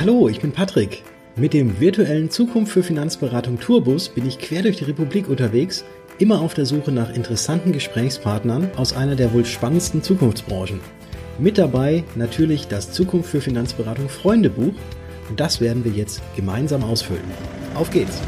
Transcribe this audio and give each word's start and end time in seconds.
Hallo, 0.00 0.28
ich 0.28 0.40
bin 0.40 0.52
Patrick. 0.52 1.02
Mit 1.36 1.52
dem 1.52 1.78
virtuellen 1.78 2.30
Zukunft 2.30 2.72
für 2.72 2.82
Finanzberatung 2.82 3.60
Tourbus 3.60 4.08
bin 4.08 4.26
ich 4.26 4.38
quer 4.38 4.62
durch 4.62 4.76
die 4.76 4.84
Republik 4.84 5.28
unterwegs, 5.28 5.84
immer 6.18 6.40
auf 6.40 6.54
der 6.54 6.66
Suche 6.66 6.90
nach 6.90 7.14
interessanten 7.14 7.72
Gesprächspartnern 7.72 8.70
aus 8.76 8.94
einer 8.94 9.16
der 9.16 9.32
wohl 9.32 9.44
spannendsten 9.44 10.02
Zukunftsbranchen. 10.02 10.80
Mit 11.38 11.56
dabei 11.56 12.04
natürlich 12.16 12.68
das 12.68 12.92
Zukunft 12.92 13.30
für 13.30 13.40
Finanzberatung 13.40 14.08
Freundebuch 14.08 14.74
und 15.28 15.40
das 15.40 15.60
werden 15.60 15.84
wir 15.84 15.92
jetzt 15.92 16.20
gemeinsam 16.36 16.82
ausfüllen. 16.82 17.22
Auf 17.74 17.90
geht's! 17.90 18.20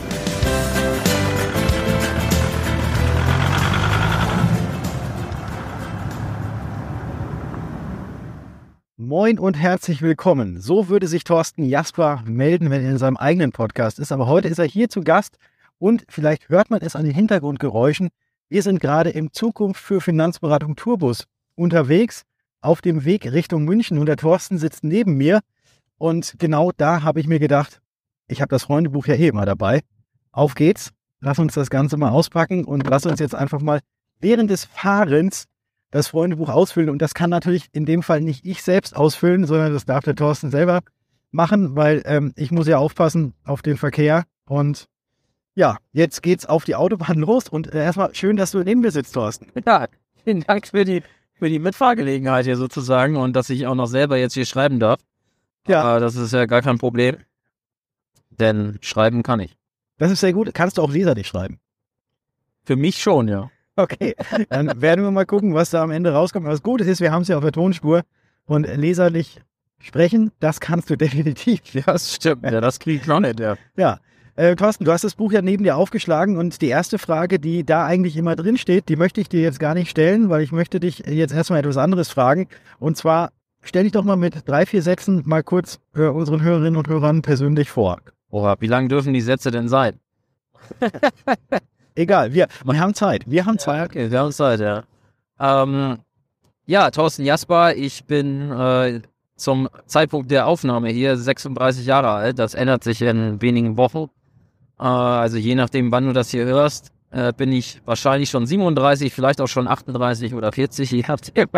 Moin 9.16 9.38
und 9.38 9.54
herzlich 9.54 10.02
willkommen. 10.02 10.60
So 10.60 10.88
würde 10.88 11.06
sich 11.06 11.22
Thorsten 11.22 11.62
Jasper 11.62 12.24
melden, 12.26 12.70
wenn 12.70 12.82
er 12.82 12.90
in 12.90 12.98
seinem 12.98 13.16
eigenen 13.16 13.52
Podcast 13.52 14.00
ist. 14.00 14.10
Aber 14.10 14.26
heute 14.26 14.48
ist 14.48 14.58
er 14.58 14.64
hier 14.64 14.88
zu 14.88 15.02
Gast 15.02 15.38
und 15.78 16.04
vielleicht 16.08 16.48
hört 16.48 16.68
man 16.68 16.80
es 16.82 16.96
an 16.96 17.04
den 17.04 17.14
Hintergrundgeräuschen. 17.14 18.08
Wir 18.48 18.64
sind 18.64 18.80
gerade 18.80 19.10
im 19.10 19.32
Zukunft 19.32 19.80
für 19.80 20.00
Finanzberatung 20.00 20.74
Tourbus 20.74 21.28
unterwegs 21.54 22.24
auf 22.60 22.80
dem 22.80 23.04
Weg 23.04 23.30
Richtung 23.30 23.62
München 23.62 23.98
und 23.98 24.06
der 24.06 24.16
Thorsten 24.16 24.58
sitzt 24.58 24.82
neben 24.82 25.16
mir. 25.16 25.42
Und 25.96 26.34
genau 26.40 26.72
da 26.76 27.04
habe 27.04 27.20
ich 27.20 27.28
mir 27.28 27.38
gedacht, 27.38 27.80
ich 28.26 28.40
habe 28.40 28.50
das 28.50 28.64
Freundebuch 28.64 29.06
ja 29.06 29.14
eh 29.14 29.28
immer 29.28 29.46
dabei. 29.46 29.82
Auf 30.32 30.56
geht's. 30.56 30.90
Lass 31.20 31.38
uns 31.38 31.54
das 31.54 31.70
Ganze 31.70 31.96
mal 31.96 32.10
auspacken 32.10 32.64
und 32.64 32.84
lass 32.90 33.06
uns 33.06 33.20
jetzt 33.20 33.36
einfach 33.36 33.60
mal 33.60 33.78
während 34.18 34.50
des 34.50 34.64
Fahrens 34.64 35.44
das 35.94 36.08
Freundebuch 36.08 36.48
ausfüllen. 36.48 36.90
Und 36.90 37.00
das 37.00 37.14
kann 37.14 37.30
natürlich 37.30 37.68
in 37.70 37.86
dem 37.86 38.02
Fall 38.02 38.20
nicht 38.20 38.44
ich 38.44 38.64
selbst 38.64 38.96
ausfüllen, 38.96 39.46
sondern 39.46 39.72
das 39.72 39.86
darf 39.86 40.02
der 40.02 40.16
Thorsten 40.16 40.50
selber 40.50 40.80
machen, 41.30 41.76
weil 41.76 42.02
ähm, 42.04 42.32
ich 42.34 42.50
muss 42.50 42.66
ja 42.66 42.78
aufpassen 42.78 43.32
auf 43.44 43.62
den 43.62 43.76
Verkehr. 43.76 44.24
Und 44.44 44.88
ja, 45.54 45.78
jetzt 45.92 46.20
geht's 46.24 46.46
auf 46.46 46.64
die 46.64 46.74
Autobahn 46.74 47.18
los. 47.20 47.48
Und 47.48 47.72
äh, 47.72 47.84
erstmal 47.84 48.12
schön, 48.12 48.36
dass 48.36 48.50
du 48.50 48.58
neben 48.64 48.80
mir 48.80 48.90
sitzt, 48.90 49.14
Thorsten. 49.14 49.52
Ja, 49.64 49.86
vielen 50.24 50.40
Dank 50.40 50.66
für 50.66 50.84
die, 50.84 51.04
für 51.34 51.48
die 51.48 51.60
Mitfahrgelegenheit 51.60 52.44
hier 52.44 52.56
sozusagen 52.56 53.16
und 53.16 53.36
dass 53.36 53.48
ich 53.48 53.68
auch 53.68 53.76
noch 53.76 53.86
selber 53.86 54.16
jetzt 54.16 54.34
hier 54.34 54.46
schreiben 54.46 54.80
darf. 54.80 54.98
Ja. 55.68 55.96
Äh, 55.96 56.00
das 56.00 56.16
ist 56.16 56.32
ja 56.32 56.46
gar 56.46 56.62
kein 56.62 56.78
Problem. 56.78 57.18
Denn 58.30 58.78
schreiben 58.80 59.22
kann 59.22 59.38
ich. 59.38 59.56
Das 59.98 60.10
ist 60.10 60.18
sehr 60.18 60.32
gut. 60.32 60.52
Kannst 60.54 60.78
du 60.78 60.82
auch 60.82 60.90
leserlich 60.90 61.28
schreiben? 61.28 61.60
Für 62.64 62.74
mich 62.74 63.00
schon, 63.00 63.28
ja. 63.28 63.48
Okay, 63.76 64.14
dann 64.50 64.80
werden 64.80 65.04
wir 65.04 65.10
mal 65.10 65.26
gucken, 65.26 65.54
was 65.54 65.70
da 65.70 65.82
am 65.82 65.90
Ende 65.90 66.12
rauskommt. 66.12 66.46
Was 66.46 66.62
gut 66.62 66.80
ist, 66.80 67.00
wir 67.00 67.10
haben 67.10 67.22
es 67.22 67.28
ja 67.28 67.36
auf 67.36 67.42
der 67.42 67.52
Tonspur 67.52 68.02
und 68.46 68.66
leserlich 68.66 69.40
sprechen, 69.80 70.30
das 70.40 70.60
kannst 70.60 70.90
du 70.90 70.96
definitiv. 70.96 71.60
Ja, 71.74 71.82
das 71.86 72.14
stimmt. 72.14 72.44
Ja, 72.44 72.60
das 72.60 72.78
kriege 72.78 73.00
ich 73.00 73.06
noch 73.06 73.20
nicht, 73.20 73.40
ja. 73.40 73.56
Ja. 73.76 73.98
Äh, 74.36 74.56
Thorsten, 74.56 74.84
du 74.84 74.90
hast 74.90 75.04
das 75.04 75.14
Buch 75.14 75.30
ja 75.30 75.42
neben 75.42 75.62
dir 75.62 75.76
aufgeschlagen 75.76 76.36
und 76.36 76.60
die 76.60 76.68
erste 76.68 76.98
Frage, 76.98 77.38
die 77.38 77.62
da 77.62 77.86
eigentlich 77.86 78.16
immer 78.16 78.34
drin 78.34 78.56
steht, 78.58 78.88
die 78.88 78.96
möchte 78.96 79.20
ich 79.20 79.28
dir 79.28 79.40
jetzt 79.40 79.60
gar 79.60 79.74
nicht 79.74 79.90
stellen, 79.90 80.28
weil 80.28 80.42
ich 80.42 80.50
möchte 80.50 80.80
dich 80.80 81.04
jetzt 81.06 81.32
erstmal 81.32 81.60
etwas 81.60 81.76
anderes 81.76 82.10
fragen. 82.10 82.48
Und 82.80 82.96
zwar, 82.96 83.30
stell 83.62 83.84
dich 83.84 83.92
doch 83.92 84.02
mal 84.02 84.16
mit 84.16 84.48
drei, 84.48 84.66
vier 84.66 84.82
Sätzen 84.82 85.22
mal 85.24 85.44
kurz 85.44 85.78
äh, 85.94 86.06
unseren 86.06 86.42
Hörerinnen 86.42 86.76
und 86.76 86.88
Hörern 86.88 87.22
persönlich 87.22 87.70
vor. 87.70 88.00
Oha, 88.30 88.56
wie 88.58 88.66
lang 88.66 88.88
dürfen 88.88 89.14
die 89.14 89.20
Sätze 89.20 89.52
denn 89.52 89.68
sein? 89.68 90.00
Egal, 91.94 92.32
wir, 92.32 92.48
wir 92.64 92.80
haben 92.80 92.94
Zeit. 92.94 93.22
Wir 93.26 93.46
haben 93.46 93.58
Zeit. 93.58 93.90
Okay, 93.90 94.10
wir 94.10 94.18
haben 94.18 94.32
Zeit, 94.32 94.60
ja. 94.60 94.82
Ähm, 95.38 95.98
ja, 96.66 96.90
Thorsten 96.90 97.24
Jasper, 97.24 97.76
ich 97.76 98.04
bin 98.04 98.50
äh, 98.50 99.00
zum 99.36 99.68
Zeitpunkt 99.86 100.30
der 100.30 100.46
Aufnahme 100.46 100.88
hier 100.90 101.16
36 101.16 101.86
Jahre 101.86 102.10
alt. 102.10 102.38
Das 102.38 102.54
ändert 102.54 102.84
sich 102.84 103.02
in 103.02 103.40
wenigen 103.40 103.76
Wochen. 103.76 104.10
Äh, 104.78 104.84
also 104.84 105.36
je 105.36 105.54
nachdem, 105.54 105.92
wann 105.92 106.06
du 106.06 106.12
das 106.12 106.30
hier 106.30 106.44
hörst, 106.44 106.90
äh, 107.10 107.32
bin 107.32 107.52
ich 107.52 107.80
wahrscheinlich 107.84 108.30
schon 108.30 108.46
37, 108.46 109.12
vielleicht 109.12 109.40
auch 109.40 109.46
schon 109.46 109.68
38 109.68 110.34
oder 110.34 110.50
40, 110.50 110.90
je 110.90 111.04
nachdem, 111.06 111.48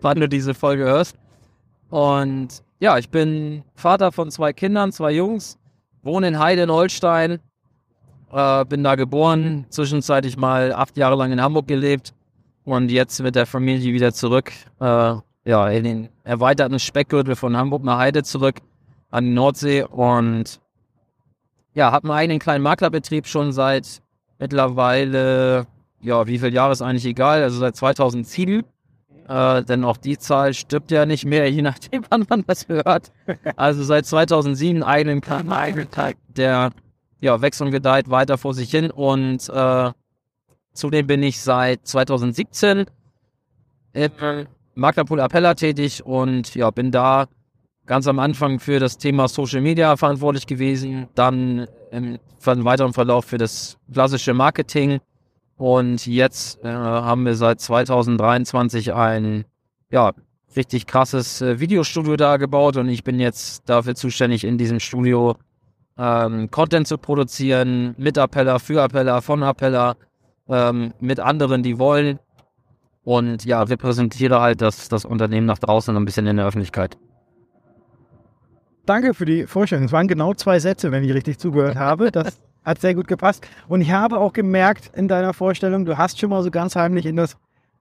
wann 0.00 0.20
du 0.20 0.28
diese 0.28 0.54
Folge 0.54 0.84
hörst. 0.84 1.16
Und 1.90 2.62
ja, 2.80 2.98
ich 2.98 3.08
bin 3.08 3.62
Vater 3.74 4.10
von 4.10 4.30
zwei 4.30 4.52
Kindern, 4.52 4.90
zwei 4.90 5.12
Jungs, 5.12 5.58
wohne 6.02 6.28
in 6.28 6.38
Heide 6.38 6.62
in 6.62 6.70
Holstein, 6.70 7.38
äh, 8.32 8.64
bin 8.64 8.84
da 8.84 8.94
geboren, 8.94 9.66
zwischenzeitlich 9.70 10.36
mal 10.36 10.72
acht 10.72 10.96
Jahre 10.96 11.16
lang 11.16 11.32
in 11.32 11.40
Hamburg 11.40 11.66
gelebt 11.66 12.14
und 12.64 12.90
jetzt 12.90 13.20
mit 13.20 13.34
der 13.34 13.46
Familie 13.46 13.92
wieder 13.92 14.12
zurück, 14.12 14.52
äh, 14.80 15.14
ja, 15.44 15.68
in 15.68 15.84
den 15.84 16.08
erweiterten 16.24 16.78
Speckgürtel 16.78 17.36
von 17.36 17.56
Hamburg 17.56 17.84
nach 17.84 17.98
Heide 17.98 18.22
zurück 18.22 18.56
an 19.10 19.24
die 19.24 19.30
Nordsee 19.32 19.82
und 19.82 20.60
ja, 21.74 21.92
habe 21.92 22.08
einen 22.08 22.18
eigenen 22.18 22.38
kleinen 22.38 22.62
Maklerbetrieb 22.62 23.26
schon 23.26 23.52
seit 23.52 24.02
mittlerweile, 24.38 25.66
ja, 26.00 26.26
wie 26.26 26.38
viele 26.38 26.52
Jahre 26.52 26.72
ist 26.72 26.82
eigentlich 26.82 27.06
egal, 27.06 27.42
also 27.42 27.58
seit 27.58 27.76
2007. 27.76 28.64
Äh, 29.28 29.62
denn 29.64 29.84
auch 29.84 29.98
die 29.98 30.16
Zahl 30.16 30.54
stirbt 30.54 30.90
ja 30.90 31.04
nicht 31.04 31.26
mehr, 31.26 31.50
je 31.52 31.62
nachdem, 31.62 32.02
wann 32.08 32.26
man 32.28 32.44
das 32.46 32.68
hört. 32.68 33.12
Also 33.56 33.84
seit 33.84 34.06
2007 34.06 34.82
eigenen 34.82 35.20
kleinen 35.20 35.48
Maklerbetrieb, 35.48 36.16
der 36.28 36.70
ja, 37.20 37.40
wächst 37.40 37.60
und 37.60 37.70
gedeiht 37.70 38.10
weiter 38.10 38.38
vor 38.38 38.54
sich 38.54 38.70
hin. 38.70 38.90
Und 38.90 39.48
äh, 39.48 39.90
zudem 40.72 41.06
bin 41.06 41.22
ich 41.22 41.40
seit 41.40 41.86
2017 41.86 42.86
im 43.92 44.46
Maklerpool 44.74 45.20
Appella 45.20 45.54
tätig 45.54 46.04
und 46.04 46.54
ja, 46.54 46.70
bin 46.70 46.90
da 46.90 47.26
ganz 47.86 48.06
am 48.06 48.18
Anfang 48.18 48.60
für 48.60 48.78
das 48.78 48.98
Thema 48.98 49.26
Social 49.26 49.60
Media 49.60 49.96
verantwortlich 49.96 50.46
gewesen, 50.46 51.08
dann 51.14 51.66
im, 51.90 52.18
weiteren 52.44 52.92
Verlauf 52.92 53.24
für 53.24 53.38
das 53.38 53.78
klassische 53.92 54.34
Marketing 54.34 55.00
und 55.56 56.06
jetzt 56.06 56.62
äh, 56.62 56.68
haben 56.68 57.24
wir 57.24 57.34
seit 57.34 57.60
2023 57.60 58.92
ein 58.94 59.44
ja, 59.90 60.12
richtig 60.54 60.86
krasses 60.86 61.40
äh, 61.40 61.58
Videostudio 61.58 62.16
da 62.16 62.36
gebaut 62.36 62.76
und 62.76 62.88
ich 62.88 63.02
bin 63.02 63.18
jetzt 63.18 63.68
dafür 63.68 63.94
zuständig, 63.94 64.44
in 64.44 64.58
diesem 64.58 64.78
Studio 64.78 65.36
ähm, 65.98 66.50
Content 66.50 66.86
zu 66.86 66.96
produzieren, 66.96 67.94
mit 67.98 68.16
Appeller, 68.16 68.60
für 68.60 68.82
Appeller, 68.82 69.20
von 69.20 69.42
Appeller, 69.42 69.96
ähm, 70.48 70.92
mit 71.00 71.20
anderen, 71.20 71.62
die 71.62 71.78
wollen. 71.78 72.18
Und 73.04 73.44
ja, 73.44 73.62
repräsentiere 73.62 74.40
halt 74.40 74.60
das, 74.60 74.88
das 74.88 75.04
Unternehmen 75.04 75.46
nach 75.46 75.58
draußen 75.58 75.96
ein 75.96 76.04
bisschen 76.04 76.26
in 76.26 76.36
der 76.36 76.46
Öffentlichkeit. 76.46 76.96
Danke 78.86 79.12
für 79.12 79.24
die 79.24 79.46
Vorstellung. 79.46 79.86
Es 79.86 79.92
waren 79.92 80.08
genau 80.08 80.34
zwei 80.34 80.58
Sätze, 80.60 80.92
wenn 80.92 81.04
ich 81.04 81.12
richtig 81.12 81.38
zugehört 81.38 81.76
habe. 81.78 82.10
Das 82.10 82.38
hat 82.64 82.80
sehr 82.80 82.94
gut 82.94 83.08
gepasst. 83.08 83.46
Und 83.66 83.80
ich 83.80 83.90
habe 83.90 84.18
auch 84.18 84.32
gemerkt 84.32 84.90
in 84.94 85.08
deiner 85.08 85.34
Vorstellung, 85.34 85.84
du 85.84 85.98
hast 85.98 86.18
schon 86.20 86.30
mal 86.30 86.42
so 86.42 86.50
ganz 86.50 86.76
heimlich 86.76 87.06
in 87.06 87.16
das 87.16 87.36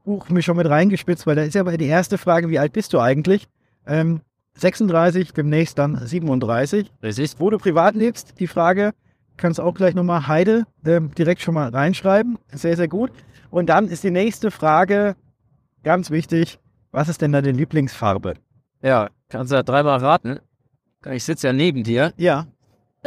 Buch 0.06 0.29
mich 0.29 0.45
schon 0.45 0.57
mit 0.57 0.69
reingespitzt, 0.69 1.27
weil 1.27 1.35
da 1.35 1.44
ist 1.44 1.53
ja 1.53 1.63
die 1.63 1.85
erste 1.85 2.17
Frage, 2.17 2.50
wie 2.50 2.59
alt 2.59 2.72
bist 2.72 2.94
du 2.94 3.00
eigentlich? 3.00 3.47
Ähm, 3.85 4.22
36, 4.57 5.34
demnächst 5.34 5.78
dann 5.78 5.95
37. 5.95 6.91
Richtig. 7.03 7.35
Wo 7.38 7.50
du 7.50 7.57
privat 7.57 7.95
lebst, 7.95 8.40
die 8.40 8.47
Frage 8.47 8.94
kannst 9.38 9.59
du 9.59 9.63
auch 9.63 9.73
gleich 9.73 9.95
nochmal 9.95 10.28
Heide 10.28 10.66
äh, 10.84 11.00
direkt 11.18 11.41
schon 11.41 11.53
mal 11.53 11.69
reinschreiben. 11.69 12.38
Sehr, 12.51 12.75
sehr 12.75 12.88
gut. 12.88 13.12
Und 13.50 13.68
dann 13.68 13.88
ist 13.88 14.03
die 14.03 14.12
nächste 14.12 14.51
Frage 14.51 15.16
ganz 15.84 16.09
wichtig. 16.12 16.59
Was 16.91 17.09
ist 17.09 17.22
denn 17.22 17.31
deine 17.31 17.51
Lieblingsfarbe? 17.51 18.34
Ja, 18.81 19.09
kannst 19.29 19.51
du 19.51 19.56
ja 19.56 19.63
dreimal 19.63 20.00
raten. 20.00 20.40
Ich 21.12 21.24
sitze 21.24 21.47
ja 21.47 21.53
neben 21.53 21.84
dir. 21.84 22.13
Ja. 22.18 22.47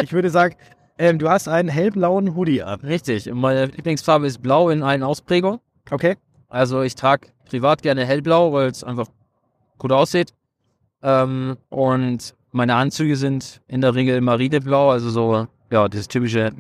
Ich 0.01 0.13
würde 0.13 0.31
sagen, 0.31 0.55
ähm, 0.99 1.19
du 1.19 1.29
hast 1.29 1.49
einen 1.49 1.69
hellblauen 1.69 2.35
Hoodie 2.37 2.63
an. 2.63 2.81
Richtig. 2.81 3.31
Meine 3.33 3.67
Lieblingsfarbe 3.67 4.27
ist 4.27 4.43
blau 4.43 4.71
in 4.71 4.83
allen 4.83 5.03
Ausprägungen. 5.03 5.61
Okay. 5.91 6.17
Also 6.49 6.83
ich 6.83 6.95
trage 6.95 7.29
privat 7.47 7.83
gerne 7.83 8.05
hellblau, 8.05 8.53
weil 8.53 8.69
es 8.69 8.85
einfach 8.85 9.07
gut 9.79 9.93
aussieht. 9.93 10.33
Ähm, 11.03 11.57
und 11.69 12.35
meine 12.53 12.75
Anzüge 12.75 13.17
sind 13.17 13.61
in 13.69 13.81
der 13.81 13.95
Regel 13.95 14.21
marineblau, 14.21 14.91
also 14.91 15.11
so, 15.11 15.47
ja, 15.71 15.89
das 15.89 16.09
typische 16.09 16.53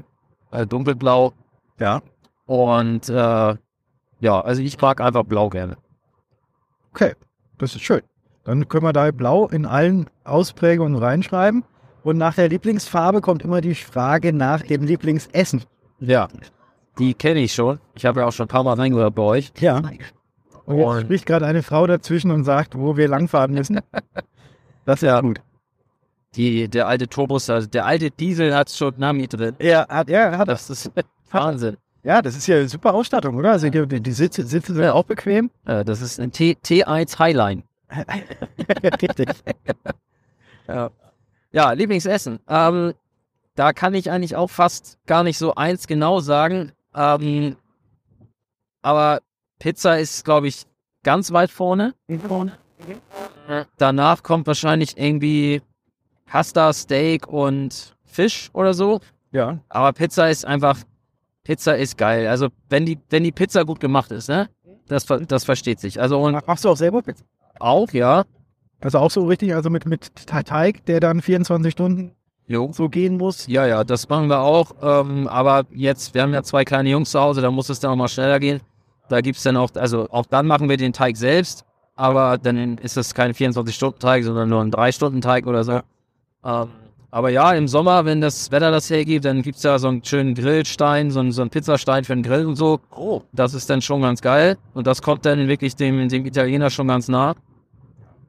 äh, 0.52 0.66
dunkelblau. 0.66 1.32
Ja. 1.78 2.02
Und 2.46 3.08
äh, 3.08 3.54
ja, 4.20 4.40
also 4.40 4.62
ich 4.62 4.80
mag 4.80 5.00
einfach 5.00 5.24
blau 5.24 5.48
gerne. 5.48 5.76
Okay, 6.92 7.14
das 7.58 7.74
ist 7.74 7.82
schön. 7.82 8.02
Dann 8.44 8.68
können 8.68 8.84
wir 8.84 8.92
da 8.92 9.10
blau 9.10 9.48
in 9.48 9.66
allen 9.66 10.08
Ausprägungen 10.24 10.96
reinschreiben. 10.96 11.64
Und 12.02 12.16
nach 12.16 12.34
der 12.34 12.48
Lieblingsfarbe 12.48 13.20
kommt 13.20 13.42
immer 13.42 13.60
die 13.60 13.74
Frage 13.74 14.32
nach 14.32 14.62
dem 14.62 14.84
Lieblingsessen. 14.84 15.64
Ja, 16.00 16.28
die 16.98 17.14
kenne 17.14 17.40
ich 17.40 17.52
schon. 17.52 17.78
Ich 17.94 18.06
habe 18.06 18.20
ja 18.20 18.26
auch 18.26 18.32
schon 18.32 18.44
ein 18.44 18.48
paar 18.48 18.64
Mal 18.64 18.74
reingehört 18.74 19.14
bei 19.14 19.22
euch. 19.22 19.52
Ja. 19.58 19.82
Und 20.70 20.78
jetzt 20.78 20.86
und 20.88 21.00
spricht 21.02 21.26
gerade 21.26 21.46
eine 21.46 21.62
Frau 21.62 21.86
dazwischen 21.86 22.30
und 22.30 22.44
sagt, 22.44 22.76
wo 22.76 22.96
wir 22.96 23.08
langfahren 23.08 23.52
müssen. 23.52 23.80
Das 24.86 25.02
ist 25.02 25.06
ja 25.06 25.20
gut. 25.20 25.40
Die, 26.34 26.66
der 26.66 26.88
alte 26.88 27.06
Turbus, 27.06 27.50
also 27.50 27.68
der 27.68 27.84
alte 27.84 28.10
Diesel 28.10 28.56
hat 28.56 28.70
schon 28.70 28.94
Nami 28.96 29.28
drin. 29.28 29.54
Ja, 29.60 29.86
hat, 29.88 30.08
ja, 30.08 30.38
hat 30.38 30.48
das. 30.48 30.70
ist 30.70 30.90
Wahnsinn. 31.30 31.76
Ja, 32.02 32.22
das 32.22 32.34
ist 32.34 32.46
ja 32.46 32.66
super 32.66 32.94
Ausstattung, 32.94 33.36
oder? 33.36 33.52
Also 33.52 33.68
die, 33.68 34.00
die 34.00 34.12
Sitze, 34.12 34.44
Sitze 34.44 34.72
sind 34.72 34.82
ja 34.82 34.94
auch 34.94 35.04
bequem. 35.04 35.50
Ja, 35.66 35.84
das 35.84 36.00
ist 36.00 36.18
ein 36.18 36.32
T, 36.32 36.56
T1 36.64 37.18
Highline. 37.18 37.62
Richtig. 38.82 39.28
ja. 40.66 40.90
Ja, 41.52 41.72
Lieblingsessen. 41.72 42.38
Ähm, 42.48 42.94
da 43.54 43.72
kann 43.72 43.94
ich 43.94 44.10
eigentlich 44.10 44.36
auch 44.36 44.50
fast 44.50 44.98
gar 45.06 45.24
nicht 45.24 45.36
so 45.36 45.54
eins 45.56 45.86
genau 45.86 46.20
sagen. 46.20 46.72
Ähm, 46.94 47.56
aber 48.82 49.20
Pizza 49.60 49.98
ist, 50.00 50.24
glaube 50.24 50.48
ich, 50.48 50.64
ganz 51.04 51.30
weit 51.32 51.50
vorne. 51.52 51.94
vorne. 52.26 52.58
Danach 53.78 54.22
kommt 54.24 54.46
wahrscheinlich 54.46 54.96
irgendwie 54.98 55.62
Pasta, 56.26 56.72
Steak 56.72 57.28
und 57.28 57.94
Fisch 58.04 58.50
oder 58.52 58.74
so. 58.74 59.00
Ja. 59.32 59.58
Aber 59.68 59.92
Pizza 59.92 60.28
ist 60.30 60.44
einfach, 60.44 60.78
Pizza 61.44 61.76
ist 61.76 61.96
geil. 61.98 62.26
Also 62.26 62.48
wenn 62.68 62.86
die, 62.86 62.98
wenn 63.10 63.22
die 63.24 63.32
Pizza 63.32 63.64
gut 63.64 63.80
gemacht 63.80 64.10
ist, 64.10 64.28
ne? 64.28 64.48
Das, 64.88 65.06
das 65.06 65.44
versteht 65.44 65.78
sich. 65.78 66.00
Also 66.00 66.20
und 66.20 66.44
Machst 66.46 66.64
du 66.64 66.68
auch 66.70 66.76
selber 66.76 67.02
Pizza? 67.02 67.24
auch, 67.60 67.90
ja. 67.92 68.24
Also 68.80 68.98
auch 68.98 69.10
so 69.10 69.26
richtig, 69.26 69.54
also 69.54 69.68
mit, 69.70 69.84
mit 69.86 70.14
Te- 70.16 70.42
Teig, 70.44 70.84
der 70.86 71.00
dann 71.00 71.20
24 71.20 71.70
Stunden 71.72 72.12
Jo. 72.46 72.70
so 72.72 72.88
gehen 72.88 73.16
muss. 73.18 73.46
Ja, 73.46 73.66
ja, 73.66 73.84
das 73.84 74.08
machen 74.08 74.28
wir 74.28 74.40
auch. 74.40 74.72
Ähm, 74.82 75.28
aber 75.28 75.64
jetzt, 75.70 76.14
wir 76.14 76.22
haben 76.22 76.32
ja 76.32 76.42
zwei 76.42 76.64
kleine 76.64 76.88
Jungs 76.88 77.10
zu 77.10 77.20
Hause, 77.20 77.40
da 77.42 77.50
muss 77.50 77.68
es 77.68 77.78
dann 77.78 77.90
auch 77.92 77.96
mal 77.96 78.08
schneller 78.08 78.40
gehen. 78.40 78.60
Da 79.10 79.20
gibt's 79.20 79.42
dann 79.42 79.56
auch, 79.56 79.70
also 79.74 80.08
auch 80.10 80.24
dann 80.26 80.46
machen 80.46 80.68
wir 80.68 80.76
den 80.76 80.92
Teig 80.92 81.16
selbst, 81.16 81.64
aber 81.96 82.38
dann 82.38 82.78
ist 82.78 82.96
es 82.96 83.12
kein 83.12 83.32
24-Stunden-Teig, 83.32 84.22
sondern 84.22 84.48
nur 84.48 84.60
ein 84.60 84.70
3-Stunden-Teig 84.70 85.48
oder 85.48 85.64
so. 85.64 85.80
Ähm, 86.44 86.68
aber 87.10 87.30
ja, 87.30 87.52
im 87.54 87.66
Sommer, 87.66 88.04
wenn 88.04 88.20
das 88.20 88.52
Wetter 88.52 88.70
das 88.70 88.88
hergibt, 88.88 89.24
dann 89.24 89.42
gibt's 89.42 89.64
ja 89.64 89.80
so 89.80 89.88
einen 89.88 90.04
schönen 90.04 90.34
Grillstein, 90.34 91.10
so 91.10 91.18
einen, 91.18 91.32
so 91.32 91.42
einen 91.42 91.50
Pizzastein 91.50 92.04
für 92.04 92.14
den 92.14 92.22
Grill 92.22 92.46
und 92.46 92.54
so. 92.54 92.78
Oh. 92.94 93.22
Das 93.32 93.52
ist 93.52 93.68
dann 93.68 93.82
schon 93.82 94.02
ganz 94.02 94.20
geil. 94.20 94.56
Und 94.74 94.86
das 94.86 95.02
kommt 95.02 95.26
dann 95.26 95.48
wirklich 95.48 95.74
dem, 95.74 96.08
dem 96.08 96.24
Italiener 96.24 96.70
schon 96.70 96.86
ganz 96.86 97.08
nah. 97.08 97.34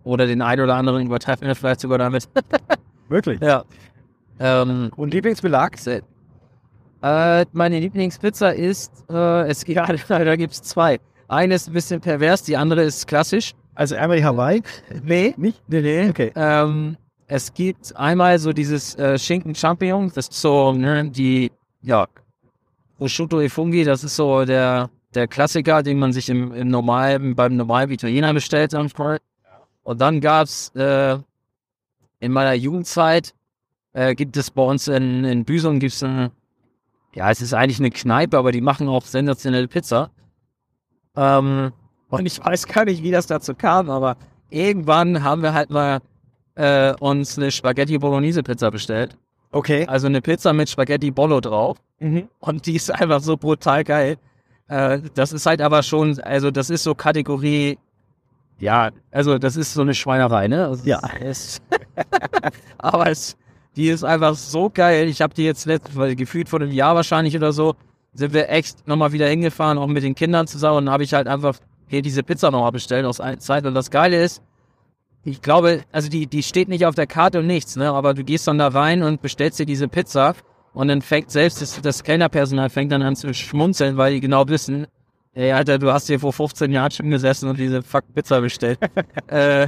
Oder 0.03 0.25
den 0.25 0.41
einen 0.41 0.63
oder 0.63 0.75
anderen 0.75 1.05
übertreffen 1.05 1.45
wir 1.47 1.53
vielleicht 1.53 1.81
sogar 1.81 1.99
damit. 1.99 2.27
Wirklich. 3.07 3.39
ja. 3.41 3.65
Ähm, 4.39 4.89
Und 4.95 5.13
Lieblingsbelag? 5.13 5.77
Äh, 7.01 7.45
meine 7.51 7.79
Lieblingspizza 7.79 8.49
ist, 8.49 9.05
äh, 9.09 9.47
es 9.47 9.65
gibt, 9.65 9.79
da 10.09 10.35
gibt 10.35 10.53
es 10.53 10.61
zwei. 10.61 10.99
Eine 11.27 11.55
ist 11.55 11.67
ein 11.67 11.73
bisschen 11.73 12.01
pervers, 12.01 12.43
die 12.43 12.57
andere 12.57 12.83
ist 12.83 13.07
klassisch. 13.07 13.53
Also 13.73 13.95
einmal 13.95 14.17
die 14.17 14.25
Hawaii? 14.25 14.61
Nee. 15.03 15.33
Nicht? 15.37 15.61
Nee, 15.67 15.81
nee. 15.81 16.09
Okay. 16.09 16.31
Ähm, 16.35 16.97
es 17.27 17.53
gibt 17.53 17.95
einmal 17.95 18.37
so 18.37 18.51
dieses 18.51 18.95
äh, 18.95 19.17
Schinken 19.17 19.55
Champignon, 19.55 20.11
das 20.13 20.27
ist 20.27 20.41
so, 20.41 20.73
ne, 20.73 21.09
die, 21.09 21.51
ja, 21.81 22.05
Prosciutto 22.97 23.39
e 23.41 23.49
Funghi, 23.49 23.83
das 23.85 24.03
ist 24.03 24.17
so 24.17 24.43
der, 24.43 24.89
der 25.15 25.27
Klassiker, 25.27 25.81
den 25.81 25.97
man 25.97 26.11
sich 26.13 26.29
im, 26.29 26.53
im 26.53 26.67
normalen, 26.67 27.33
beim 27.33 27.55
normalen 27.55 27.89
Italiener 27.89 28.33
bestellt. 28.33 28.73
Und 28.73 30.01
dann 30.01 30.19
gab's 30.19 30.69
äh, 30.75 31.17
in 32.19 32.31
meiner 32.31 32.53
Jugendzeit, 32.53 33.33
äh, 33.93 34.13
gibt 34.13 34.37
es 34.37 34.51
bei 34.51 34.61
uns 34.61 34.87
in, 34.87 35.23
in 35.23 35.45
Büsum 35.45 35.79
gibt's 35.79 36.03
ein, 36.03 36.29
ja, 37.15 37.29
es 37.29 37.41
ist 37.41 37.53
eigentlich 37.53 37.79
eine 37.79 37.91
Kneipe, 37.91 38.37
aber 38.37 38.51
die 38.51 38.61
machen 38.61 38.87
auch 38.87 39.03
sensationelle 39.03 39.67
Pizza. 39.67 40.11
Ähm, 41.15 41.71
und 42.09 42.25
ich 42.25 42.43
weiß 42.43 42.67
gar 42.67 42.85
nicht, 42.85 43.03
wie 43.03 43.11
das 43.11 43.27
dazu 43.27 43.53
kam, 43.53 43.89
aber 43.89 44.17
irgendwann 44.49 45.23
haben 45.23 45.41
wir 45.41 45.53
halt 45.53 45.69
mal 45.69 45.99
äh, 46.55 46.93
uns 46.99 47.37
eine 47.37 47.51
Spaghetti 47.51 47.97
Bolognese 47.97 48.43
Pizza 48.43 48.71
bestellt. 48.71 49.17
Okay. 49.51 49.85
Also 49.87 50.07
eine 50.07 50.21
Pizza 50.21 50.53
mit 50.53 50.69
Spaghetti 50.69 51.11
Bollo 51.11 51.41
drauf. 51.41 51.77
Mhm. 51.99 52.27
Und 52.39 52.65
die 52.65 52.75
ist 52.75 52.89
einfach 52.91 53.21
so 53.21 53.37
brutal 53.37 53.83
geil. 53.83 54.17
Äh, 54.67 54.99
das 55.13 55.33
ist 55.33 55.45
halt 55.45 55.61
aber 55.61 55.83
schon, 55.83 56.19
also 56.21 56.51
das 56.51 56.69
ist 56.69 56.83
so 56.83 56.95
Kategorie, 56.95 57.77
ja, 58.59 58.91
also 59.11 59.37
das 59.37 59.57
ist 59.57 59.73
so 59.73 59.81
eine 59.81 59.93
Schweinerei, 59.93 60.47
ne? 60.47 60.67
Also 60.67 60.87
Ja. 60.87 61.01
Es, 61.19 61.61
aber 62.77 63.09
es, 63.09 63.35
die 63.75 63.89
ist 63.89 64.03
einfach 64.03 64.35
so 64.35 64.69
geil. 64.69 65.07
Ich 65.07 65.21
habe 65.21 65.33
die 65.33 65.43
jetzt 65.43 65.65
letzt, 65.65 65.95
weil 65.95 66.15
gefühlt 66.15 66.49
vor 66.49 66.61
einem 66.61 66.71
Jahr 66.71 66.95
wahrscheinlich 66.95 67.35
oder 67.35 67.53
so, 67.53 67.75
sind 68.13 68.33
wir 68.33 68.49
echt 68.49 68.87
nochmal 68.87 69.13
wieder 69.13 69.27
hingefahren, 69.27 69.77
auch 69.77 69.87
mit 69.87 70.03
den 70.03 70.15
Kindern 70.15 70.47
zusammen. 70.47 70.79
Und 70.79 70.89
habe 70.89 71.03
ich 71.03 71.13
halt 71.13 71.27
einfach 71.27 71.57
hier 71.87 72.01
diese 72.01 72.23
Pizza 72.23 72.51
nochmal 72.51 72.71
bestellt 72.71 73.05
aus 73.05 73.21
einer 73.21 73.39
Zeit. 73.39 73.65
Und 73.65 73.73
das 73.73 73.89
Geile 73.89 74.21
ist, 74.21 74.41
ich 75.23 75.41
glaube, 75.41 75.83
also 75.91 76.09
die, 76.09 76.27
die 76.27 76.43
steht 76.43 76.67
nicht 76.67 76.85
auf 76.85 76.95
der 76.95 77.07
Karte 77.07 77.39
und 77.39 77.47
nichts, 77.47 77.75
ne? 77.75 77.91
Aber 77.91 78.13
du 78.13 78.23
gehst 78.23 78.47
dann 78.47 78.57
da 78.57 78.69
rein 78.69 79.03
und 79.03 79.21
bestellst 79.21 79.59
dir 79.59 79.65
diese 79.65 79.87
Pizza 79.87 80.35
und 80.73 80.87
dann 80.87 81.01
fängt 81.01 81.31
selbst 81.31 81.61
das, 81.61 81.79
das 81.81 82.03
Kellnerpersonal 82.03 82.69
fängt 82.69 82.91
dann 82.91 83.01
an 83.03 83.15
zu 83.15 83.33
schmunzeln, 83.33 83.97
weil 83.97 84.13
die 84.13 84.19
genau 84.19 84.47
wissen, 84.47 84.87
ey 85.33 85.51
Alter, 85.51 85.77
du 85.77 85.91
hast 85.91 86.07
hier 86.07 86.19
vor 86.19 86.33
15 86.33 86.71
Jahren 86.71 86.91
schon 86.91 87.09
gesessen 87.09 87.49
und 87.49 87.59
diese 87.59 87.83
fuck 87.83 88.03
Pizza 88.13 88.41
bestellt. 88.41 88.79
äh, 89.27 89.67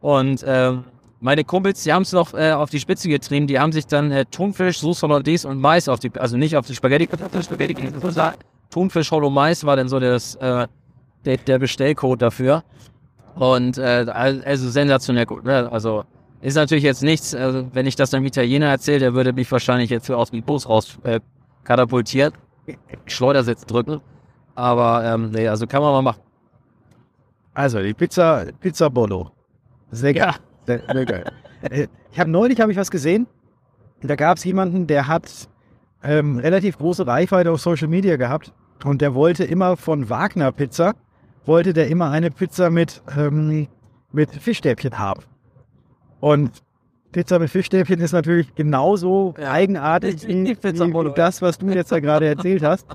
und 0.00 0.42
ähm, 0.46 0.84
meine 1.20 1.44
Kumpels, 1.44 1.82
die 1.82 1.92
haben 1.92 2.02
es 2.02 2.12
noch 2.12 2.34
äh, 2.34 2.52
auf 2.52 2.70
die 2.70 2.80
Spitze 2.80 3.08
getrieben, 3.08 3.46
die 3.46 3.58
haben 3.58 3.72
sich 3.72 3.86
dann 3.86 4.10
äh, 4.12 4.24
Thunfisch, 4.26 4.80
Sauce 4.80 5.02
Hollandaise 5.02 5.48
und 5.48 5.60
Mais 5.60 5.88
auf 5.88 5.98
die, 5.98 6.10
also 6.18 6.36
nicht 6.36 6.56
auf 6.56 6.66
die 6.66 6.74
Spaghetti, 6.74 7.08
Spaghetti 7.42 7.76
Thunfisch, 8.70 9.10
Hollow 9.10 9.30
Mais 9.30 9.64
war 9.64 9.76
dann 9.76 9.88
so 9.88 9.98
das, 9.98 10.34
äh, 10.36 10.66
der, 11.24 11.36
der 11.38 11.58
Bestellcode 11.58 12.22
dafür. 12.22 12.64
Und 13.34 13.78
äh, 13.78 14.06
also 14.08 14.70
sensationell 14.70 15.26
gut. 15.26 15.44
Ne? 15.44 15.70
Also 15.70 16.04
ist 16.40 16.54
natürlich 16.54 16.84
jetzt 16.84 17.02
nichts, 17.02 17.34
also 17.34 17.66
wenn 17.72 17.86
ich 17.86 17.96
das 17.96 18.14
einem 18.14 18.24
Italiener 18.24 18.66
erzähle, 18.66 18.98
der 19.00 19.14
würde 19.14 19.32
mich 19.32 19.50
wahrscheinlich 19.50 19.90
jetzt 19.90 20.10
aus 20.10 20.30
dem 20.30 20.42
Bus 20.42 20.68
raus 20.68 20.98
äh, 21.02 21.20
katapultiert, 21.64 22.34
Schleudersitz 23.06 23.66
drücken. 23.66 24.00
Aber 24.54 25.04
ähm, 25.04 25.30
nee, 25.30 25.48
also 25.48 25.66
kann 25.66 25.82
man 25.82 25.92
mal 25.92 26.02
machen. 26.02 26.20
Also 27.52 27.82
die 27.82 27.94
Pizza, 27.94 28.46
Pizza 28.60 28.88
Bolo. 28.88 29.30
Sehr 29.90 30.14
geil. 30.14 30.34
Sehr, 30.66 30.82
sehr 30.92 31.04
geil. 31.04 31.24
Äh, 31.62 31.86
ich 32.12 32.18
habe 32.20 32.30
neulich 32.30 32.60
habe 32.60 32.72
ich 32.72 32.78
was 32.78 32.90
gesehen. 32.90 33.26
Da 34.02 34.14
gab 34.16 34.36
es 34.36 34.44
jemanden, 34.44 34.86
der 34.86 35.06
hat 35.08 35.48
ähm, 36.02 36.38
relativ 36.38 36.78
große 36.78 37.06
Reichweite 37.06 37.50
auf 37.50 37.60
Social 37.60 37.88
Media 37.88 38.16
gehabt 38.16 38.52
und 38.84 39.00
der 39.00 39.14
wollte 39.14 39.44
immer 39.44 39.76
von 39.76 40.08
Wagner 40.10 40.52
Pizza 40.52 40.94
wollte 41.46 41.72
der 41.72 41.88
immer 41.88 42.10
eine 42.10 42.30
Pizza 42.30 42.70
mit 42.70 43.02
ähm, 43.16 43.68
mit 44.12 44.30
Fischstäbchen 44.30 44.98
haben. 44.98 45.22
Und 46.20 46.62
Pizza 47.12 47.38
mit 47.38 47.50
Fischstäbchen 47.50 48.00
ist 48.00 48.12
natürlich 48.12 48.54
genauso 48.54 49.34
Ja. 49.38 49.52
eigenartig 49.52 50.26
wie, 50.26 50.56
wie 50.60 51.12
das, 51.14 51.40
was 51.42 51.58
du 51.58 51.68
jetzt 51.68 51.92
da 51.92 52.00
gerade 52.00 52.26
erzählt 52.26 52.62
hast. 52.62 52.86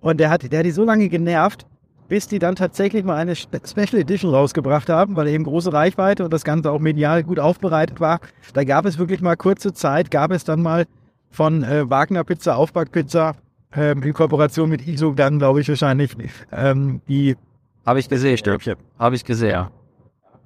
Und 0.00 0.20
der 0.20 0.30
hat, 0.30 0.50
der 0.50 0.60
hat 0.60 0.66
die 0.66 0.70
so 0.70 0.84
lange 0.84 1.08
genervt, 1.08 1.66
bis 2.08 2.28
die 2.28 2.38
dann 2.38 2.54
tatsächlich 2.56 3.04
mal 3.04 3.16
eine 3.16 3.34
Spe- 3.36 3.60
Special 3.66 4.00
Edition 4.00 4.32
rausgebracht 4.34 4.88
haben, 4.88 5.16
weil 5.16 5.28
eben 5.28 5.44
große 5.44 5.72
Reichweite 5.72 6.24
und 6.24 6.32
das 6.32 6.44
Ganze 6.44 6.70
auch 6.70 6.78
medial 6.80 7.22
gut 7.24 7.38
aufbereitet 7.38 8.00
war. 8.00 8.20
Da 8.54 8.64
gab 8.64 8.84
es 8.86 8.98
wirklich 8.98 9.20
mal 9.20 9.36
kurze 9.36 9.72
Zeit, 9.72 10.10
gab 10.10 10.30
es 10.30 10.44
dann 10.44 10.62
mal 10.62 10.86
von 11.30 11.62
äh, 11.64 11.88
Wagner 11.90 12.24
Pizza, 12.24 12.56
Aufbackpizza, 12.56 13.34
ähm, 13.74 14.02
in 14.02 14.12
Kooperation 14.12 14.68
mit 14.70 14.86
ISO 14.86 15.12
dann, 15.12 15.38
glaube 15.38 15.60
ich, 15.60 15.68
wahrscheinlich 15.68 16.16
ähm, 16.52 17.00
die 17.08 17.36
Habe 17.84 17.98
ich 18.00 18.08
gesehen, 18.08 18.36
Stäbchen. 18.38 18.76
Habe 18.98 19.16
ich 19.16 19.24
gesehen. 19.24 19.66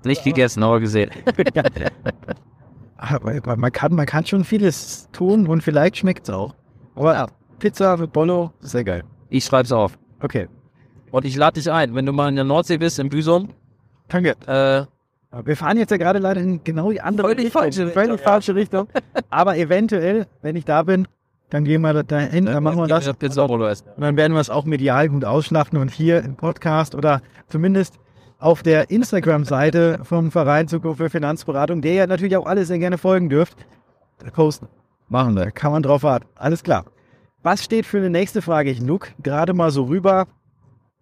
Nicht 0.04 0.24
gegessen, 0.24 0.62
aber 0.62 0.80
gesehen. 0.80 1.10
Aber 2.96 3.56
man 3.56 3.72
kann, 3.72 3.94
man 3.94 4.06
kann 4.06 4.26
schon 4.26 4.44
vieles 4.44 5.08
tun 5.12 5.46
und 5.46 5.62
vielleicht 5.62 5.96
schmeckt 5.98 6.28
es 6.28 6.34
auch. 6.34 6.54
Aber 6.94 7.14
Ja. 7.14 7.26
Pizza 7.58 7.96
mit 7.96 8.12
Bollo, 8.12 8.52
sehr 8.60 8.84
geil. 8.84 9.04
Ich 9.28 9.44
schreib's 9.44 9.70
auf. 9.72 9.98
Okay, 10.22 10.48
Und 11.10 11.24
ich 11.24 11.36
lade 11.36 11.54
dich 11.60 11.70
ein, 11.70 11.94
wenn 11.94 12.06
du 12.06 12.12
mal 12.12 12.28
in 12.28 12.36
der 12.36 12.44
Nordsee 12.44 12.78
bist, 12.78 12.98
in 12.98 13.08
Büsum. 13.08 13.50
danke. 14.08 14.30
Äh, 14.46 14.84
Wir 15.44 15.56
fahren 15.56 15.76
jetzt 15.76 15.90
ja 15.90 15.96
gerade 15.96 16.18
leider 16.18 16.40
in 16.40 16.62
genau 16.64 16.90
die 16.90 17.00
andere 17.00 17.28
Völlig 17.28 17.46
Richtung. 17.46 17.62
falsche 17.62 17.86
Richtung, 17.86 18.02
Völlig 18.02 18.20
ja. 18.20 18.26
falsche 18.30 18.54
Richtung. 18.54 18.88
Aber 19.30 19.56
eventuell, 19.56 20.26
wenn 20.42 20.56
ich 20.56 20.64
da 20.64 20.82
bin, 20.82 21.06
dann 21.50 21.64
gehen 21.64 21.80
wir 21.82 22.02
da 22.04 22.18
hin, 22.18 22.46
dann 22.46 22.62
machen 22.62 22.78
wir 22.78 22.86
das. 22.86 23.08
Und 23.08 24.00
dann 24.02 24.16
werden 24.16 24.32
wir 24.34 24.40
es 24.40 24.50
auch 24.50 24.64
medial 24.64 25.08
gut 25.08 25.24
ausschlachten 25.24 25.78
und 25.78 25.90
hier 25.90 26.22
im 26.22 26.36
Podcast 26.36 26.94
oder 26.94 27.22
zumindest 27.48 27.94
auf 28.38 28.62
der 28.62 28.90
Instagram-Seite 28.90 30.00
vom 30.04 30.30
Verein 30.30 30.68
Zukunft 30.68 30.98
für 30.98 31.10
Finanzberatung, 31.10 31.82
der 31.82 31.92
ja 31.94 32.06
natürlich 32.06 32.36
auch 32.36 32.46
alle 32.46 32.64
sehr 32.64 32.78
gerne 32.78 32.98
folgen 32.98 33.28
dürft, 33.28 33.56
posten. 34.32 34.68
Machen 35.08 35.34
wir. 35.34 35.50
Kann 35.50 35.72
man 35.72 35.82
drauf 35.82 36.04
warten. 36.04 36.26
Alles 36.36 36.62
klar. 36.62 36.84
Was 37.42 37.64
steht 37.64 37.84
für 37.84 37.98
eine 37.98 38.10
nächste 38.10 38.42
Frage? 38.42 38.70
Ich 38.70 38.80
look 38.80 39.08
gerade 39.22 39.52
mal 39.52 39.70
so 39.70 39.84
rüber 39.84 40.26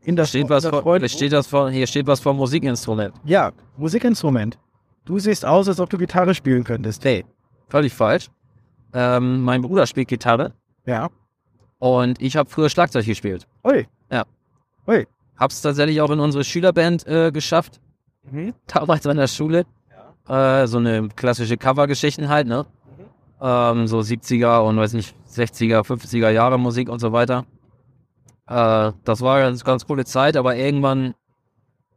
in 0.08 0.16
das 0.16 0.30
Steht 0.30 0.48
was 0.48 0.64
hier 0.64 1.08
steht 1.08 1.32
das 1.32 1.46
vor, 1.46 1.70
hier 1.70 1.86
steht 1.86 2.06
was 2.06 2.20
vom 2.20 2.36
Musikinstrument. 2.38 3.12
Ja, 3.24 3.52
Musikinstrument. 3.76 4.58
Du 5.04 5.18
siehst 5.18 5.44
aus, 5.44 5.68
als 5.68 5.80
ob 5.80 5.90
du 5.90 5.98
Gitarre 5.98 6.34
spielen 6.34 6.64
könntest. 6.64 7.04
Nee, 7.04 7.24
völlig 7.68 7.92
falsch. 7.92 8.28
Ähm, 8.94 9.42
mein 9.42 9.60
Bruder 9.60 9.86
spielt 9.86 10.08
Gitarre 10.08 10.54
Ja. 10.86 11.10
und 11.78 12.20
ich 12.22 12.36
habe 12.36 12.48
früher 12.48 12.70
Schlagzeug 12.70 13.04
gespielt. 13.04 13.46
Ui. 13.64 13.86
Ja. 14.10 14.24
Ui. 14.86 15.06
Hab's 15.36 15.60
tatsächlich 15.60 16.00
auch 16.00 16.10
in 16.10 16.20
unsere 16.20 16.42
Schülerband 16.42 17.06
äh, 17.06 17.30
geschafft, 17.30 17.78
damals 18.66 19.06
an 19.06 19.18
der 19.18 19.28
Schule. 19.28 19.66
Äh, 20.26 20.66
so 20.66 20.78
eine 20.78 21.08
klassische 21.16 21.56
Covergeschichten 21.58 22.28
halt, 22.30 22.46
ne? 22.46 22.64
Ähm, 23.40 23.86
so 23.86 23.98
70er 23.98 24.60
und 24.66 24.78
weiß 24.78 24.94
nicht, 24.94 25.14
60er, 25.30 25.82
50er 25.84 26.30
Jahre 26.30 26.58
Musik 26.58 26.88
und 26.88 26.98
so 26.98 27.12
weiter. 27.12 27.44
Äh, 28.48 28.92
das 29.04 29.20
war 29.20 29.36
eine 29.36 29.44
ganz, 29.46 29.64
ganz 29.64 29.86
coole 29.86 30.04
Zeit, 30.04 30.36
aber 30.36 30.56
irgendwann 30.56 31.14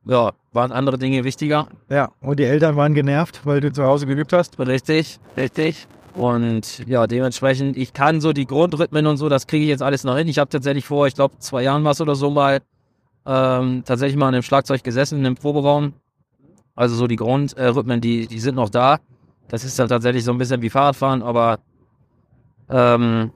ja, 0.06 0.32
waren 0.52 0.72
andere 0.72 0.98
Dinge 0.98 1.24
wichtiger. 1.24 1.68
Ja, 1.90 2.12
und 2.22 2.40
die 2.40 2.44
Eltern 2.44 2.76
waren 2.76 2.94
genervt, 2.94 3.42
weil 3.46 3.62
du 3.62 3.72
zu 3.72 3.84
Hause 3.84 4.06
geübt 4.06 4.34
hast. 4.34 4.60
Richtig, 4.60 5.20
richtig. 5.38 5.88
Und 6.16 6.86
ja, 6.88 7.08
dementsprechend, 7.08 7.78
ich 7.78 7.94
kann 7.94 8.20
so 8.20 8.34
die 8.34 8.46
Grundrhythmen 8.46 9.08
und 9.08 9.18
so, 9.18 9.30
das 9.30 9.48
kriege 9.48 9.64
ich 9.64 9.70
jetzt 9.70 9.84
alles 9.84 10.04
noch 10.04 10.18
hin. 10.18 10.28
Ich 10.28 10.40
habe 10.40 10.50
tatsächlich 10.50 10.86
vor, 10.86 11.08
ich 11.08 11.16
glaube, 11.16 11.38
zwei 11.40 11.64
Jahren 11.64 11.84
was 11.86 12.02
oder 12.02 12.16
so 12.16 12.30
mal 12.30 12.60
ähm, 13.26 13.84
tatsächlich 13.86 14.18
mal 14.18 14.30
in 14.30 14.36
einem 14.36 14.44
Schlagzeug 14.44 14.84
gesessen, 14.84 15.20
in 15.20 15.26
einem 15.26 15.36
Proberaum. 15.36 15.94
Also 16.76 16.96
so 16.96 17.08
die 17.08 17.16
Grundrhythmen, 17.16 18.02
die, 18.02 18.28
die 18.28 18.40
sind 18.40 18.56
noch 18.56 18.70
da. 18.70 19.00
Das 19.48 19.64
ist 19.64 19.78
dann 19.78 19.88
tatsächlich 19.88 20.24
so 20.24 20.32
ein 20.32 20.38
bisschen 20.38 20.62
wie 20.62 20.70
Fahrradfahren, 20.70 21.22
aber 21.22 21.60
ähm, 22.70 23.32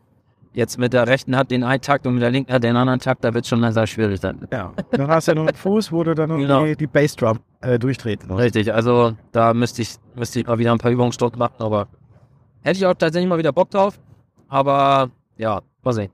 jetzt 0.55 0.77
mit 0.79 0.93
der 0.93 1.07
rechten 1.07 1.35
Hand 1.35 1.51
den 1.51 1.63
einen 1.63 1.81
Takt 1.81 2.07
und 2.07 2.13
mit 2.15 2.23
der 2.23 2.31
linken 2.31 2.51
Hand 2.51 2.63
den 2.63 2.75
anderen 2.75 2.99
Takt, 2.99 3.23
da 3.23 3.33
wird 3.33 3.45
schon 3.45 3.69
sehr 3.71 3.87
schwierig 3.87 4.19
dann. 4.21 4.47
Ja. 4.51 4.73
Dann 4.91 5.07
hast 5.07 5.27
du 5.27 5.31
ja 5.33 5.35
noch 5.35 5.47
einen 5.47 5.55
Fuß, 5.55 5.91
wo 5.91 6.03
du 6.03 6.15
dann 6.15 6.29
noch 6.29 6.37
Genau. 6.37 6.65
die, 6.65 6.75
die 6.75 6.87
Bassdrum 6.87 7.39
äh, 7.61 7.77
durchtreten 7.77 8.27
musst. 8.29 8.41
Richtig, 8.41 8.73
also 8.73 9.13
da 9.31 9.53
müsste 9.53 9.81
ich, 9.81 9.95
müsste 10.15 10.39
ich 10.39 10.47
mal 10.47 10.57
wieder 10.57 10.71
ein 10.71 10.77
paar 10.77 10.91
Übungsstunden 10.91 11.37
machen, 11.37 11.55
aber 11.59 11.87
hätte 12.63 12.77
ich 12.77 12.85
auch 12.85 12.93
tatsächlich 12.93 13.29
mal 13.29 13.37
wieder 13.37 13.51
Bock 13.51 13.69
drauf. 13.69 13.99
Aber 14.47 15.09
ja, 15.37 15.61
mal 15.83 15.93
sehen. 15.93 16.11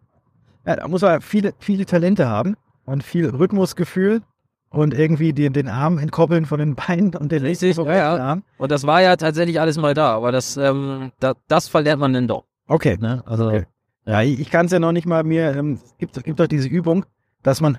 Ja, 0.66 0.76
da 0.78 0.88
muss 0.88 1.02
man 1.02 1.22
viele, 1.22 1.54
viele 1.60 1.86
Talente 1.86 2.28
haben 2.28 2.56
und 2.86 3.04
viel 3.04 3.30
Rhythmusgefühl 3.30 4.22
und 4.70 4.94
irgendwie 4.94 5.34
den, 5.34 5.54
den 5.54 5.68
Arm 5.68 5.98
entkoppeln 5.98 6.46
von 6.46 6.60
den 6.60 6.76
Beinen 6.76 7.16
und 7.16 7.32
den 7.32 7.44
Richtig, 7.44 7.78
ja, 7.78 7.94
ja. 7.94 8.18
Arm. 8.18 8.44
Und 8.58 8.72
das 8.72 8.88
war 8.88 9.02
ja 9.02 9.16
tatsächlich 9.18 9.60
alles 9.60 9.78
mal 9.78 9.94
da, 9.94 10.16
aber 10.16 10.32
das, 10.32 10.58
ähm, 10.58 11.12
da, 11.20 11.34
das 11.48 11.68
verlernt 11.68 12.00
man 12.00 12.14
dann 12.14 12.28
doch. 12.28 12.46
Okay. 12.68 12.98
Ne? 13.00 13.22
Also, 13.26 13.48
Okay. 13.48 13.66
Ja, 14.06 14.22
ich, 14.22 14.40
ich 14.40 14.50
kann 14.50 14.66
es 14.66 14.72
ja 14.72 14.80
noch 14.80 14.92
nicht 14.92 15.06
mal 15.06 15.24
mir, 15.24 15.56
ähm, 15.56 15.80
es 15.84 15.96
gibt, 15.98 16.24
gibt 16.24 16.40
doch 16.40 16.48
diese 16.48 16.68
Übung, 16.68 17.06
dass 17.44 17.62
man, 17.62 17.78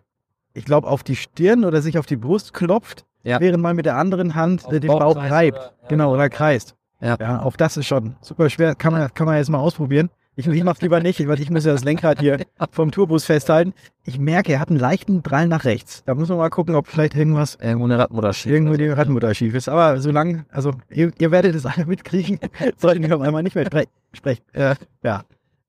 ich 0.55 0.65
glaube, 0.65 0.87
auf 0.89 1.03
die 1.03 1.17
Stirn 1.17 1.65
oder 1.65 1.83
sich 1.83 1.99
auf 1.99 2.07
die 2.07 2.17
Brust 2.17 2.53
klopft, 2.55 3.05
Ja. 3.25 3.41
während 3.41 3.63
man 3.63 3.75
mit 3.77 3.87
der 3.87 3.97
anderen 3.97 4.35
Hand 4.35 4.65
äh, 4.73 4.79
den 4.81 4.89
Bauch 4.89 5.01
Bauch 5.01 5.17
reibt. 5.17 5.59
oder- 5.59 5.67
ja, 5.83 5.89
genau, 5.89 6.13
oder 6.15 6.29
kreist. 6.29 6.77
Ja. 7.01 7.17
ja, 7.19 7.43
auch 7.43 7.57
das 7.57 7.77
ist 7.77 7.87
schon 7.87 8.15
super 8.21 8.49
schwer. 8.49 8.77
Kann 8.77 8.93
man, 8.93 9.13
kann 9.13 9.27
man 9.27 9.37
jetzt 9.37 9.51
mal 9.51 9.59
ausprobieren. 9.59 10.11
Ich, 10.37 10.47
ich 10.47 10.65
mach's 10.65 10.81
lieber 10.81 11.01
nicht, 11.01 11.27
weil 11.29 11.41
ich 11.41 11.51
muss 11.51 11.65
ja 11.67 11.73
das 11.73 11.83
Lenkrad 11.85 12.21
hier 12.21 12.39
vom 12.71 12.91
Tourbus 12.93 13.25
festhalten. 13.25 13.75
Ich 14.05 14.19
merke, 14.21 14.53
er 14.53 14.61
hat 14.61 14.71
einen 14.71 14.79
leichten 14.79 15.23
Drall 15.25 15.49
nach 15.49 15.65
rechts. 15.65 16.05
Da 16.07 16.15
muss 16.15 16.29
man 16.29 16.39
mal 16.39 16.49
gucken, 16.49 16.75
ob 16.77 16.87
vielleicht 16.87 17.15
irgendwas 17.17 17.57
Irgendwo 17.57 17.85
eine 17.87 17.99
Radmutter 17.99 18.33
schief. 18.33 18.53
irgendwo 18.53 18.75
die 18.77 18.87
Radmutter 18.89 19.35
schief 19.35 19.55
ist. 19.55 19.69
Aber 19.69 20.01
solange, 20.01 20.47
also 20.51 20.73
ihr, 20.91 21.13
ihr 21.19 21.31
werdet 21.33 21.55
es 21.57 21.67
alle 21.67 21.85
mitkriegen, 21.85 22.39
sollten 22.79 23.03
wir 23.03 23.17
auf 23.17 23.21
einmal 23.23 23.43
nicht 23.43 23.57
mehr 23.57 23.67
spre 23.67 23.85
sprechen. 24.15 24.43
Äh, 24.53 24.77
ja. 25.03 25.23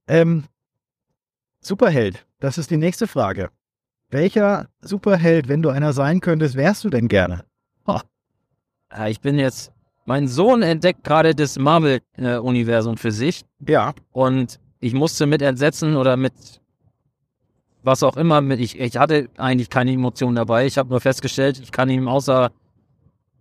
Ähm, 0.08 0.44
Superheld, 1.62 2.26
das 2.40 2.58
ist 2.58 2.72
die 2.72 2.78
nächste 2.78 3.08
Frage. 3.08 3.50
Welcher 4.10 4.68
Superheld, 4.82 5.48
wenn 5.48 5.62
du 5.62 5.70
einer 5.70 5.94
sein 5.94 6.20
könntest, 6.20 6.56
wärst 6.56 6.84
du 6.84 6.90
denn 6.90 7.08
gerne? 7.08 7.46
Ja, 8.96 9.08
ich 9.08 9.22
bin 9.22 9.40
jetzt, 9.40 9.72
mein 10.06 10.28
Sohn 10.28 10.62
entdeckt 10.62 11.04
gerade 11.04 11.34
das 11.34 11.58
Marvel-Universum 11.58 12.96
für 12.98 13.12
sich 13.12 13.44
Ja. 13.68 13.96
und 14.12 14.60
ich 14.82 14.94
musste 14.94 15.26
mit 15.26 15.42
Entsetzen 15.42 15.96
oder 15.96 16.16
mit 16.16 16.34
was 17.82 18.04
auch 18.04 18.16
immer, 18.16 18.40
mit, 18.42 18.60
ich, 18.60 18.80
ich 18.80 18.98
hatte 18.98 19.30
eigentlich 19.38 19.72
keine 19.72 19.92
Emotionen 19.92 20.36
dabei. 20.36 20.68
Ich 20.68 20.78
habe 20.78 20.90
nur 20.90 21.02
festgestellt, 21.02 21.60
ich 21.60 21.72
kann 21.72 21.90
ihm 21.90 22.08
außer 22.08 22.52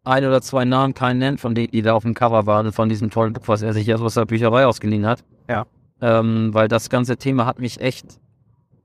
ein 0.04 0.24
oder 0.24 0.40
zwei 0.40 0.64
Namen 0.64 0.94
keinen 0.94 1.18
nennen, 1.18 1.36
von 1.38 1.54
denen, 1.54 1.70
die 1.70 1.82
da 1.82 1.92
auf 1.92 2.02
dem 2.02 2.14
Cover 2.14 2.46
waren, 2.46 2.72
von 2.72 2.88
diesem 2.88 3.10
tollen 3.10 3.34
Buch, 3.34 3.46
was 3.46 3.60
er 3.60 3.72
sich 3.74 3.94
aus 3.94 4.14
der 4.14 4.24
Bücherei 4.24 4.64
ausgeliehen 4.66 5.06
hat. 5.06 5.22
Ja. 5.50 5.66
Ähm, 6.02 6.52
weil 6.52 6.68
das 6.68 6.90
ganze 6.90 7.16
Thema 7.16 7.46
hat 7.46 7.58
mich 7.60 7.80
echt. 7.80 8.18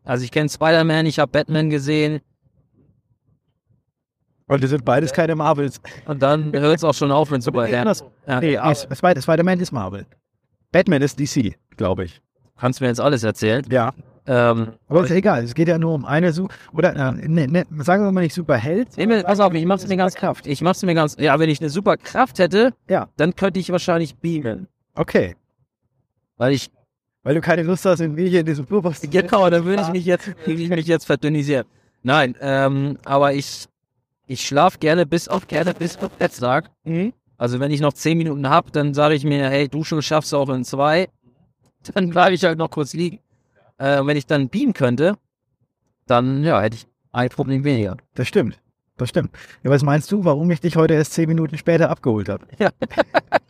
Also 0.04 0.24
ich 0.24 0.32
kenne 0.32 0.48
Spider-Man, 0.50 1.06
ich 1.08 1.20
habe 1.20 1.32
Batman 1.32 1.70
gesehen 1.70 2.22
Und 4.48 4.64
die 4.64 4.68
sind 4.68 4.86
beides 4.86 5.12
keine 5.12 5.36
Marvels. 5.36 5.82
und 6.06 6.22
dann 6.22 6.54
hört 6.54 6.78
es 6.78 6.84
auch 6.84 6.94
schon 6.94 7.12
auf 7.12 7.30
mit 7.32 7.44
Superhelden. 7.44 7.94
Ja, 8.28 8.40
Nee, 8.40 8.58
nee, 8.58 8.76
Spider- 8.96 9.22
Spider-Man 9.22 9.60
ist 9.60 9.72
Marvel. 9.72 10.06
Batman 10.72 11.02
ist 11.02 11.20
DC, 11.20 11.56
glaube 11.76 12.06
ich. 12.06 12.22
kannst 12.58 12.80
mir 12.82 12.88
jetzt 12.88 13.02
alles 13.02 13.24
erzählen. 13.24 13.66
Ja. 13.70 13.94
Ähm, 14.30 14.74
Aber 14.90 15.04
ist 15.06 15.10
ja 15.10 15.16
egal. 15.16 15.44
Es 15.44 15.54
geht 15.56 15.70
ja 15.70 15.78
nur 15.78 15.94
um 15.94 16.04
eine 16.06 16.34
Su 16.34 16.48
oder 16.74 16.94
äh, 16.96 17.28
ne, 17.28 17.48
ne, 17.48 17.66
sagen 17.84 18.04
wir 18.04 18.12
mal 18.12 18.22
nicht 18.22 18.34
Superheld. 18.34 18.90
Nee, 18.98 19.06
mir- 19.08 19.24
pass 19.24 19.40
auf, 19.40 19.54
ich 19.54 19.66
mach's 19.66 19.88
mir 19.88 19.96
ganz 19.98 20.16
Kraft. 20.16 20.46
Ich 20.48 20.62
mach's 20.62 20.84
mir 20.84 20.94
ganz. 20.96 21.16
Ja, 21.18 21.40
wenn 21.40 21.50
ich 21.50 21.62
eine 21.62 21.70
super 21.70 21.96
Kraft 21.98 22.38
hätte, 22.40 22.74
Ja. 22.90 23.08
dann 23.18 23.36
könnte 23.36 23.60
ich 23.60 23.72
wahrscheinlich 23.72 24.16
beamen. 24.18 24.68
Okay. 24.96 25.36
Weil 26.38 26.54
ich, 26.54 26.70
Weil 27.28 27.36
du 27.36 27.42
keine 27.42 27.64
Lust 27.64 27.84
hast, 27.84 28.00
in 28.00 28.16
wie 28.16 28.30
hier 28.30 28.40
in 28.40 28.46
diesem 28.46 28.66
Tourbus 28.66 29.02
zu 29.02 29.10
genau, 29.10 29.50
dann 29.50 29.66
würde 29.66 29.82
ich 29.82 29.90
mich 29.92 30.06
jetzt, 30.06 30.28
würde 30.46 30.62
ich 30.62 30.70
mich 30.70 30.88
jetzt 30.88 31.04
verdünnisieren. 31.04 31.66
Nein, 32.02 32.36
ähm, 32.40 32.98
aber 33.04 33.34
ich, 33.34 33.66
ich 34.28 34.48
schlaf 34.48 34.80
gerne 34.80 35.06
bis 35.06 35.28
auf 35.28 35.46
gerne 35.46 35.74
bis 35.74 35.98
auf 35.98 36.18
Netztag. 36.22 36.70
Mhm. 36.86 37.12
Also 37.38 37.60
wenn 37.60 37.70
ich 37.70 37.82
noch 37.82 37.92
zehn 37.92 38.18
Minuten 38.18 38.50
hab, 38.50 38.72
dann 38.72 38.94
sage 38.94 39.16
ich 39.16 39.26
mir, 39.26 39.50
hey, 39.50 39.68
Duschen 39.68 40.02
schaffst 40.02 40.32
du 40.32 40.38
auch 40.38 40.48
in 40.48 40.64
zwei. 40.64 41.10
Dann 41.94 42.12
bleibe 42.12 42.34
ich 42.34 42.46
halt 42.46 42.58
noch 42.58 42.70
kurz 42.70 42.94
liegen. 42.94 43.20
Äh, 43.78 44.06
wenn 44.06 44.16
ich 44.16 44.26
dann 44.26 44.48
beamen 44.48 44.74
könnte, 44.74 45.18
dann, 46.06 46.46
ja, 46.46 46.62
hätte 46.62 46.78
ich 46.78 46.88
ein 47.12 47.28
Problem 47.28 47.66
weniger. 47.66 47.98
Das 48.16 48.30
stimmt. 48.30 48.58
Das 48.96 49.10
stimmt. 49.10 49.32
Ja, 49.64 49.70
was 49.70 49.84
meinst 49.84 50.10
du, 50.14 50.24
warum 50.24 50.50
ich 50.50 50.62
dich 50.62 50.78
heute 50.78 50.94
erst 50.94 51.12
zehn 51.12 51.28
Minuten 51.28 51.58
später 51.58 51.90
abgeholt 51.90 52.30
habe? 52.30 52.48
Ja. 52.58 52.70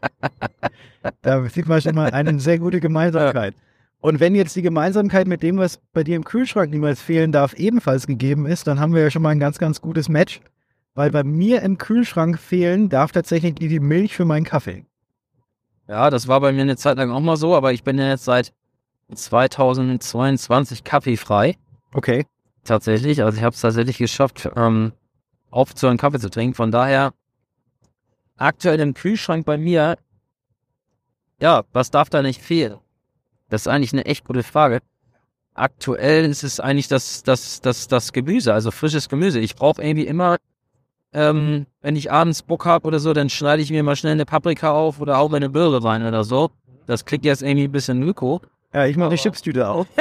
da 1.21 1.47
sieht 1.47 1.67
man 1.67 1.79
schon 1.79 1.93
mal 1.93 2.09
eine 2.09 2.39
sehr 2.39 2.57
gute 2.57 2.79
Gemeinsamkeit. 2.79 3.53
Und 3.99 4.19
wenn 4.19 4.35
jetzt 4.35 4.55
die 4.55 4.61
Gemeinsamkeit 4.61 5.27
mit 5.27 5.41
dem, 5.41 5.57
was 5.57 5.79
bei 5.91 6.03
dir 6.03 6.15
im 6.15 6.23
Kühlschrank 6.23 6.71
niemals 6.71 7.01
fehlen 7.01 7.31
darf, 7.31 7.53
ebenfalls 7.53 8.05
gegeben 8.05 8.45
ist, 8.45 8.67
dann 8.67 8.79
haben 8.79 8.93
wir 8.93 9.01
ja 9.01 9.09
schon 9.09 9.23
mal 9.23 9.29
ein 9.29 9.39
ganz, 9.39 9.57
ganz 9.57 9.81
gutes 9.81 10.07
Match. 10.07 10.41
Weil 10.93 11.11
bei 11.11 11.23
mir 11.23 11.61
im 11.61 11.77
Kühlschrank 11.77 12.39
fehlen 12.39 12.89
darf 12.89 13.11
tatsächlich 13.11 13.55
die, 13.55 13.67
die 13.67 13.79
Milch 13.79 14.15
für 14.15 14.25
meinen 14.25 14.45
Kaffee. 14.45 14.85
Ja, 15.87 16.09
das 16.09 16.27
war 16.27 16.41
bei 16.41 16.51
mir 16.51 16.61
eine 16.61 16.75
Zeit 16.75 16.97
lang 16.97 17.11
auch 17.11 17.19
mal 17.19 17.37
so, 17.37 17.55
aber 17.55 17.71
ich 17.71 17.83
bin 17.83 17.97
ja 17.97 18.09
jetzt 18.09 18.25
seit 18.25 18.53
2022 19.13 20.83
kaffeefrei. 20.83 21.55
Okay. 21.93 22.25
Tatsächlich. 22.63 23.23
Also 23.23 23.37
ich 23.37 23.43
habe 23.43 23.53
es 23.53 23.61
tatsächlich 23.61 23.97
geschafft, 23.97 24.49
ähm, 24.55 24.91
aufzuhören, 25.49 25.97
Kaffee 25.97 26.19
zu 26.19 26.29
trinken. 26.29 26.55
Von 26.55 26.71
daher, 26.71 27.13
aktuell 28.35 28.79
im 28.79 28.93
Kühlschrank 28.93 29.45
bei 29.45 29.57
mir, 29.57 29.97
ja, 31.39 31.63
was 31.71 31.91
darf 31.91 32.09
da 32.09 32.21
nicht 32.21 32.41
fehlen? 32.41 32.77
Das 33.49 33.61
ist 33.61 33.67
eigentlich 33.67 33.93
eine 33.93 34.05
echt 34.05 34.25
gute 34.25 34.43
Frage. 34.43 34.79
Aktuell 35.53 36.25
ist 36.25 36.43
es 36.43 36.59
eigentlich 36.59 36.87
das, 36.87 37.23
das, 37.23 37.61
das, 37.61 37.87
das 37.87 38.13
Gemüse, 38.13 38.53
also 38.53 38.71
frisches 38.71 39.09
Gemüse. 39.09 39.39
Ich 39.39 39.55
brauche 39.55 39.81
irgendwie 39.81 40.05
immer, 40.05 40.37
ähm, 41.13 41.65
wenn 41.81 41.95
ich 41.95 42.11
abends 42.11 42.43
Bock 42.43 42.65
habe 42.65 42.87
oder 42.87 42.99
so, 42.99 43.13
dann 43.13 43.29
schneide 43.29 43.61
ich 43.61 43.71
mir 43.71 43.81
mal 43.83 43.95
schnell 43.95 44.13
eine 44.13 44.25
Paprika 44.25 44.71
auf 44.71 44.99
oder 44.99 45.17
hau 45.17 45.29
mir 45.29 45.37
eine 45.37 45.49
Birne 45.49 45.83
rein 45.83 46.05
oder 46.05 46.23
so. 46.23 46.51
Das 46.85 47.05
klingt 47.05 47.25
jetzt 47.25 47.41
irgendwie 47.41 47.65
ein 47.65 47.71
bisschen 47.71 48.03
öko. 48.03 48.41
Ja, 48.73 48.85
ich 48.85 48.97
mache 48.97 49.11
die 49.11 49.17
Chipstüte 49.17 49.67
auf. 49.67 49.87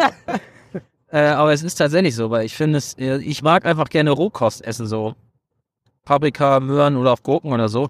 Äh, 1.09 1.29
aber 1.29 1.53
es 1.53 1.63
ist 1.63 1.77
tatsächlich 1.77 2.17
so, 2.17 2.31
weil 2.31 2.45
ich 2.45 2.57
finde 2.57 2.79
es, 2.79 2.95
äh, 2.95 3.19
ich 3.19 3.41
mag 3.41 3.65
einfach 3.65 3.89
gerne 3.89 4.11
Rohkost 4.11 4.65
essen, 4.65 4.87
so 4.87 5.15
Paprika, 6.05 6.59
Möhren 6.61 6.97
oder 6.97 7.13
auch 7.13 7.23
Gurken 7.23 7.53
oder 7.53 7.69
so. 7.69 7.89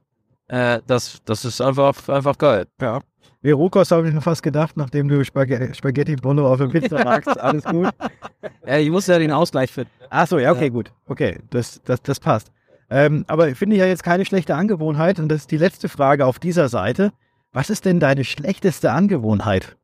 Äh, 0.48 0.80
das, 0.86 1.20
das 1.24 1.44
ist 1.44 1.60
einfach, 1.60 2.08
einfach 2.08 2.38
geil. 2.38 2.66
Ja. 2.80 3.00
Wie 3.42 3.50
Rohkost 3.50 3.92
habe 3.92 4.08
ich 4.08 4.14
mir 4.14 4.20
fast 4.20 4.42
gedacht, 4.42 4.76
nachdem 4.76 5.08
du 5.08 5.24
Spaghetti, 5.24 5.74
Spaghetti 5.74 6.16
Bollo 6.16 6.50
auf 6.52 6.58
der 6.58 6.66
Pizza 6.66 7.04
magst. 7.04 7.38
Alles 7.38 7.64
gut. 7.64 7.90
Äh, 8.66 8.82
ich 8.82 8.90
muss 8.90 9.06
ja 9.06 9.18
den 9.18 9.32
Ausgleich 9.32 9.70
finden. 9.70 9.90
Ach 10.10 10.26
so, 10.26 10.38
ja, 10.38 10.52
okay, 10.52 10.70
gut. 10.70 10.92
Okay, 11.06 11.38
das, 11.50 11.80
das, 11.84 12.02
das 12.02 12.20
passt. 12.20 12.50
Ähm, 12.88 13.24
aber 13.28 13.48
ich 13.48 13.58
finde 13.58 13.76
ja 13.76 13.86
jetzt 13.86 14.04
keine 14.04 14.24
schlechte 14.24 14.54
Angewohnheit 14.54 15.18
und 15.18 15.28
das 15.28 15.42
ist 15.42 15.50
die 15.50 15.56
letzte 15.56 15.88
Frage 15.88 16.26
auf 16.26 16.38
dieser 16.38 16.68
Seite. 16.68 17.12
Was 17.52 17.70
ist 17.70 17.84
denn 17.84 18.00
deine 18.00 18.24
schlechteste 18.24 18.92
Angewohnheit? 18.92 19.76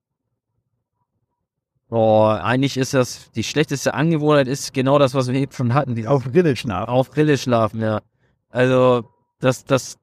Oh, 1.90 2.24
eigentlich 2.24 2.76
ist 2.76 2.94
das, 2.94 3.30
die 3.32 3.42
schlechteste 3.44 3.92
Angewohnheit 3.92 4.48
ist 4.48 4.72
genau 4.72 4.98
das, 4.98 5.14
was 5.14 5.28
wir 5.28 5.34
eben 5.38 5.52
schon 5.52 5.74
hatten, 5.74 5.94
die 5.94 6.06
Auf 6.06 6.24
Grille 6.24 6.56
schlafen. 6.56 6.88
auf 6.88 7.10
Brille 7.10 7.36
schlafen, 7.36 7.80
ja. 7.80 8.00
Also, 8.48 9.04
das, 9.40 9.64
das, 9.64 9.98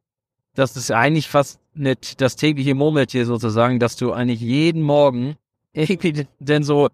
das 0.56 0.76
ist 0.76 0.92
eigentlich 0.92 1.28
fast 1.28 1.60
nicht 1.74 2.22
das 2.22 2.36
tägliche 2.36 2.76
Murmeltier 2.76 3.26
sozusagen, 3.26 3.80
dass 3.80 3.96
du 3.96 4.12
eigentlich 4.12 4.42
jeden 4.42 4.82
Morgen 4.82 5.36
irgendwie 5.74 6.28
denn 6.40 6.64
so 6.64 6.90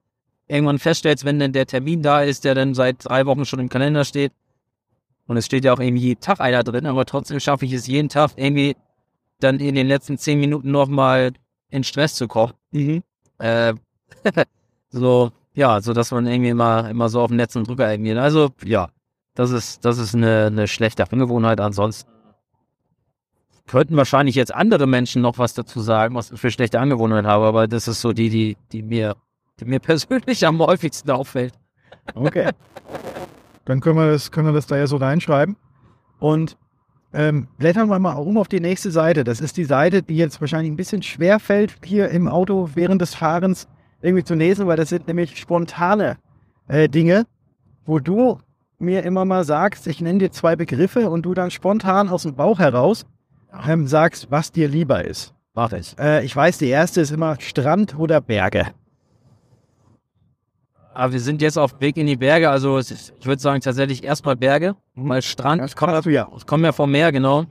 irgendwann 0.48 0.80
feststellst, 0.80 1.26
wenn 1.26 1.40
denn 1.40 1.54
der 1.54 1.66
Termin 1.66 2.02
da 2.02 2.22
ist, 2.22 2.44
der 2.44 2.56
dann 2.56 2.74
seit 2.74 3.06
drei 3.06 3.26
Wochen 3.26 3.46
schon 3.46 3.60
im 3.60 3.70
Kalender 3.70 4.06
steht. 4.06 4.32
Und 5.28 5.38
es 5.38 5.46
steht 5.48 5.66
ja 5.66 5.74
auch 5.74 5.80
irgendwie 5.80 6.04
jeden 6.04 6.22
Tag 6.22 6.40
einer 6.40 6.64
drin, 6.64 6.86
aber 6.86 7.06
trotzdem 7.06 7.40
schaffe 7.40 7.66
ich 7.66 7.74
es 7.74 7.88
jeden 7.88 8.10
Tag 8.10 8.32
irgendwie 8.36 8.76
dann 9.40 9.60
in 9.60 9.74
den 9.74 9.88
letzten 9.88 10.20
zehn 10.20 10.40
Minuten 10.40 10.70
nochmal 10.70 11.32
in 11.70 11.84
Stress 11.84 12.14
zu 12.14 12.28
kommen. 12.28 12.54
Mhm. 12.72 13.02
Äh, 13.40 13.74
so, 14.90 15.32
ja, 15.56 15.82
so 15.82 15.94
dass 15.94 16.12
man 16.12 16.28
irgendwie 16.28 16.50
immer, 16.50 16.90
immer 16.90 17.10
so 17.10 17.22
auf 17.22 17.30
dem 17.30 17.38
letzten 17.38 17.64
Drücker 17.64 17.92
irgendwie. 17.92 18.14
Also, 18.14 18.52
ja, 18.64 18.90
das 19.34 19.50
ist, 19.52 19.84
das 19.84 19.98
ist 19.98 20.14
eine, 20.14 20.46
eine 20.46 20.68
schlechte 20.68 21.12
Angewohnheit. 21.12 21.60
Ansonsten 21.60 22.10
könnten 23.68 23.98
wahrscheinlich 23.98 24.36
jetzt 24.36 24.54
andere 24.54 24.88
Menschen 24.88 25.22
noch 25.22 25.38
was 25.38 25.54
dazu 25.54 25.80
sagen, 25.80 26.16
was 26.16 26.32
ich 26.32 26.40
für 26.40 26.52
schlechte 26.52 26.80
Angewohnheiten 26.80 27.28
habe, 27.28 27.46
aber 27.46 27.68
das 27.68 27.88
ist 27.88 28.02
so 28.02 28.14
die, 28.14 28.30
die, 28.30 28.58
die 28.72 28.84
mir, 28.84 29.16
die 29.60 29.66
mir 29.66 29.80
persönlich 29.82 30.46
am 30.46 30.60
häufigsten 30.60 31.12
auffällt. 31.12 31.54
Okay. 32.14 32.52
Dann 33.66 33.80
können 33.80 33.98
wir, 33.98 34.12
das, 34.12 34.32
können 34.32 34.48
wir 34.48 34.54
das 34.54 34.68
da 34.68 34.78
ja 34.78 34.86
so 34.86 34.98
reinschreiben. 34.98 35.56
Und 36.20 36.58
ähm, 37.14 37.48
blättern 37.58 37.90
wir 37.90 37.98
mal 37.98 38.14
um 38.14 38.38
auf 38.38 38.48
die 38.48 38.60
nächste 38.60 38.92
Seite. 38.92 39.24
Das 39.24 39.42
ist 39.42 39.58
die 39.58 39.64
Seite, 39.64 40.04
die 40.04 40.18
jetzt 40.18 40.40
wahrscheinlich 40.42 40.72
ein 40.72 40.76
bisschen 40.76 41.02
schwer 41.02 41.40
fällt, 41.40 41.76
hier 41.84 42.10
im 42.10 42.28
Auto 42.28 42.70
während 42.76 43.02
des 43.02 43.16
Fahrens 43.16 43.68
irgendwie 44.02 44.24
zu 44.24 44.36
lesen, 44.36 44.68
weil 44.68 44.78
das 44.78 44.90
sind 44.90 45.08
nämlich 45.08 45.38
spontane 45.38 46.18
äh, 46.68 46.88
Dinge, 46.88 47.26
wo 47.86 48.00
du 48.00 48.40
mir 48.78 49.04
immer 49.04 49.26
mal 49.26 49.44
sagst, 49.44 49.88
ich 49.88 50.02
nenne 50.02 50.20
dir 50.20 50.32
zwei 50.32 50.56
Begriffe 50.56 51.10
und 51.10 51.24
du 51.24 51.34
dann 51.34 51.50
spontan 51.50 52.10
aus 52.10 52.24
dem 52.24 52.36
Bauch 52.36 52.60
heraus 52.60 53.06
ähm, 53.68 53.88
sagst, 53.88 54.28
was 54.30 54.52
dir 54.52 54.68
lieber 54.68 55.04
ist. 55.04 55.34
Warte 55.54 55.78
ich. 55.78 55.98
Äh, 55.98 56.26
ich 56.26 56.36
weiß, 56.36 56.58
die 56.58 56.68
erste 56.68 57.02
ist 57.02 57.12
immer 57.12 57.40
Strand 57.40 57.98
oder 57.98 58.22
Berge. 58.22 58.68
Aber 60.94 61.12
wir 61.12 61.20
sind 61.20 61.42
jetzt 61.42 61.58
auf 61.58 61.74
dem 61.74 61.82
Weg 61.82 61.98
in 61.98 62.08
die 62.08 62.16
Berge, 62.16 62.50
also 62.50 62.80
ich 62.80 63.12
würde 63.24 63.42
sagen 63.42 63.60
tatsächlich 63.60 64.04
erstmal 64.04 64.38
Berge, 64.38 64.76
weil 64.96 65.22
Strand, 65.22 65.62
ich 65.66 65.76
komme 65.76 66.02
du 66.02 66.10
ja. 66.10 66.30
ich 66.38 66.46
komme 66.46 66.68
ja 66.68 66.72
vom 66.72 66.90
Meer, 66.90 67.12
genau. 67.12 67.46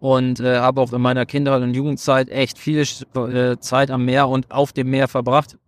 Und 0.00 0.40
äh, 0.40 0.58
habe 0.58 0.80
auch 0.80 0.92
in 0.92 1.00
meiner 1.00 1.26
Kindheit 1.26 1.62
und 1.62 1.74
Jugendzeit 1.74 2.28
echt 2.28 2.58
viel 2.58 2.80
äh, 2.80 3.58
Zeit 3.58 3.90
am 3.90 4.04
Meer 4.04 4.28
und 4.28 4.50
auf 4.50 4.72
dem 4.72 4.90
Meer 4.90 5.06
verbracht. 5.06 5.58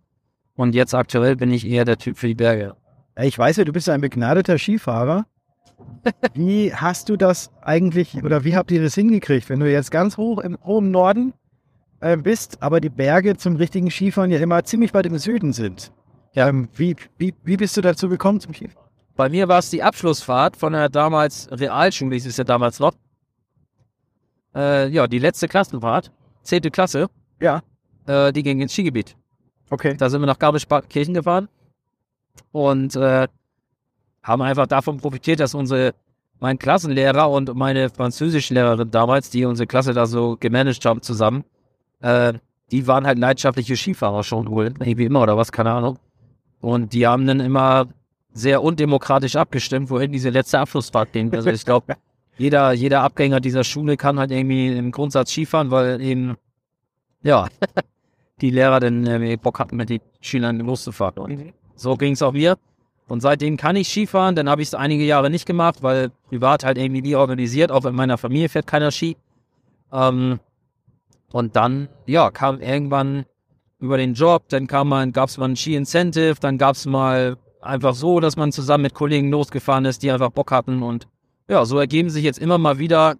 Und 0.55 0.75
jetzt 0.75 0.93
aktuell 0.93 1.35
bin 1.35 1.51
ich 1.51 1.65
eher 1.65 1.85
der 1.85 1.97
Typ 1.97 2.17
für 2.17 2.27
die 2.27 2.35
Berge. 2.35 2.75
Ich 3.21 3.37
weiß 3.37 3.57
ja, 3.57 3.63
du 3.63 3.71
bist 3.71 3.89
ein 3.89 4.01
begnadeter 4.01 4.57
Skifahrer. 4.57 5.25
Wie 6.33 6.73
hast 6.73 7.09
du 7.09 7.17
das 7.17 7.51
eigentlich 7.61 8.23
oder 8.23 8.43
wie 8.43 8.55
habt 8.55 8.71
ihr 8.71 8.81
das 8.81 8.95
hingekriegt, 8.95 9.49
wenn 9.49 9.59
du 9.59 9.71
jetzt 9.71 9.91
ganz 9.91 10.17
hoch 10.17 10.39
im 10.39 10.57
hohen 10.63 10.91
Norden 10.91 11.33
äh, 12.01 12.17
bist, 12.17 12.61
aber 12.61 12.81
die 12.81 12.89
Berge 12.89 13.37
zum 13.37 13.55
richtigen 13.55 13.89
Skifahren 13.89 14.31
ja 14.31 14.39
immer 14.39 14.63
ziemlich 14.63 14.93
weit 14.93 15.05
im 15.05 15.17
Süden 15.17 15.53
sind? 15.53 15.91
Ja. 16.33 16.47
Ähm, 16.49 16.67
wie, 16.75 16.95
wie, 17.17 17.33
wie 17.43 17.57
bist 17.57 17.77
du 17.77 17.81
dazu 17.81 18.09
gekommen 18.09 18.39
zum 18.39 18.53
Skifahren? 18.53 18.89
Bei 19.15 19.29
mir 19.29 19.47
war 19.47 19.59
es 19.59 19.69
die 19.69 19.83
Abschlussfahrt 19.83 20.57
von 20.57 20.73
der 20.73 20.89
damals 20.89 21.47
Realschule, 21.51 22.15
hieß 22.15 22.25
es 22.25 22.37
ja 22.37 22.43
damals 22.43 22.79
noch. 22.79 22.93
Äh, 24.55 24.89
ja, 24.89 25.07
die 25.07 25.19
letzte 25.19 25.47
Klassenfahrt, 25.47 26.11
zehnte 26.43 26.71
Klasse, 26.71 27.07
Ja. 27.39 27.61
äh, 28.07 28.31
die 28.33 28.43
ging 28.43 28.61
ins 28.61 28.73
Skigebiet. 28.73 29.15
Okay. 29.69 29.95
Da 29.97 30.09
sind 30.09 30.21
wir 30.21 30.25
nach 30.27 30.39
Garmisch-Partenkirchen 30.39 31.13
gefahren 31.13 31.47
und 32.51 32.95
äh, 32.95 33.27
haben 34.23 34.41
einfach 34.41 34.67
davon 34.67 34.97
profitiert, 34.97 35.39
dass 35.39 35.53
unsere, 35.53 35.93
mein 36.39 36.57
Klassenlehrer 36.57 37.29
und 37.29 37.53
meine 37.55 37.89
Französischlehrerin 37.89 38.89
damals, 38.89 39.29
die 39.29 39.45
unsere 39.45 39.67
Klasse 39.67 39.93
da 39.93 40.05
so 40.05 40.37
gemanagt 40.39 40.85
haben 40.85 41.01
zusammen, 41.01 41.43
äh, 42.01 42.33
die 42.71 42.87
waren 42.87 43.05
halt 43.05 43.19
leidenschaftliche 43.19 43.75
Skifahrer 43.75 44.23
schon 44.23 44.49
wohl, 44.49 44.73
irgendwie 44.79 45.05
immer 45.05 45.21
oder 45.21 45.37
was, 45.37 45.51
keine 45.51 45.71
Ahnung. 45.71 45.99
Und 46.61 46.93
die 46.93 47.05
haben 47.05 47.27
dann 47.27 47.39
immer 47.39 47.87
sehr 48.33 48.63
undemokratisch 48.63 49.35
abgestimmt, 49.35 49.89
wohin 49.89 50.11
diese 50.11 50.29
letzte 50.29 50.59
Abschlussfahrt 50.59 51.11
ging. 51.11 51.33
Also 51.33 51.49
ich 51.49 51.65
glaube, 51.65 51.95
jeder, 52.37 52.71
jeder 52.71 53.01
Abgänger 53.01 53.39
dieser 53.39 53.63
Schule 53.63 53.97
kann 53.97 54.17
halt 54.17 54.31
irgendwie 54.31 54.75
im 54.75 54.91
Grundsatz 54.91 55.31
Skifahren, 55.31 55.71
weil 55.71 56.01
eben, 56.01 56.35
ja, 57.21 57.47
die 58.41 58.49
Lehrer 58.49 58.79
dann 58.79 59.05
irgendwie 59.05 59.37
Bock 59.37 59.59
hatten, 59.59 59.75
mit 59.75 59.89
den 59.89 60.01
Schülern 60.21 60.59
loszufahren. 60.59 61.17
Und 61.17 61.53
so 61.75 61.95
ging 61.95 62.13
es 62.13 62.21
auch 62.21 62.31
mir. 62.31 62.57
Und 63.07 63.21
seitdem 63.21 63.57
kann 63.57 63.75
ich 63.75 63.89
Skifahren, 63.89 64.35
dann 64.35 64.49
habe 64.49 64.61
ich 64.61 64.69
es 64.69 64.75
einige 64.75 65.03
Jahre 65.03 65.29
nicht 65.29 65.45
gemacht, 65.45 65.83
weil 65.83 66.11
privat 66.29 66.63
halt 66.63 66.77
irgendwie 66.77 67.01
nie 67.01 67.15
organisiert, 67.15 67.71
auch 67.71 67.85
in 67.85 67.95
meiner 67.95 68.17
Familie 68.17 68.49
fährt 68.49 68.67
keiner 68.67 68.91
Ski. 68.91 69.17
Ähm, 69.91 70.39
und 71.31 71.55
dann, 71.55 71.89
ja, 72.05 72.31
kam 72.31 72.61
irgendwann 72.61 73.25
über 73.79 73.97
den 73.97 74.13
Job, 74.13 74.43
dann 74.49 74.67
kam 74.67 74.87
man, 74.89 75.11
gab 75.11 75.29
es 75.29 75.37
mal 75.37 75.49
ein 75.49 75.55
Ski-Incentive, 75.55 76.35
dann 76.39 76.57
gab 76.57 76.75
es 76.75 76.85
mal 76.85 77.37
einfach 77.61 77.95
so, 77.95 78.19
dass 78.19 78.37
man 78.37 78.51
zusammen 78.51 78.83
mit 78.83 78.93
Kollegen 78.93 79.29
losgefahren 79.29 79.85
ist, 79.85 80.03
die 80.03 80.11
einfach 80.11 80.29
Bock 80.29 80.51
hatten. 80.51 80.83
Und 80.83 81.07
ja, 81.49 81.65
so 81.65 81.79
ergeben 81.79 82.09
sich 82.09 82.23
jetzt 82.23 82.39
immer 82.39 82.57
mal 82.57 82.77
wieder 82.79 83.15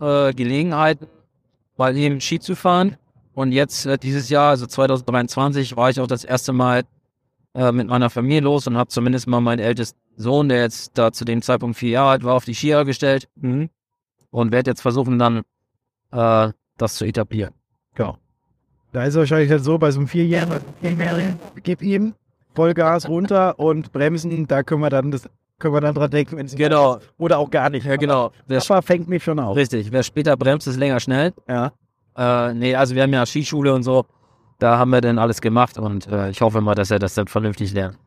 äh, 0.00 0.32
Gelegenheiten, 0.32 1.06
mal 1.76 1.96
eben 1.96 2.20
Ski 2.20 2.40
zu 2.40 2.56
fahren. 2.56 2.96
Und 3.34 3.52
jetzt 3.52 3.84
äh, 3.84 3.98
dieses 3.98 4.28
Jahr, 4.28 4.50
also 4.50 4.66
2023, 4.66 5.76
war 5.76 5.90
ich 5.90 6.00
auch 6.00 6.06
das 6.06 6.24
erste 6.24 6.52
Mal 6.52 6.84
äh, 7.54 7.72
mit 7.72 7.88
meiner 7.88 8.10
Familie 8.10 8.40
los 8.40 8.66
und 8.66 8.76
habe 8.76 8.88
zumindest 8.88 9.26
mal 9.26 9.40
meinen 9.40 9.60
ältesten 9.60 9.98
Sohn, 10.16 10.48
der 10.48 10.60
jetzt 10.62 10.92
da 10.98 11.12
zu 11.12 11.24
dem 11.24 11.42
Zeitpunkt 11.42 11.76
vier 11.76 11.90
Jahre 11.90 12.10
alt 12.10 12.24
war, 12.24 12.34
auf 12.34 12.44
die 12.44 12.54
Skier 12.54 12.84
gestellt 12.84 13.28
Mhm. 13.36 13.70
und 14.30 14.52
werde 14.52 14.70
jetzt 14.70 14.82
versuchen, 14.82 15.18
dann 15.18 15.42
äh, 16.12 16.52
das 16.78 16.94
zu 16.96 17.04
etablieren. 17.04 17.54
Genau. 17.94 18.18
Da 18.92 19.02
ist 19.04 19.10
es 19.14 19.16
wahrscheinlich 19.16 19.48
dann 19.48 19.58
so, 19.62 19.76
bei 19.78 19.90
so 19.90 19.98
einem 20.00 20.08
Vierjährigen, 20.08 21.38
gib 21.62 21.82
ihm 21.82 22.14
Vollgas 22.54 23.08
runter 23.08 23.58
und 23.58 23.92
bremsen, 23.92 24.46
da 24.46 24.62
können 24.62 24.80
wir 24.82 24.90
dann 24.90 25.10
das 25.10 25.28
können 25.58 25.74
wir 25.74 25.80
dann 25.80 25.94
dran 25.94 26.10
denken, 26.10 26.36
wenn 26.36 26.46
es 26.46 26.54
Genau, 26.56 26.98
oder 27.16 27.38
auch 27.38 27.50
gar 27.50 27.70
nicht. 27.70 27.86
ja 27.86 27.96
genau. 27.96 28.32
Wer, 28.46 28.60
Das 28.60 28.84
fängt 28.84 29.08
mich 29.08 29.22
schon 29.24 29.38
auf. 29.38 29.56
richtig, 29.56 29.90
wer 29.92 30.02
später 30.02 30.36
bremst, 30.36 30.66
ist 30.66 30.76
länger 30.76 31.00
schnell. 31.00 31.32
Ja. 31.48 31.72
Äh, 32.16 32.54
nee, 32.54 32.74
also 32.74 32.94
wir 32.94 33.02
haben 33.02 33.12
ja 33.12 33.24
Skischule 33.24 33.72
und 33.72 33.82
so. 33.84 34.04
Da 34.64 34.78
haben 34.78 34.90
wir 34.92 35.02
dann 35.02 35.18
alles 35.18 35.42
gemacht 35.42 35.76
und 35.76 36.06
äh, 36.06 36.30
ich 36.30 36.40
hoffe 36.40 36.62
mal, 36.62 36.74
dass 36.74 36.90
er 36.90 36.98
das 36.98 37.12
dann 37.12 37.26
vernünftig 37.26 37.74
lernt. 37.74 37.98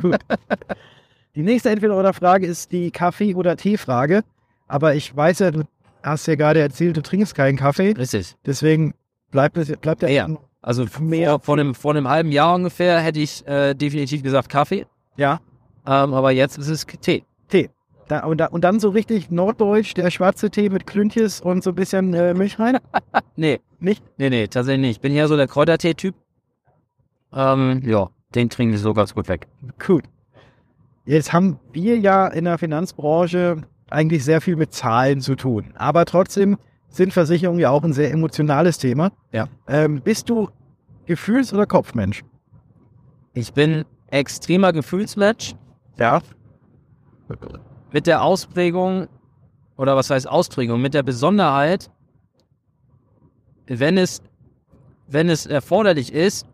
Gut. 0.00 0.18
Die 1.34 1.42
nächste 1.42 1.70
Entweder-Oder-Frage 1.70 2.46
ist 2.46 2.70
die 2.70 2.92
Kaffee- 2.92 3.34
oder 3.34 3.56
Tee-Frage. 3.56 4.22
Aber 4.68 4.94
ich 4.94 5.16
weiß 5.16 5.40
ja, 5.40 5.50
du 5.50 5.64
hast 6.04 6.26
ja 6.28 6.36
gerade 6.36 6.60
erzählt, 6.60 6.96
du 6.96 7.02
trinkst 7.02 7.34
keinen 7.34 7.58
Kaffee. 7.58 7.90
Richtig. 7.98 8.36
Deswegen 8.46 8.94
bleibt, 9.32 9.56
es, 9.56 9.76
bleibt 9.78 10.02
der. 10.02 10.10
Ja. 10.10 10.28
Also 10.62 10.86
Mehr- 11.00 11.30
vor, 11.30 11.40
vor, 11.40 11.58
einem, 11.58 11.74
vor 11.74 11.90
einem 11.90 12.06
halben 12.08 12.30
Jahr 12.30 12.54
ungefähr 12.54 13.00
hätte 13.00 13.18
ich 13.18 13.44
äh, 13.48 13.74
definitiv 13.74 14.22
gesagt 14.22 14.48
Kaffee. 14.48 14.86
Ja, 15.16 15.40
Ähm, 15.86 16.14
aber 16.14 16.30
jetzt 16.30 16.56
ist 16.56 16.68
es 16.68 16.86
Tee. 16.86 17.24
Tee. 17.48 17.68
Da, 18.10 18.24
und, 18.24 18.38
da, 18.38 18.46
und 18.46 18.64
dann 18.64 18.80
so 18.80 18.88
richtig 18.88 19.30
norddeutsch, 19.30 19.94
der 19.94 20.10
schwarze 20.10 20.50
Tee 20.50 20.68
mit 20.68 20.84
Klüntjes 20.84 21.40
und 21.40 21.62
so 21.62 21.70
ein 21.70 21.76
bisschen 21.76 22.12
äh, 22.12 22.34
Milch 22.34 22.58
rein. 22.58 22.78
Nee, 23.36 23.60
Nicht? 23.78 24.02
nee, 24.18 24.28
nee, 24.30 24.48
tatsächlich 24.48 24.80
nicht. 24.80 24.96
Ich 24.96 25.00
bin 25.00 25.12
eher 25.12 25.28
so 25.28 25.36
der 25.36 25.46
Kräutertee-Typ. 25.46 26.16
Ähm, 27.32 27.80
ja, 27.84 28.10
den 28.34 28.50
trinke 28.50 28.74
ich 28.74 28.80
so 28.80 28.92
ganz 28.94 29.14
gut 29.14 29.28
weg. 29.28 29.46
Gut. 29.78 30.04
Jetzt 31.04 31.32
haben 31.32 31.60
wir 31.72 31.98
ja 31.98 32.26
in 32.26 32.46
der 32.46 32.58
Finanzbranche 32.58 33.62
eigentlich 33.90 34.24
sehr 34.24 34.40
viel 34.40 34.56
mit 34.56 34.72
Zahlen 34.74 35.20
zu 35.20 35.36
tun. 35.36 35.72
Aber 35.76 36.04
trotzdem 36.04 36.58
sind 36.88 37.12
Versicherungen 37.12 37.60
ja 37.60 37.70
auch 37.70 37.84
ein 37.84 37.92
sehr 37.92 38.10
emotionales 38.10 38.78
Thema. 38.78 39.12
Ja. 39.30 39.46
Ähm, 39.68 40.00
bist 40.02 40.28
du 40.28 40.48
Gefühls- 41.06 41.54
oder 41.54 41.66
Kopfmensch? 41.66 42.24
Ich 43.34 43.52
bin 43.52 43.84
extremer 44.08 44.72
Gefühlsmensch 44.72 45.54
Ja. 45.96 46.20
Mit 47.92 48.06
der 48.06 48.22
Ausprägung, 48.22 49.08
oder 49.76 49.96
was 49.96 50.10
heißt 50.10 50.28
Ausprägung, 50.28 50.80
mit 50.80 50.94
der 50.94 51.02
Besonderheit, 51.02 51.90
wenn 53.66 53.98
es, 53.98 54.22
wenn 55.06 55.28
es 55.28 55.46
erforderlich 55.46 56.12
ist, 56.12 56.46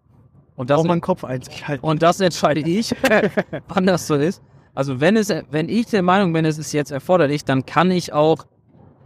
und 0.57 0.71
das, 0.71 0.81
Auch 0.81 0.85
mein 0.85 1.03
Kopf 1.03 1.23
einzig 1.23 1.69
halten. 1.69 1.85
und 1.85 2.03
das 2.03 2.19
entscheide 2.21 2.61
ich, 2.61 2.95
wann 3.69 3.85
das 3.85 4.07
so 4.07 4.15
ist. 4.15 4.43
Also 4.75 5.01
wenn 5.01 5.17
es, 5.17 5.29
wenn 5.51 5.69
ich 5.69 5.87
der 5.87 6.03
Meinung 6.03 6.33
bin, 6.33 6.45
es 6.47 6.57
ist 6.57 6.73
jetzt 6.73 6.91
erforderlich, 6.91 7.45
dann 7.45 7.67
kann 7.67 7.91
ich 7.91 8.13
auch 8.15 8.47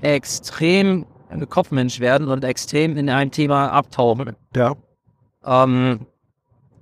extrem 0.01 1.07
ein 1.29 1.49
Kopfmensch 1.49 2.01
werden 2.01 2.29
und 2.29 2.45
extrem 2.45 2.97
in 2.97 3.09
ein 3.09 3.31
Thema 3.31 3.69
abtauchen. 3.71 4.37
Ja. 4.55 4.75
Ähm, 5.45 6.07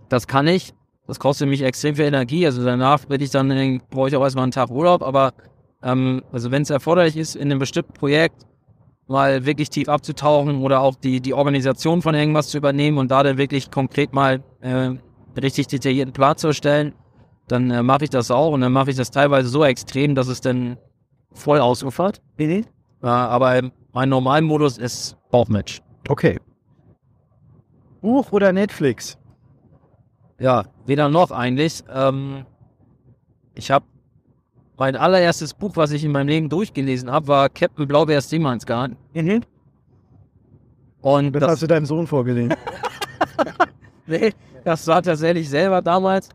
das 0.08 0.26
kann 0.26 0.46
ich. 0.46 0.74
Das 1.08 1.18
kostet 1.18 1.48
mich 1.48 1.62
extrem 1.62 1.96
viel 1.96 2.04
Energie. 2.04 2.44
Also 2.44 2.62
danach 2.62 3.06
bin 3.06 3.20
ich 3.22 3.30
dann, 3.30 3.80
brauche 3.90 4.08
ich 4.08 4.16
auch 4.16 4.22
erstmal 4.22 4.42
einen 4.42 4.52
Tag 4.52 4.70
Urlaub. 4.70 5.02
Aber 5.02 5.32
ähm, 5.82 6.22
also 6.32 6.50
wenn 6.50 6.62
es 6.62 6.70
erforderlich 6.70 7.16
ist, 7.16 7.34
in 7.34 7.50
einem 7.50 7.58
bestimmten 7.58 7.94
Projekt 7.94 8.44
mal 9.06 9.46
wirklich 9.46 9.70
tief 9.70 9.88
abzutauchen 9.88 10.60
oder 10.60 10.82
auch 10.82 10.94
die, 10.96 11.20
die 11.20 11.32
Organisation 11.32 12.02
von 12.02 12.14
irgendwas 12.14 12.48
zu 12.48 12.58
übernehmen 12.58 12.98
und 12.98 13.10
da 13.10 13.22
dann 13.22 13.38
wirklich 13.38 13.70
konkret 13.70 14.12
mal 14.12 14.42
äh, 14.60 14.68
einen 14.68 15.00
richtig 15.40 15.68
detaillierten 15.68 16.12
Plan 16.12 16.36
zu 16.36 16.48
erstellen, 16.48 16.92
dann 17.48 17.70
äh, 17.70 17.82
mache 17.82 18.04
ich 18.04 18.10
das 18.10 18.30
auch 18.30 18.52
und 18.52 18.60
dann 18.60 18.72
mache 18.72 18.90
ich 18.90 18.96
das 18.96 19.10
teilweise 19.10 19.48
so 19.48 19.64
extrem, 19.64 20.14
dass 20.14 20.28
es 20.28 20.42
dann 20.42 20.76
voll 21.32 21.60
ausufert. 21.60 22.20
Äh, 23.02 23.06
aber 23.06 23.62
mein 23.94 24.10
Normalmodus 24.10 24.76
ist 24.76 25.16
Bauchmatch. 25.30 25.80
Okay. 26.06 26.38
Buch 28.02 28.30
oder 28.30 28.52
Netflix? 28.52 29.16
Ja, 30.38 30.64
weder 30.86 31.08
noch 31.08 31.30
eigentlich. 31.30 31.82
Ähm, 31.92 32.44
ich 33.54 33.70
habe 33.70 33.84
mein 34.76 34.94
allererstes 34.94 35.52
Buch, 35.54 35.72
was 35.74 35.90
ich 35.90 36.04
in 36.04 36.12
meinem 36.12 36.28
Leben 36.28 36.48
durchgelesen 36.48 37.10
habe, 37.10 37.26
war 37.26 37.48
Captain 37.48 37.88
Blaubeers 37.88 38.30
Seemannsgarn. 38.30 38.96
Und 41.00 41.32
Das, 41.32 41.40
das, 41.40 41.50
hast 41.50 41.62
du 41.62 41.66
deinem 41.66 41.86
Sohn 41.86 42.06
vorgelesen. 42.06 42.54
nee, 44.06 44.32
das 44.64 44.86
war 44.86 45.02
tatsächlich 45.02 45.48
selber 45.48 45.82
damals. 45.82 46.28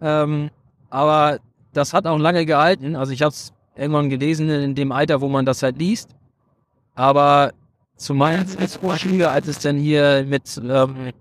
Ähm, 0.00 0.50
aber 0.90 1.38
das 1.72 1.92
hat 1.92 2.06
auch 2.06 2.18
lange 2.18 2.44
gehalten. 2.46 2.96
Also 2.96 3.12
ich 3.12 3.22
habe 3.22 3.30
es 3.30 3.52
irgendwann 3.76 4.10
gelesen 4.10 4.48
in 4.50 4.74
dem 4.74 4.90
Alter, 4.90 5.20
wo 5.20 5.28
man 5.28 5.44
das 5.46 5.62
halt 5.62 5.78
liest. 5.78 6.10
Aber 6.94 7.52
zu 7.96 8.14
meiner 8.14 8.46
Zeitvorschläge, 8.46 9.30
als 9.30 9.46
es 9.46 9.60
dann 9.60 9.76
hier 9.76 10.24
mit, 10.26 10.60
ähm, 10.64 11.12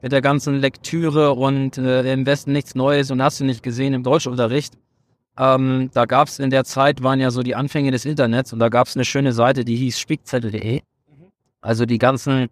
mit 0.00 0.12
der 0.12 0.22
ganzen 0.22 0.54
Lektüre 0.56 1.32
und 1.32 1.78
äh, 1.78 2.12
im 2.12 2.26
Westen 2.26 2.52
nichts 2.52 2.74
Neues 2.74 3.10
und 3.10 3.22
hast 3.22 3.40
du 3.40 3.44
nicht 3.44 3.62
gesehen 3.62 3.94
im 3.94 4.02
Deutschunterricht, 4.02 4.74
Ähm, 5.40 5.90
da 5.94 6.04
gab 6.04 6.26
es 6.26 6.40
in 6.40 6.50
der 6.50 6.64
Zeit, 6.64 7.02
waren 7.02 7.20
ja 7.20 7.30
so 7.30 7.44
die 7.44 7.54
Anfänge 7.54 7.92
des 7.92 8.04
Internets 8.04 8.52
und 8.52 8.58
da 8.58 8.68
gab 8.68 8.88
es 8.88 8.96
eine 8.96 9.04
schöne 9.04 9.32
Seite, 9.32 9.64
die 9.64 9.76
hieß 9.76 9.98
spickzettel.de. 10.00 10.82
Also 11.60 11.86
die 11.86 11.98
ganzen 11.98 12.48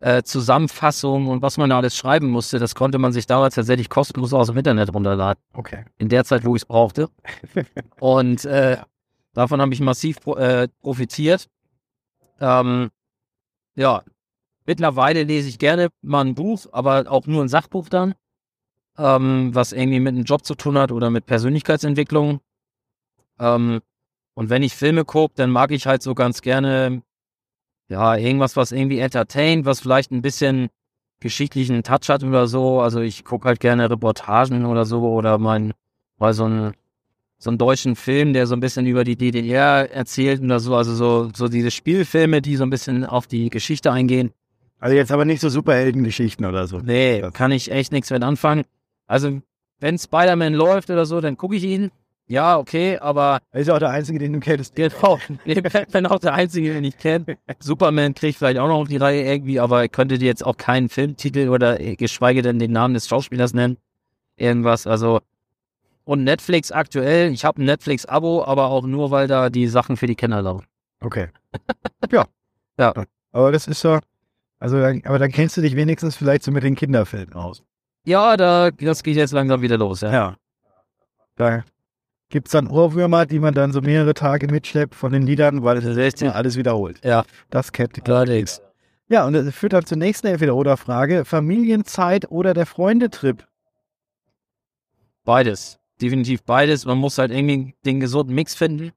äh, 0.00 0.22
Zusammenfassungen 0.22 1.28
und 1.28 1.42
was 1.42 1.56
man 1.56 1.70
da 1.70 1.78
alles 1.78 1.96
schreiben 1.96 2.28
musste, 2.30 2.58
das 2.58 2.74
konnte 2.74 2.98
man 2.98 3.12
sich 3.12 3.26
damals 3.26 3.56
tatsächlich 3.56 3.88
kostenlos 3.88 4.32
aus 4.32 4.46
dem 4.46 4.56
Internet 4.56 4.94
runterladen. 4.94 5.42
Okay. 5.54 5.84
In 5.98 6.08
der 6.08 6.24
Zeit, 6.24 6.44
wo 6.44 6.54
ich 6.54 6.62
es 6.62 6.66
brauchte. 6.66 7.08
und 8.00 8.44
äh, 8.44 8.78
davon 9.34 9.60
habe 9.60 9.74
ich 9.74 9.80
massiv 9.80 10.20
pro, 10.20 10.36
äh, 10.36 10.68
profitiert. 10.82 11.48
Ähm, 12.40 12.90
ja, 13.74 14.02
mittlerweile 14.70 15.24
lese 15.24 15.48
ich 15.48 15.58
gerne 15.58 15.88
mal 16.00 16.24
ein 16.24 16.36
Buch, 16.36 16.66
aber 16.70 17.10
auch 17.10 17.26
nur 17.26 17.42
ein 17.42 17.48
Sachbuch 17.48 17.88
dann, 17.88 18.14
ähm, 18.98 19.52
was 19.52 19.72
irgendwie 19.72 19.98
mit 19.98 20.14
einem 20.14 20.22
Job 20.22 20.44
zu 20.44 20.54
tun 20.54 20.78
hat 20.78 20.92
oder 20.92 21.10
mit 21.10 21.26
Persönlichkeitsentwicklung. 21.26 22.38
Ähm, 23.40 23.80
und 24.34 24.48
wenn 24.48 24.62
ich 24.62 24.76
Filme 24.76 25.04
gucke, 25.04 25.34
dann 25.34 25.50
mag 25.50 25.72
ich 25.72 25.88
halt 25.88 26.02
so 26.02 26.14
ganz 26.14 26.40
gerne 26.40 27.02
ja, 27.88 28.14
irgendwas, 28.14 28.54
was 28.54 28.70
irgendwie 28.70 29.00
entertaint, 29.00 29.64
was 29.66 29.80
vielleicht 29.80 30.12
ein 30.12 30.22
bisschen 30.22 30.68
geschichtlichen 31.18 31.82
Touch 31.82 32.08
hat 32.08 32.22
oder 32.22 32.46
so. 32.46 32.80
Also 32.80 33.00
ich 33.00 33.24
gucke 33.24 33.48
halt 33.48 33.58
gerne 33.58 33.90
Reportagen 33.90 34.66
oder 34.66 34.84
so 34.84 35.02
oder 35.02 35.38
mein, 35.38 35.72
mal 36.16 36.32
so 36.32 36.44
einen, 36.44 36.74
so 37.38 37.50
einen 37.50 37.58
deutschen 37.58 37.96
Film, 37.96 38.34
der 38.34 38.46
so 38.46 38.54
ein 38.54 38.60
bisschen 38.60 38.86
über 38.86 39.02
die 39.02 39.16
DDR 39.16 39.90
erzählt 39.90 40.40
oder 40.40 40.60
so. 40.60 40.76
Also 40.76 40.94
so, 40.94 41.28
so 41.34 41.48
diese 41.48 41.72
Spielfilme, 41.72 42.40
die 42.40 42.54
so 42.54 42.62
ein 42.62 42.70
bisschen 42.70 43.04
auf 43.04 43.26
die 43.26 43.50
Geschichte 43.50 43.90
eingehen. 43.90 44.30
Also 44.80 44.96
jetzt 44.96 45.12
aber 45.12 45.24
nicht 45.24 45.40
so 45.40 45.48
Superheldengeschichten 45.48 46.46
oder 46.46 46.66
so. 46.66 46.78
Nee, 46.78 47.22
kann 47.32 47.52
ich 47.52 47.70
echt 47.70 47.92
nichts 47.92 48.10
mit 48.10 48.22
anfangen. 48.22 48.64
Also 49.06 49.40
wenn 49.78 49.98
Spider-Man 49.98 50.54
läuft 50.54 50.90
oder 50.90 51.06
so, 51.06 51.20
dann 51.20 51.36
gucke 51.36 51.56
ich 51.56 51.64
ihn. 51.64 51.90
Ja, 52.26 52.58
okay, 52.58 52.96
aber. 52.98 53.40
Er 53.50 53.60
ist 53.60 53.66
ja 53.66 53.74
auch 53.74 53.80
der 53.80 53.90
Einzige, 53.90 54.20
den 54.20 54.34
du 54.34 54.40
kennst. 54.40 54.76
Genau. 54.76 55.18
Ich 55.44 55.60
bin 55.60 56.06
auch 56.06 56.20
der 56.20 56.32
Einzige, 56.32 56.72
den 56.72 56.84
ich 56.84 56.96
kenne. 56.96 57.36
Superman 57.58 58.14
kriegt 58.14 58.38
vielleicht 58.38 58.58
auch 58.58 58.68
noch 58.68 58.82
auf 58.82 58.88
die 58.88 58.98
Reihe 58.98 59.24
irgendwie, 59.24 59.58
aber 59.58 59.84
ich 59.84 59.90
könnte 59.90 60.16
dir 60.16 60.26
jetzt 60.26 60.46
auch 60.46 60.56
keinen 60.56 60.88
Filmtitel 60.88 61.48
oder 61.48 61.80
äh, 61.80 61.96
geschweige 61.96 62.42
denn 62.42 62.60
den 62.60 62.70
Namen 62.70 62.94
des 62.94 63.08
Schauspielers 63.08 63.52
nennen. 63.52 63.78
Irgendwas, 64.36 64.86
also. 64.86 65.20
Und 66.04 66.22
Netflix 66.22 66.70
aktuell, 66.70 67.32
ich 67.32 67.44
habe 67.44 67.60
ein 67.60 67.64
Netflix-Abo, 67.66 68.44
aber 68.44 68.66
auch 68.66 68.86
nur, 68.86 69.10
weil 69.10 69.26
da 69.26 69.50
die 69.50 69.66
Sachen 69.66 69.96
für 69.96 70.06
die 70.06 70.14
Kinder 70.14 70.40
laufen. 70.40 70.66
Okay. 71.00 71.28
ja. 72.12 72.26
Ja. 72.78 72.94
Aber 73.32 73.50
das 73.50 73.66
ist 73.66 73.82
ja. 73.82 74.00
Also, 74.60 74.76
aber 74.76 75.18
dann 75.18 75.32
kennst 75.32 75.56
du 75.56 75.62
dich 75.62 75.74
wenigstens 75.74 76.16
vielleicht 76.16 76.44
so 76.44 76.52
mit 76.52 76.62
den 76.62 76.76
Kinderfilmen 76.76 77.34
aus. 77.34 77.64
Ja, 78.04 78.36
da, 78.36 78.70
das 78.70 79.02
geht 79.02 79.16
jetzt 79.16 79.32
langsam 79.32 79.62
wieder 79.62 79.78
los, 79.78 80.02
ja. 80.02 80.12
Ja. 80.12 80.36
Da 81.36 81.64
gibt 82.28 82.48
es 82.48 82.52
dann 82.52 82.68
Ohrwürmer, 82.68 83.26
die 83.26 83.38
man 83.38 83.54
dann 83.54 83.72
so 83.72 83.80
mehrere 83.80 84.14
Tage 84.14 84.46
mitschleppt 84.46 84.94
von 84.94 85.12
den 85.12 85.22
Liedern, 85.22 85.64
weil 85.64 85.78
es 85.78 86.20
ja 86.20 86.32
alles 86.32 86.56
wiederholt. 86.56 87.04
Ja. 87.04 87.24
Das 87.48 87.72
kennt 87.72 88.06
Allerdings. 88.08 88.62
Ja, 89.08 89.26
und 89.26 89.32
das 89.32 89.52
führt 89.54 89.72
dann 89.72 89.84
zur 89.84 89.98
nächsten 89.98 90.28
Entweder-Oder-Frage. 90.28 91.24
Familienzeit 91.24 92.30
oder 92.30 92.54
der 92.54 92.66
Freundetrip? 92.66 93.46
Beides. 95.24 95.80
Definitiv 96.00 96.44
beides. 96.44 96.86
Man 96.86 96.98
muss 96.98 97.18
halt 97.18 97.32
irgendwie 97.32 97.74
den 97.84 97.98
gesunden 97.98 98.34
Mix 98.34 98.54
finden. 98.54 98.92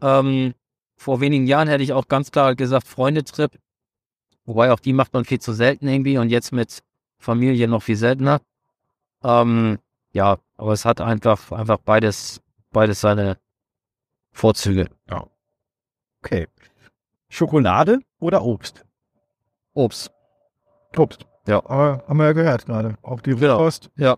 Ähm, 0.00 0.54
vor 0.96 1.20
wenigen 1.20 1.46
Jahren 1.46 1.68
hätte 1.68 1.82
ich 1.82 1.92
auch 1.92 2.06
ganz 2.06 2.30
klar 2.30 2.54
gesagt 2.54 2.86
Freundetrip. 2.86 3.58
Wobei 4.44 4.72
auch 4.72 4.80
die 4.80 4.92
macht 4.92 5.12
man 5.12 5.24
viel 5.24 5.40
zu 5.40 5.52
selten 5.52 5.88
irgendwie 5.88 6.18
und 6.18 6.28
jetzt 6.30 6.52
mit 6.52 6.82
Familie 7.18 7.68
noch 7.68 7.82
viel 7.82 7.96
seltener. 7.96 8.40
Ähm, 9.22 9.78
ja, 10.12 10.38
aber 10.56 10.72
es 10.72 10.84
hat 10.84 11.00
einfach, 11.00 11.52
einfach 11.52 11.78
beides, 11.78 12.40
beides 12.72 13.00
seine 13.00 13.38
Vorzüge. 14.32 14.88
Ja. 15.08 15.26
Okay. 16.22 16.48
Schokolade 17.28 18.00
oder 18.18 18.42
Obst? 18.42 18.84
Obst. 19.74 20.10
Obst. 20.96 21.26
Ja. 21.46 21.58
Aber 21.64 22.04
haben 22.08 22.18
wir 22.18 22.26
ja 22.26 22.32
gehört 22.32 22.66
gerade. 22.66 22.96
Auch 23.02 23.20
die 23.20 23.34
Genau. 23.34 23.68
Ja. 23.96 24.16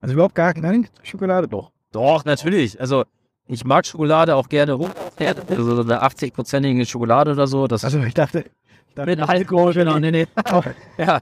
Also 0.00 0.14
überhaupt 0.14 0.34
gar 0.34 0.52
nein, 0.58 0.88
Schokolade 1.02 1.48
doch. 1.48 1.72
Doch, 1.92 2.24
natürlich. 2.24 2.80
Also 2.80 3.04
ich 3.46 3.64
mag 3.64 3.86
Schokolade 3.86 4.34
auch 4.34 4.48
gerne 4.48 4.72
rum. 4.72 4.90
Also 5.48 5.76
so 5.76 5.82
eine 5.82 6.02
80-prozentige 6.02 6.84
Schokolade 6.86 7.32
oder 7.32 7.46
so. 7.46 7.66
Das 7.66 7.84
Also 7.84 8.00
ich 8.02 8.14
dachte 8.14 8.44
mit 9.04 9.20
Alkohol, 9.20 9.74
genau. 9.74 9.98
Nee, 9.98 10.10
nee. 10.10 10.26
ja. 10.98 11.20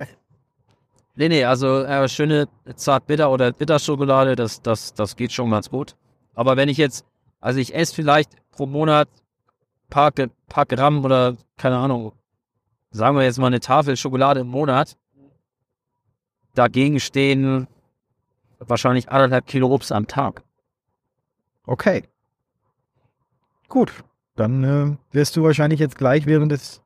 Nee, 1.17 1.29
nee, 1.29 1.45
also 1.45 1.83
äh, 1.83 2.09
schöne 2.09 2.49
zart-bitter 2.75 3.31
oder 3.31 3.53
Bitterschokolade, 3.53 4.35
das, 4.37 4.63
das, 4.63 4.95
das 4.95 5.15
geht 5.17 5.33
schon 5.33 5.51
ganz 5.51 5.71
gut. 5.71 5.95
Aber 6.35 6.57
wenn 6.57 6.69
ich 6.69 6.77
jetzt, 6.77 7.05
also 7.41 7.61
ich 7.61 7.75
esse 7.75 7.95
vielleicht 7.95 8.31
pro 8.51 8.67
Monat 8.67 9.09
paar, 9.91 10.11
Ge- 10.11 10.31
paar 10.49 10.67
Gramm 10.67 11.05
oder 11.05 11.37
keine 11.57 11.77
Ahnung, 11.77 12.13
sagen 12.91 13.17
wir 13.17 13.23
jetzt 13.25 13.39
mal 13.39 13.47
eine 13.49 13.61
Tafel 13.61 13.97
Schokolade 13.97 14.41
im 14.41 14.49
Monat. 14.49 14.97
Dagegen 16.55 16.99
stehen 17.01 17.67
wahrscheinlich 18.59 19.09
anderthalb 19.11 19.47
Kilo 19.47 19.69
Obst 19.73 19.93
am 19.93 20.07
Tag. 20.07 20.43
Okay. 21.67 22.05
Gut. 23.69 23.93
Dann 24.37 24.65
äh, 24.65 24.97
wirst 25.15 25.37
du 25.37 25.43
wahrscheinlich 25.45 25.81
jetzt 25.81 25.97
gleich 25.97 26.27
während 26.27 26.51
des 26.53 26.83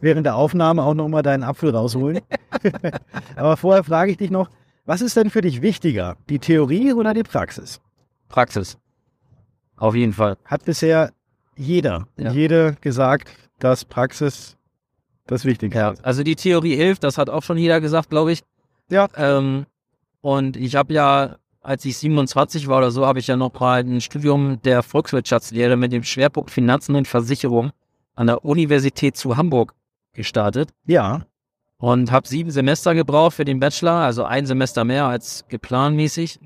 während 0.00 0.26
der 0.26 0.36
Aufnahme 0.36 0.82
auch 0.82 0.94
nochmal 0.94 1.22
deinen 1.22 1.42
Apfel 1.42 1.70
rausholen. 1.74 2.20
Aber 3.36 3.56
vorher 3.56 3.84
frage 3.84 4.12
ich 4.12 4.16
dich 4.18 4.30
noch, 4.30 4.48
was 4.84 5.00
ist 5.00 5.16
denn 5.16 5.30
für 5.30 5.40
dich 5.40 5.62
wichtiger, 5.62 6.16
die 6.28 6.38
Theorie 6.38 6.92
oder 6.92 7.12
die 7.14 7.22
Praxis? 7.22 7.80
Praxis. 8.28 8.78
Auf 9.76 9.94
jeden 9.94 10.12
Fall. 10.12 10.36
Hat 10.44 10.64
bisher 10.64 11.12
jeder, 11.56 12.06
Ja. 12.16 12.30
jede 12.32 12.76
gesagt, 12.80 13.28
dass 13.58 13.84
Praxis 13.84 14.56
das 15.26 15.44
Wichtigste 15.44 15.78
Ja, 15.78 15.90
ist. 15.90 16.04
also 16.04 16.22
die 16.22 16.36
Theorie 16.36 16.76
hilft, 16.76 17.02
das 17.04 17.18
hat 17.18 17.30
auch 17.30 17.42
schon 17.42 17.58
jeder 17.58 17.80
gesagt, 17.80 18.10
glaube 18.10 18.32
ich. 18.32 18.42
Ja. 18.90 19.08
Ähm, 19.16 19.66
und 20.20 20.56
ich 20.56 20.76
habe 20.76 20.92
ja, 20.92 21.36
als 21.62 21.84
ich 21.84 21.96
27 21.98 22.68
war 22.68 22.78
oder 22.78 22.90
so, 22.92 23.06
habe 23.06 23.18
ich 23.18 23.26
ja 23.26 23.36
noch 23.36 23.52
mal 23.58 23.80
ein 23.80 24.00
Studium 24.00 24.60
der 24.62 24.82
Volkswirtschaftslehre 24.82 25.76
mit 25.76 25.92
dem 25.92 26.04
Schwerpunkt 26.04 26.50
Finanzen 26.50 26.94
und 26.94 27.08
Versicherung 27.08 27.72
an 28.14 28.28
der 28.28 28.44
Universität 28.44 29.16
zu 29.16 29.36
Hamburg 29.36 29.74
gestartet 30.16 30.70
Ja. 30.86 31.26
und 31.78 32.10
habe 32.10 32.26
sieben 32.26 32.50
Semester 32.50 32.94
gebraucht 32.94 33.34
für 33.36 33.44
den 33.44 33.60
Bachelor, 33.60 33.92
also 33.92 34.24
ein 34.24 34.46
Semester 34.46 34.84
mehr 34.84 35.04
als 35.06 35.44
geplant 35.48 35.94
mäßig. 35.96 36.40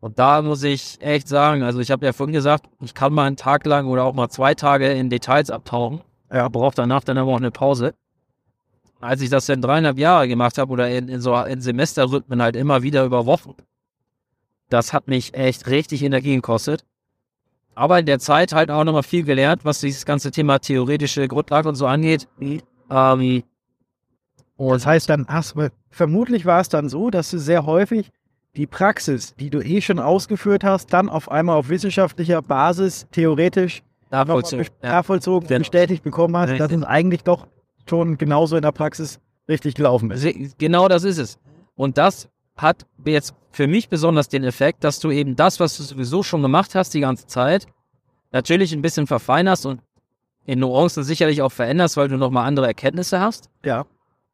Und 0.00 0.18
da 0.18 0.42
muss 0.42 0.62
ich 0.62 1.00
echt 1.00 1.26
sagen, 1.28 1.62
also 1.62 1.80
ich 1.80 1.90
habe 1.90 2.04
ja 2.04 2.12
vorhin 2.12 2.34
gesagt, 2.34 2.66
ich 2.82 2.92
kann 2.94 3.12
mal 3.14 3.24
einen 3.26 3.36
Tag 3.36 3.64
lang 3.64 3.86
oder 3.86 4.04
auch 4.04 4.12
mal 4.14 4.28
zwei 4.28 4.54
Tage 4.54 4.92
in 4.92 5.08
Details 5.10 5.50
abtauchen. 5.50 6.02
Ja. 6.30 6.48
brauche 6.48 6.74
danach 6.74 7.02
dann 7.04 7.18
aber 7.18 7.32
auch 7.32 7.36
eine 7.38 7.50
Pause. 7.50 7.94
Als 9.00 9.20
ich 9.20 9.30
das 9.30 9.46
dann 9.46 9.62
dreieinhalb 9.62 9.98
Jahre 9.98 10.26
gemacht 10.28 10.58
habe 10.58 10.72
oder 10.72 10.88
in, 10.90 11.08
in 11.08 11.20
so 11.20 11.36
in 11.36 11.60
Semesterrhythmen 11.60 12.42
halt 12.42 12.56
immer 12.56 12.82
wieder 12.82 13.04
über 13.04 13.26
Wochen, 13.26 13.54
das 14.68 14.92
hat 14.92 15.06
mich 15.06 15.34
echt 15.34 15.66
richtig 15.68 16.02
Energie 16.02 16.34
gekostet. 16.34 16.84
Aber 17.76 17.98
in 18.00 18.06
der 18.06 18.18
Zeit 18.18 18.52
halt 18.52 18.70
auch 18.70 18.82
nochmal 18.84 19.02
viel 19.04 19.22
gelernt, 19.22 19.64
was 19.64 19.80
dieses 19.80 20.04
ganze 20.04 20.30
Thema 20.32 20.58
theoretische 20.58 21.28
Grundlage 21.28 21.68
und 21.68 21.76
so 21.76 21.86
angeht. 21.86 22.26
Ähm, 22.90 23.42
und 24.56 24.72
Das 24.72 24.86
heißt 24.86 25.08
dann, 25.10 25.26
ach, 25.28 25.44
vermutlich 25.90 26.46
war 26.46 26.60
es 26.60 26.68
dann 26.70 26.88
so, 26.88 27.10
dass 27.10 27.30
du 27.30 27.38
sehr 27.38 27.66
häufig 27.66 28.10
die 28.56 28.66
Praxis, 28.66 29.34
die 29.36 29.50
du 29.50 29.60
eh 29.60 29.82
schon 29.82 29.98
ausgeführt 29.98 30.64
hast, 30.64 30.90
dann 30.94 31.10
auf 31.10 31.30
einmal 31.30 31.56
auf 31.58 31.68
wissenschaftlicher 31.68 32.40
Basis 32.40 33.06
theoretisch 33.12 33.82
nachvollzogen. 34.10 34.64
bes- 34.64 34.70
Ja. 34.82 34.88
nachvollzogen, 34.92 35.46
Genau. 35.46 35.58
bestätigt 35.58 36.02
bekommen 36.02 36.34
hast, 36.36 36.58
dass 36.58 36.72
es 36.72 36.82
eigentlich 36.82 37.22
doch 37.22 37.46
schon 37.88 38.16
genauso 38.16 38.56
in 38.56 38.62
der 38.62 38.72
Praxis 38.72 39.20
richtig 39.46 39.74
gelaufen 39.74 40.10
ist. 40.10 40.56
Genau 40.58 40.88
das 40.88 41.04
ist 41.04 41.18
es. 41.18 41.38
Und 41.74 41.98
das 41.98 42.30
hat 42.56 42.86
jetzt 43.04 43.34
für 43.50 43.66
mich 43.66 43.88
besonders 43.88 44.28
den 44.28 44.44
Effekt, 44.44 44.84
dass 44.84 44.98
du 45.00 45.10
eben 45.10 45.36
das, 45.36 45.60
was 45.60 45.76
du 45.76 45.82
sowieso 45.82 46.22
schon 46.22 46.42
gemacht 46.42 46.74
hast 46.74 46.94
die 46.94 47.00
ganze 47.00 47.26
Zeit, 47.26 47.66
natürlich 48.32 48.72
ein 48.72 48.82
bisschen 48.82 49.06
verfeinerst 49.06 49.66
und 49.66 49.80
in 50.44 50.60
Nuancen 50.60 51.02
sicherlich 51.02 51.42
auch 51.42 51.52
veränderst, 51.52 51.96
weil 51.96 52.08
du 52.08 52.16
nochmal 52.16 52.46
andere 52.46 52.66
Erkenntnisse 52.66 53.20
hast. 53.20 53.50
Ja. 53.64 53.86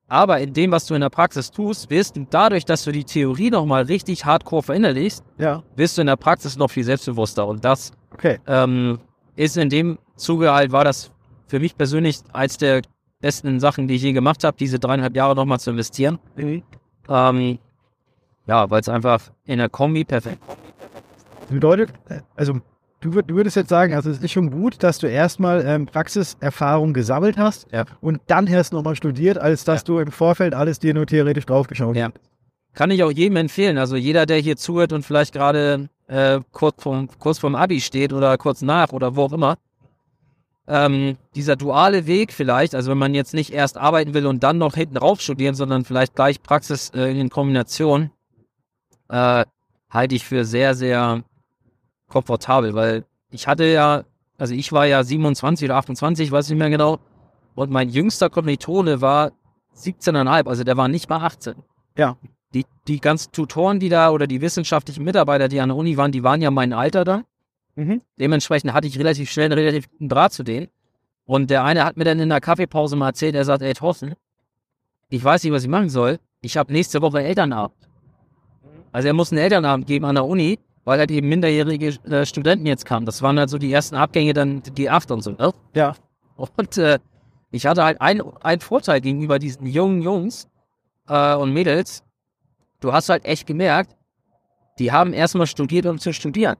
Aber 0.08 0.40
in 0.40 0.52
dem, 0.52 0.70
was 0.72 0.86
du 0.86 0.94
in 0.94 1.00
der 1.00 1.08
Praxis 1.08 1.50
tust, 1.50 1.88
wirst 1.88 2.16
du 2.16 2.26
dadurch, 2.28 2.66
dass 2.66 2.84
du 2.84 2.92
die 2.92 3.04
Theorie 3.04 3.50
nochmal 3.50 3.84
richtig 3.84 4.26
hardcore 4.26 4.62
verinnerlichst, 4.62 5.24
Ja, 5.38 5.62
wirst 5.74 5.96
du 5.96 6.02
in 6.02 6.06
der 6.06 6.16
Praxis 6.16 6.56
noch 6.58 6.70
viel 6.70 6.84
selbstbewusster. 6.84 7.46
Und 7.46 7.64
das 7.64 7.92
okay. 8.12 8.38
ähm, 8.46 8.98
ist 9.36 9.56
in 9.56 9.70
dem 9.70 9.98
Zuge 10.16 10.52
halt, 10.52 10.70
war 10.70 10.84
das 10.84 11.10
für 11.46 11.60
mich 11.60 11.76
persönlich 11.76 12.18
eins 12.32 12.58
der 12.58 12.82
besten 13.20 13.58
Sachen, 13.58 13.88
die 13.88 13.94
ich 13.94 14.02
je 14.02 14.12
gemacht 14.12 14.44
habe, 14.44 14.56
diese 14.58 14.78
dreieinhalb 14.78 15.16
Jahre 15.16 15.34
nochmal 15.34 15.60
zu 15.60 15.70
investieren. 15.70 16.18
Ähm, 17.08 17.58
ja, 18.46 18.68
weil 18.70 18.80
es 18.80 18.88
einfach 18.88 19.30
in 19.44 19.58
der 19.58 19.68
Kombi 19.68 20.04
perfekt. 20.04 20.38
Das 21.40 21.48
bedeutet, 21.50 21.90
äh, 22.08 22.20
also 22.36 22.54
du, 23.00 23.10
würd- 23.10 23.22
du 23.26 23.34
würdest 23.36 23.56
jetzt 23.56 23.68
sagen, 23.68 23.94
also 23.94 24.10
es 24.10 24.18
ist 24.22 24.30
schon 24.32 24.50
gut, 24.50 24.82
dass 24.82 24.98
du 24.98 25.06
erstmal 25.08 25.64
ähm, 25.66 25.86
Praxiserfahrung 25.86 26.92
gesammelt 26.92 27.36
hast 27.38 27.66
Ja. 27.72 27.84
und 28.00 28.20
dann 28.26 28.46
erst 28.46 28.72
nochmal 28.72 28.96
studiert, 28.96 29.38
als 29.38 29.64
dass 29.64 29.84
du 29.84 29.98
im 29.98 30.10
Vorfeld 30.12 30.54
alles 30.54 30.78
dir 30.78 30.94
nur 30.94 31.06
theoretisch 31.06 31.46
draufgeschaut 31.46 31.96
Ja. 31.96 32.06
hast. 32.06 32.14
Kann 32.74 32.90
ich 32.90 33.02
auch 33.04 33.10
jedem 33.12 33.36
empfehlen. 33.36 33.76
Also 33.76 33.96
jeder, 33.96 34.24
der 34.24 34.38
hier 34.38 34.56
zuhört 34.56 34.92
und 34.94 35.04
vielleicht 35.04 35.34
gerade 35.34 35.88
äh, 36.06 36.40
kurz, 36.52 36.82
vorm, 36.82 37.08
kurz 37.18 37.38
vorm 37.38 37.54
Abi 37.54 37.80
steht 37.80 38.12
oder 38.14 38.38
kurz 38.38 38.62
nach 38.62 38.92
oder 38.92 39.14
wo 39.14 39.24
auch 39.24 39.32
immer. 39.32 39.58
Ähm, 40.68 41.16
dieser 41.34 41.56
duale 41.56 42.06
Weg 42.06 42.32
vielleicht, 42.32 42.74
also 42.74 42.90
wenn 42.92 42.98
man 42.98 43.14
jetzt 43.14 43.34
nicht 43.34 43.52
erst 43.52 43.76
arbeiten 43.76 44.14
will 44.14 44.26
und 44.26 44.42
dann 44.44 44.58
noch 44.58 44.74
hinten 44.74 44.96
rauf 44.96 45.20
studieren, 45.20 45.54
sondern 45.56 45.84
vielleicht 45.84 46.14
gleich 46.14 46.40
Praxis 46.42 46.90
äh, 46.94 47.10
in 47.10 47.30
Kombination, 47.30 48.10
äh, 49.12 49.44
halte 49.90 50.14
ich 50.14 50.24
für 50.24 50.44
sehr, 50.44 50.74
sehr 50.74 51.22
komfortabel, 52.08 52.74
weil 52.74 53.04
ich 53.30 53.46
hatte 53.46 53.64
ja, 53.64 54.04
also 54.38 54.54
ich 54.54 54.72
war 54.72 54.86
ja 54.86 55.04
27 55.04 55.66
oder 55.66 55.76
28, 55.76 56.32
weiß 56.32 56.48
nicht 56.48 56.58
mehr 56.58 56.70
genau, 56.70 56.98
und 57.54 57.70
mein 57.70 57.90
jüngster 57.90 58.30
Kommilitone 58.30 59.00
war 59.00 59.32
17,5, 59.76 60.48
also 60.48 60.64
der 60.64 60.76
war 60.76 60.88
nicht 60.88 61.08
mal 61.08 61.20
18. 61.24 61.54
Ja. 61.96 62.16
Die, 62.54 62.64
die 62.88 63.00
ganzen 63.00 63.32
Tutoren, 63.32 63.80
die 63.80 63.88
da 63.90 64.10
oder 64.10 64.26
die 64.26 64.40
wissenschaftlichen 64.40 65.04
Mitarbeiter, 65.04 65.48
die 65.48 65.60
an 65.60 65.68
der 65.68 65.76
Uni 65.76 65.96
waren, 65.96 66.12
die 66.12 66.22
waren 66.22 66.40
ja 66.40 66.50
mein 66.50 66.72
Alter 66.72 67.04
da. 67.04 67.22
Mhm. 67.76 68.02
Dementsprechend 68.18 68.72
hatte 68.72 68.86
ich 68.86 68.98
relativ 68.98 69.30
schnell 69.30 69.46
einen 69.46 69.58
relativ 69.58 69.90
guten 69.90 70.08
Draht 70.08 70.32
zu 70.32 70.42
denen. 70.42 70.68
Und 71.24 71.50
der 71.50 71.64
eine 71.64 71.84
hat 71.84 71.96
mir 71.96 72.04
dann 72.04 72.18
in 72.18 72.28
der 72.28 72.40
Kaffeepause 72.40 72.96
mal 72.96 73.08
erzählt, 73.08 73.34
er 73.34 73.44
sagt, 73.44 73.62
ey 73.62 73.72
Thorsten, 73.72 74.14
ich 75.08 75.22
weiß 75.22 75.44
nicht, 75.44 75.52
was 75.52 75.62
ich 75.62 75.68
machen 75.68 75.88
soll. 75.88 76.18
Ich 76.42 76.56
habe 76.56 76.72
nächste 76.72 77.00
Woche 77.00 77.22
Elternabend. 77.22 77.76
Also 78.92 79.08
er 79.08 79.14
muss 79.14 79.32
einen 79.32 79.40
Elternabend 79.40 79.86
geben 79.86 80.04
an 80.04 80.14
der 80.14 80.24
Uni, 80.24 80.58
weil 80.84 80.98
halt 80.98 81.10
eben 81.10 81.28
minderjährige 81.28 81.88
äh, 82.04 82.26
Studenten 82.26 82.66
jetzt 82.66 82.84
kamen. 82.84 83.06
Das 83.06 83.22
waren 83.22 83.38
halt 83.38 83.50
so 83.50 83.58
die 83.58 83.72
ersten 83.72 83.96
Abgänge, 83.96 84.32
dann 84.32 84.62
die 84.62 84.90
acht 84.90 85.10
und 85.10 85.22
so. 85.22 85.32
Ne? 85.32 85.52
Ja. 85.74 85.94
Und 86.36 86.76
äh, 86.78 86.98
ich 87.50 87.66
hatte 87.66 87.84
halt 87.84 88.00
einen 88.00 88.60
Vorteil 88.60 89.00
gegenüber 89.00 89.38
diesen 89.38 89.66
jungen 89.66 90.02
Jungs 90.02 90.48
äh, 91.08 91.34
und 91.34 91.52
Mädels. 91.52 92.02
Du 92.80 92.92
hast 92.92 93.08
halt 93.08 93.24
echt 93.24 93.46
gemerkt, 93.46 93.96
die 94.78 94.92
haben 94.92 95.12
erstmal 95.12 95.46
studiert, 95.46 95.86
um 95.86 95.98
zu 95.98 96.12
studieren. 96.12 96.56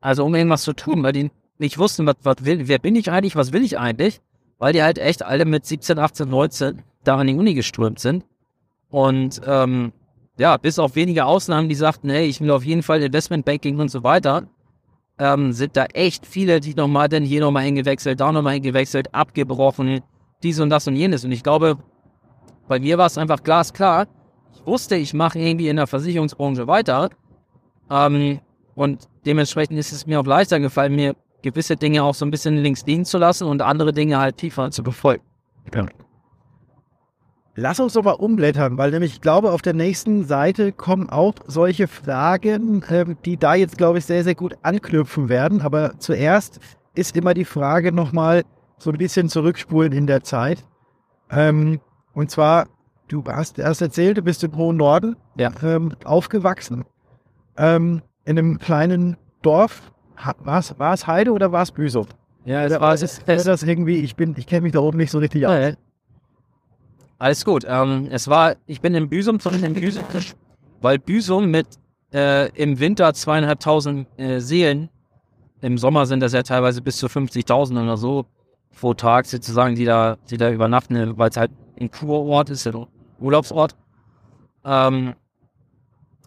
Also 0.00 0.24
um 0.24 0.34
irgendwas 0.34 0.62
zu 0.62 0.72
tun, 0.72 1.02
weil 1.02 1.12
die 1.12 1.30
nicht 1.58 1.78
wussten, 1.78 2.06
was, 2.06 2.16
was 2.22 2.44
will, 2.44 2.68
wer 2.68 2.78
bin 2.78 2.96
ich 2.96 3.10
eigentlich, 3.10 3.36
was 3.36 3.52
will 3.52 3.62
ich 3.62 3.78
eigentlich, 3.78 4.20
weil 4.58 4.72
die 4.72 4.82
halt 4.82 4.98
echt 4.98 5.22
alle 5.22 5.44
mit 5.44 5.64
17, 5.64 5.98
18, 5.98 6.28
19 6.28 6.82
da 7.04 7.16
an 7.16 7.26
die 7.26 7.34
Uni 7.34 7.54
geströmt 7.54 8.00
sind. 8.00 8.24
Und 8.88 9.40
ähm, 9.46 9.92
ja, 10.38 10.56
bis 10.56 10.78
auf 10.78 10.96
wenige 10.96 11.24
Ausnahmen, 11.26 11.68
die 11.68 11.74
sagten, 11.74 12.10
hey, 12.10 12.26
ich 12.26 12.40
will 12.40 12.50
auf 12.50 12.64
jeden 12.64 12.82
Fall 12.82 13.02
Investmentbanking 13.02 13.78
und 13.78 13.88
so 13.88 14.02
weiter, 14.02 14.48
ähm, 15.18 15.52
sind 15.52 15.76
da 15.76 15.84
echt 15.86 16.26
viele, 16.26 16.60
die 16.60 16.74
nochmal 16.74 17.08
dann 17.08 17.22
hier 17.22 17.40
nochmal 17.40 17.64
hingewechselt, 17.64 18.20
da 18.20 18.32
nochmal 18.32 18.54
hingewechselt, 18.54 19.14
abgebrochen, 19.14 20.00
dies 20.42 20.58
und 20.58 20.70
das 20.70 20.88
und 20.88 20.96
jenes. 20.96 21.24
Und 21.24 21.32
ich 21.32 21.42
glaube, 21.42 21.78
bei 22.66 22.80
mir 22.80 22.98
war 22.98 23.06
es 23.06 23.16
einfach 23.16 23.42
glasklar. 23.42 24.06
Ich 24.54 24.66
wusste, 24.66 24.96
ich 24.96 25.14
mache 25.14 25.38
irgendwie 25.38 25.68
in 25.68 25.76
der 25.76 25.86
Versicherungsbranche 25.86 26.66
weiter. 26.66 27.10
Ähm, 27.90 28.40
und 28.74 29.08
dementsprechend 29.24 29.78
ist 29.78 29.92
es 29.92 30.06
mir 30.06 30.18
auch 30.18 30.26
leichter 30.26 30.58
gefallen, 30.58 30.96
mir 30.96 31.14
gewisse 31.42 31.76
Dinge 31.76 32.02
auch 32.02 32.14
so 32.14 32.24
ein 32.24 32.30
bisschen 32.30 32.56
links 32.56 32.84
liegen 32.86 33.04
zu 33.04 33.18
lassen 33.18 33.46
und 33.46 33.62
andere 33.62 33.92
Dinge 33.92 34.18
halt 34.18 34.38
tiefer 34.38 34.70
zu 34.70 34.82
befolgen. 34.82 35.22
Ja. 35.72 35.86
Lass 37.56 37.78
uns 37.78 37.92
doch 37.92 38.02
mal 38.02 38.12
umblättern, 38.12 38.78
weil 38.78 38.90
nämlich 38.90 39.12
ich 39.14 39.20
glaube, 39.20 39.52
auf 39.52 39.62
der 39.62 39.74
nächsten 39.74 40.24
Seite 40.24 40.72
kommen 40.72 41.08
auch 41.08 41.34
solche 41.46 41.86
Fragen, 41.86 42.82
ähm, 42.90 43.16
die 43.24 43.36
da 43.36 43.54
jetzt, 43.54 43.78
glaube 43.78 43.98
ich, 43.98 44.04
sehr, 44.06 44.24
sehr 44.24 44.34
gut 44.34 44.56
anknüpfen 44.62 45.28
werden. 45.28 45.60
Aber 45.62 45.92
zuerst 45.98 46.58
ist 46.94 47.16
immer 47.16 47.32
die 47.32 47.44
Frage 47.44 47.92
nochmal 47.92 48.42
so 48.78 48.90
ein 48.90 48.98
bisschen 48.98 49.28
zurückspulen 49.28 49.92
in 49.92 50.06
der 50.08 50.24
Zeit. 50.24 50.64
Ähm, 51.30 51.80
und 52.12 52.30
zwar, 52.30 52.66
du 53.08 53.22
hast 53.24 53.58
erst 53.58 53.82
erzählt, 53.82 54.18
du 54.18 54.22
bist 54.22 54.42
im 54.42 54.56
hohen 54.56 54.76
Norden 54.76 55.16
Ja. 55.36 55.52
ähm, 55.62 55.92
aufgewachsen. 56.04 56.84
In 57.56 58.02
einem 58.26 58.58
kleinen 58.58 59.16
Dorf. 59.42 59.92
War 60.42 60.92
es 60.92 61.06
Heide 61.06 61.30
oder 61.30 61.52
war 61.52 61.62
es 61.62 61.70
Büsum? 61.70 62.06
Ja, 62.44 62.64
Oder 62.66 62.80
war 62.80 62.94
es, 62.94 63.02
ist 63.02 63.22
das 63.46 63.62
irgendwie, 63.62 63.98
ich 63.98 64.16
bin, 64.16 64.34
ich 64.36 64.46
kenne 64.46 64.62
mich 64.62 64.72
da 64.72 64.80
oben 64.80 64.98
nicht 64.98 65.10
so 65.12 65.18
richtig 65.18 65.46
aus. 65.46 65.52
Ja. 65.54 65.72
Alles 67.18 67.44
gut. 67.44 67.64
Ähm, 67.66 68.08
es 68.10 68.28
war, 68.28 68.56
ich 68.66 68.80
bin 68.80 68.94
in 68.94 69.08
Büsum, 69.08 69.40
von 69.40 69.62
in 69.62 69.74
Büsum, 69.74 70.04
weil 70.80 70.98
Büsum 70.98 71.50
mit 71.50 71.66
äh, 72.12 72.48
im 72.50 72.78
Winter 72.80 73.12
zweieinhalbtausend 73.14 74.06
äh, 74.18 74.40
Seelen, 74.40 74.88
im 75.60 75.78
Sommer 75.78 76.04
sind 76.06 76.20
das 76.20 76.32
ja 76.32 76.42
teilweise 76.42 76.82
bis 76.82 76.98
zu 76.98 77.06
50.000 77.06 77.82
oder 77.82 77.96
so 77.96 78.26
pro 78.78 78.92
Tag 78.92 79.24
sozusagen, 79.26 79.74
die 79.76 79.84
da, 79.84 80.16
die 80.28 80.36
da 80.36 80.50
übernachten, 80.50 81.16
weil 81.16 81.30
es 81.30 81.36
halt 81.36 81.52
ein 81.80 81.90
Kurort 81.90 82.50
ist, 82.50 82.66
ein 82.66 82.86
Urlaubsort. 83.20 83.74
Ähm, 84.64 85.14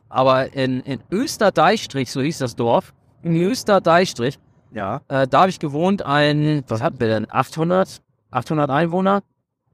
aber 0.09 0.53
in, 0.53 0.79
in 0.81 0.99
Österdeichstrich, 1.11 2.11
so 2.11 2.21
hieß 2.21 2.37
das 2.39 2.55
Dorf, 2.55 2.93
in 3.21 3.35
Österdeichstrich, 3.35 4.39
Ja. 4.71 5.01
äh, 5.09 5.27
da 5.27 5.41
habe 5.41 5.49
ich 5.49 5.59
gewohnt, 5.59 6.03
ein, 6.03 6.63
was 6.67 6.81
hatten 6.81 6.99
wir 6.99 7.07
denn, 7.07 7.27
800, 7.29 8.01
800 8.31 8.69
Einwohner. 8.69 9.21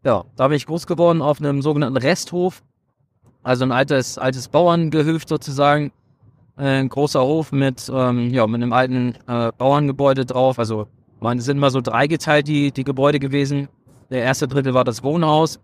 Ja, 0.04 0.26
da 0.36 0.48
bin 0.48 0.58
ich 0.58 0.66
groß 0.66 0.86
geworden 0.86 1.22
auf 1.22 1.40
einem 1.40 1.62
sogenannten 1.62 1.98
Resthof. 1.98 2.62
Also 3.42 3.64
ein 3.66 3.72
altes, 3.72 4.18
altes 4.18 4.48
Bauerngehöft 4.48 5.30
sozusagen. 5.30 5.92
Ein 6.56 6.90
großer 6.90 7.22
Hof 7.22 7.52
mit, 7.52 7.92
ähm, 7.94 8.30
ja, 8.30 8.46
mit 8.46 8.62
einem 8.62 8.74
alten 8.74 9.16
äh, 9.28 9.52
Bauerngebäude 9.58 10.26
drauf. 10.26 10.60
Also 10.60 10.88
meine, 11.20 11.42
sind 11.42 11.58
mal 11.58 11.72
so 11.72 11.82
dreigeteilt 11.82 12.48
die, 12.48 12.72
die 12.72 12.84
Gebäude 12.84 13.20
gewesen. 13.20 13.70
Der 14.10 14.24
erste 14.24 14.48
Drittel 14.48 14.74
war 14.74 14.84
das 14.84 15.04
Wohnhaus. 15.04 15.60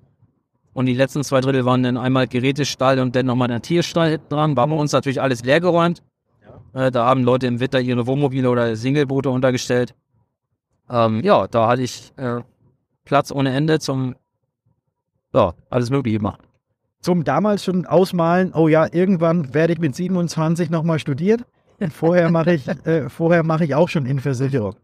Und 0.73 0.85
die 0.85 0.93
letzten 0.93 1.23
zwei 1.23 1.41
Drittel 1.41 1.65
waren 1.65 1.83
dann 1.83 1.97
einmal 1.97 2.27
Gerätestall 2.27 2.99
und 2.99 3.15
dann 3.15 3.25
nochmal 3.25 3.49
der 3.49 3.61
Tierstall 3.61 4.11
hinten 4.11 4.29
dran. 4.29 4.55
War 4.55 4.67
bei 4.67 4.75
uns 4.75 4.91
natürlich 4.91 5.21
alles 5.21 5.43
leergeräumt. 5.43 6.01
Äh, 6.73 6.91
da 6.91 7.05
haben 7.05 7.23
Leute 7.23 7.47
im 7.47 7.59
Winter 7.59 7.81
ihre 7.81 8.07
Wohnmobile 8.07 8.49
oder 8.49 8.75
Singleboote 8.75 9.29
untergestellt. 9.29 9.93
Ähm, 10.89 11.21
ja, 11.23 11.47
da 11.47 11.67
hatte 11.67 11.81
ich 11.81 12.13
äh, 12.17 12.41
Platz 13.05 13.31
ohne 13.31 13.53
Ende 13.53 13.79
zum, 13.79 14.15
ja, 15.33 15.53
alles 15.69 15.89
Mögliche 15.89 16.19
machen. 16.19 16.41
Zum 17.01 17.23
damals 17.23 17.63
schon 17.63 17.85
ausmalen, 17.85 18.53
oh 18.53 18.67
ja, 18.67 18.87
irgendwann 18.91 19.53
werde 19.53 19.73
ich 19.73 19.79
mit 19.79 19.95
27 19.95 20.69
nochmal 20.69 20.99
studieren. 20.99 21.43
Vorher 21.91 22.29
mache 22.29 22.53
ich, 22.53 22.67
äh, 22.85 23.09
vorher 23.09 23.43
mache 23.43 23.63
ich 23.65 23.73
auch 23.75 23.87
schon 23.87 24.05
in 24.05 24.19
Versicherung. 24.19 24.75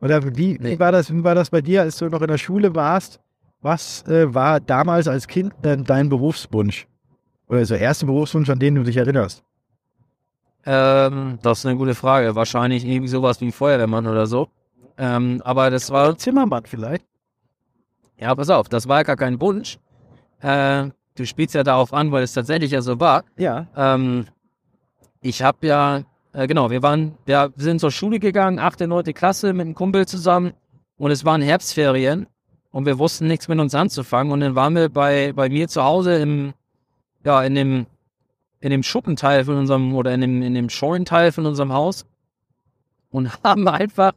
Oder 0.00 0.24
wie, 0.36 0.58
Nee. 0.58 0.72
wie, 0.72 0.78
war 0.80 0.90
das, 0.90 1.12
wie 1.12 1.22
war 1.22 1.34
das 1.34 1.50
bei 1.50 1.60
dir, 1.60 1.82
als 1.82 1.98
du 1.98 2.08
noch 2.08 2.22
in 2.22 2.28
der 2.28 2.38
Schule 2.38 2.74
warst? 2.74 3.20
Was 3.62 4.02
äh, 4.08 4.34
war 4.34 4.58
damals 4.58 5.06
als 5.06 5.28
Kind 5.28 5.52
denn 5.62 5.84
dein 5.84 6.08
Berufswunsch? 6.08 6.88
Oder 7.46 7.64
so 7.66 7.74
erste 7.74 8.06
Berufswunsch, 8.06 8.48
an 8.48 8.58
den 8.58 8.76
du 8.76 8.82
dich 8.82 8.96
erinnerst? 8.96 9.44
Ähm, 10.64 11.38
das 11.42 11.60
ist 11.60 11.66
eine 11.66 11.76
gute 11.76 11.94
Frage. 11.94 12.34
Wahrscheinlich 12.34 12.84
irgendwie 12.84 13.08
sowas 13.08 13.40
wie 13.40 13.52
Feuerwehrmann 13.52 14.06
oder 14.06 14.26
so. 14.26 14.48
Ähm, 14.98 15.40
aber 15.44 15.70
das 15.70 15.90
war, 15.90 16.16
Zimmermann 16.16 16.64
vielleicht? 16.66 17.04
ja, 18.18 18.34
pass 18.34 18.50
auf, 18.50 18.68
das 18.68 18.86
war 18.86 19.02
gar 19.04 19.16
kein 19.16 19.40
Wunsch. 19.40 19.78
Äh, 20.40 20.90
du 21.16 21.26
spielst 21.26 21.54
ja 21.54 21.62
darauf 21.62 21.92
an, 21.92 22.12
weil 22.12 22.22
es 22.22 22.32
tatsächlich 22.32 22.70
ja 22.70 22.82
so 22.82 22.98
war. 23.00 23.24
Ja. 23.36 23.66
Ähm, 23.76 24.26
ich 25.20 25.42
habe 25.42 25.66
ja, 25.66 26.02
äh, 26.32 26.46
genau, 26.46 26.70
wir 26.70 26.82
waren, 26.82 27.16
wir 27.26 27.52
sind 27.56 27.80
zur 27.80 27.90
Schule 27.90 28.18
gegangen, 28.18 28.58
8., 28.58 28.80
9. 28.80 29.04
Klasse 29.14 29.52
mit 29.52 29.66
einem 29.66 29.74
Kumpel 29.74 30.06
zusammen 30.06 30.52
und 30.96 31.10
es 31.10 31.24
waren 31.24 31.42
Herbstferien 31.42 32.26
und 32.70 32.86
wir 32.86 32.98
wussten 32.98 33.26
nichts 33.26 33.48
mit 33.48 33.58
uns 33.58 33.74
anzufangen 33.74 34.32
und 34.32 34.40
dann 34.40 34.54
waren 34.54 34.74
wir 34.74 34.88
bei, 34.88 35.32
bei 35.32 35.48
mir 35.48 35.68
zu 35.68 35.84
Hause 35.84 36.16
im, 36.16 36.54
ja, 37.24 37.42
in 37.42 37.54
dem, 37.54 37.86
in 38.60 38.70
dem 38.70 38.82
Schuppenteil 38.82 39.44
von 39.44 39.56
unserem, 39.56 39.94
oder 39.94 40.14
in 40.14 40.20
dem, 40.20 40.42
in 40.42 40.54
dem 40.54 40.70
Scheunenteil 40.70 41.32
von 41.32 41.46
unserem 41.46 41.72
Haus 41.72 42.06
und 43.10 43.30
haben 43.44 43.68
einfach 43.68 44.12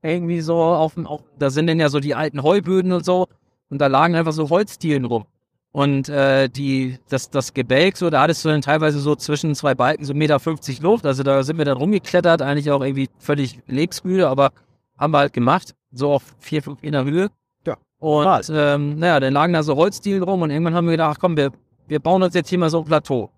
irgendwie 0.00 0.40
so 0.40 0.56
auf 0.62 0.94
dem, 0.94 1.06
auf, 1.06 1.22
da 1.38 1.50
sind 1.50 1.66
dann 1.66 1.80
ja 1.80 1.88
so 1.88 2.00
die 2.00 2.14
alten 2.14 2.42
Heuböden 2.42 2.92
und 2.92 3.04
so 3.04 3.26
und 3.68 3.80
da 3.80 3.88
lagen 3.88 4.14
einfach 4.14 4.32
so 4.32 4.48
Holzdielen 4.48 5.04
rum. 5.04 5.26
Und 5.70 6.08
äh, 6.08 6.48
die, 6.48 6.98
das, 7.08 7.30
das 7.30 7.52
Gebälk, 7.52 7.96
so, 7.96 8.08
da 8.10 8.22
hattest 8.22 8.44
du 8.44 8.48
dann 8.48 8.62
teilweise 8.62 9.00
so 9.00 9.14
zwischen 9.14 9.54
zwei 9.54 9.74
Balken 9.74 10.04
so 10.04 10.12
1,50 10.14 10.16
Meter 10.16 10.82
Luft. 10.82 11.06
Also 11.06 11.22
da 11.22 11.42
sind 11.42 11.58
wir 11.58 11.64
dann 11.64 11.76
rumgeklettert, 11.76 12.42
eigentlich 12.42 12.70
auch 12.70 12.80
irgendwie 12.82 13.10
völlig 13.18 13.60
lebensmüde, 13.66 14.28
aber 14.28 14.50
haben 14.96 15.12
wir 15.12 15.18
halt 15.18 15.32
gemacht. 15.32 15.74
So 15.92 16.12
auf 16.12 16.22
vier, 16.38 16.62
fünf 16.62 16.82
Meter 16.82 17.04
Höhe. 17.04 17.28
Ja, 17.66 17.76
Und 17.98 18.50
ähm, 18.52 18.98
naja, 18.98 19.20
dann 19.20 19.32
lagen 19.32 19.52
da 19.52 19.62
so 19.62 19.76
Holzdielen 19.76 20.22
rum 20.22 20.42
und 20.42 20.50
irgendwann 20.50 20.74
haben 20.74 20.86
wir 20.86 20.92
gedacht, 20.92 21.16
ach 21.16 21.20
komm, 21.20 21.36
wir, 21.36 21.52
wir 21.86 22.00
bauen 22.00 22.22
uns 22.22 22.34
jetzt 22.34 22.48
hier 22.48 22.58
mal 22.58 22.70
so 22.70 22.78
ein 22.80 22.84
Plateau. 22.84 23.30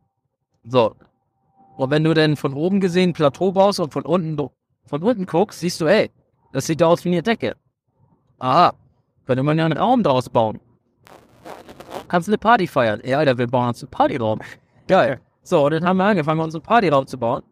So. 0.65 0.95
Und 1.77 1.91
wenn 1.91 2.05
du 2.05 2.15
dann 2.15 2.37
von 2.37 2.55
oben 2.55 2.81
gesehen 2.81 3.13
Plateau 3.13 3.53
baust 3.53 3.81
und 3.81 3.93
von 3.93 4.05
unten, 4.05 4.51
von 4.87 5.03
unten 5.03 5.27
guckst, 5.27 5.61
siehst 5.61 5.81
du, 5.81 5.87
ey, 5.87 6.11
das 6.53 6.67
sieht 6.67 6.83
aus 6.83 7.05
wie 7.05 7.11
eine 7.11 7.23
Decke. 7.23 7.57
Aha, 8.39 8.75
könnte 9.27 9.43
man 9.43 9.59
ja 9.59 9.65
einen 9.65 9.79
Raum 9.79 10.03
draus 10.03 10.29
bauen. 10.29 10.61
Kannst 12.09 12.29
eine 12.29 12.39
Party 12.39 12.67
feiern. 12.67 13.01
Ja, 13.05 13.19
Alter, 13.19 13.39
wir 13.39 13.47
bauen 13.47 13.69
uns 13.69 13.83
einen 13.83 13.91
Partyraum. 13.91 14.41
Geil. 14.89 15.21
So, 15.43 15.65
und 15.65 15.73
dann 15.73 15.85
haben 15.85 15.97
wir 15.97 16.05
angefangen, 16.05 16.41
uns 16.41 16.55
einen 16.55 16.63
Partyraum 16.63 17.07
zu 17.07 17.19
bauen. 17.19 17.43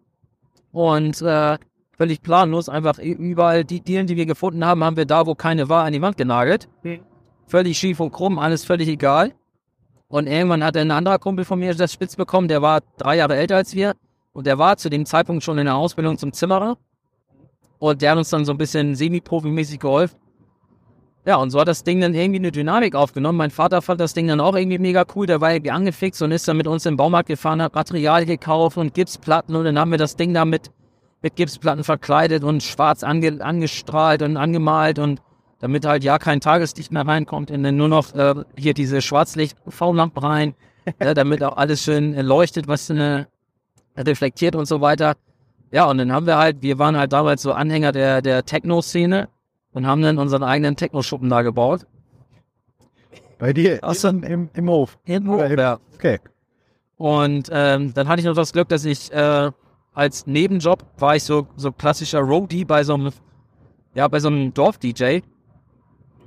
Und 0.72 1.22
äh, 1.22 1.58
völlig 1.96 2.22
planlos, 2.22 2.68
einfach 2.68 2.98
überall 2.98 3.64
die 3.64 3.80
Dielen, 3.80 4.06
die 4.06 4.16
wir 4.16 4.26
gefunden 4.26 4.64
haben, 4.64 4.84
haben 4.84 4.96
wir 4.96 5.06
da, 5.06 5.26
wo 5.26 5.34
keine 5.34 5.68
war, 5.68 5.84
an 5.84 5.92
die 5.92 6.02
Wand 6.02 6.16
genagelt. 6.16 6.68
Völlig 7.46 7.78
schief 7.78 8.00
und 8.00 8.12
krumm, 8.12 8.38
alles 8.38 8.64
völlig 8.64 8.88
egal. 8.88 9.32
Und 10.08 10.26
irgendwann 10.26 10.64
hat 10.64 10.76
ein 10.76 10.90
anderer 10.90 11.18
Kumpel 11.18 11.44
von 11.44 11.58
mir 11.58 11.74
das 11.74 11.92
spitz 11.92 12.16
bekommen, 12.16 12.48
der 12.48 12.62
war 12.62 12.80
drei 12.96 13.16
Jahre 13.16 13.36
älter 13.36 13.56
als 13.56 13.74
wir. 13.74 13.94
Und 14.32 14.46
der 14.46 14.58
war 14.58 14.76
zu 14.76 14.88
dem 14.88 15.04
Zeitpunkt 15.06 15.42
schon 15.42 15.58
in 15.58 15.66
der 15.66 15.76
Ausbildung 15.76 16.18
zum 16.18 16.32
Zimmerer. 16.32 16.78
Und 17.78 18.02
der 18.02 18.12
hat 18.12 18.18
uns 18.18 18.30
dann 18.30 18.44
so 18.44 18.52
ein 18.52 18.58
bisschen 18.58 18.94
semi-profimäßig 18.94 19.78
geholfen. 19.78 20.18
Ja, 21.28 21.36
und 21.36 21.50
so 21.50 21.60
hat 21.60 21.68
das 21.68 21.84
Ding 21.84 22.00
dann 22.00 22.14
irgendwie 22.14 22.38
eine 22.38 22.50
Dynamik 22.50 22.94
aufgenommen. 22.94 23.36
Mein 23.36 23.50
Vater 23.50 23.82
fand 23.82 24.00
das 24.00 24.14
Ding 24.14 24.28
dann 24.28 24.40
auch 24.40 24.56
irgendwie 24.56 24.78
mega 24.78 25.04
cool. 25.14 25.26
Der 25.26 25.42
war 25.42 25.52
irgendwie 25.52 25.72
angefixt 25.72 26.22
und 26.22 26.32
ist 26.32 26.48
dann 26.48 26.56
mit 26.56 26.66
uns 26.66 26.86
im 26.86 26.96
Baumarkt 26.96 27.28
gefahren, 27.28 27.60
hat 27.60 27.74
Material 27.74 28.24
gekauft 28.24 28.78
und 28.78 28.94
Gipsplatten. 28.94 29.54
Und 29.54 29.66
dann 29.66 29.78
haben 29.78 29.90
wir 29.90 29.98
das 29.98 30.16
Ding 30.16 30.32
da 30.32 30.46
mit, 30.46 30.70
mit 31.20 31.36
Gipsplatten 31.36 31.84
verkleidet 31.84 32.44
und 32.44 32.62
schwarz 32.62 33.02
ange, 33.02 33.44
angestrahlt 33.44 34.22
und 34.22 34.38
angemalt 34.38 34.98
und 34.98 35.20
damit 35.60 35.84
halt 35.84 36.02
ja 36.02 36.18
kein 36.18 36.40
Tageslicht 36.40 36.92
mehr 36.92 37.06
reinkommt, 37.06 37.50
in 37.50 37.76
nur 37.76 37.88
noch 37.88 38.14
äh, 38.14 38.34
hier 38.56 38.72
diese 38.72 39.02
Schwarzlicht-V-Lampen 39.02 40.24
rein, 40.24 40.54
ja, 40.98 41.12
damit 41.12 41.44
auch 41.44 41.58
alles 41.58 41.82
schön 41.82 42.18
leuchtet, 42.18 42.68
was 42.68 42.88
äh, 42.88 43.26
reflektiert 43.98 44.56
und 44.56 44.64
so 44.64 44.80
weiter. 44.80 45.14
Ja, 45.72 45.90
und 45.90 45.98
dann 45.98 46.10
haben 46.10 46.24
wir 46.24 46.38
halt, 46.38 46.62
wir 46.62 46.78
waren 46.78 46.96
halt 46.96 47.12
damals 47.12 47.42
so 47.42 47.52
Anhänger 47.52 47.92
der, 47.92 48.22
der 48.22 48.46
Techno-Szene 48.46 49.28
und 49.72 49.86
haben 49.86 50.02
dann 50.02 50.18
unseren 50.18 50.42
eigenen 50.42 50.76
Techno-Schuppen 50.76 51.28
da 51.28 51.42
gebaut. 51.42 51.86
Bei 53.38 53.52
dir 53.52 53.78
Aus 53.82 54.02
im, 54.04 54.22
im, 54.22 54.50
im 54.54 54.68
Hof? 54.68 54.98
Im 55.04 55.28
Hof, 55.28 55.50
ja. 55.50 55.78
Okay. 55.94 56.18
Und 56.96 57.48
ähm, 57.52 57.94
dann 57.94 58.08
hatte 58.08 58.20
ich 58.20 58.26
noch 58.26 58.34
das 58.34 58.52
Glück, 58.52 58.68
dass 58.68 58.84
ich 58.84 59.12
äh, 59.12 59.50
als 59.94 60.26
Nebenjob 60.26 60.84
war 60.98 61.16
ich 61.16 61.24
so, 61.24 61.46
so 61.56 61.72
klassischer 61.72 62.20
Roadie 62.20 62.64
bei 62.64 62.82
so 62.82 62.94
einem, 62.94 63.12
ja, 63.94 64.08
bei 64.08 64.20
so 64.20 64.28
einem 64.28 64.52
Dorf-DJ 64.52 65.20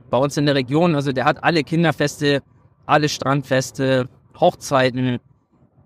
bei 0.10 0.18
uns 0.18 0.38
in 0.38 0.46
der 0.46 0.56
Region. 0.56 0.96
Also 0.96 1.12
der 1.12 1.26
hat 1.26 1.44
alle 1.44 1.64
Kinderfeste, 1.64 2.44
alle 2.86 3.10
Strandfeste, 3.10 4.08
Hochzeiten, 4.40 5.20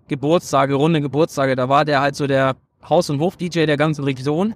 Geburtstage, 0.08 0.74
runde 0.74 1.00
Geburtstage. 1.00 1.56
Da 1.56 1.68
war 1.68 1.84
der 1.84 2.00
halt 2.00 2.16
so 2.16 2.26
der 2.26 2.56
Haus- 2.88 3.10
und 3.10 3.20
Hof-DJ 3.20 3.66
der 3.66 3.76
ganzen 3.76 4.04
Region. 4.04 4.54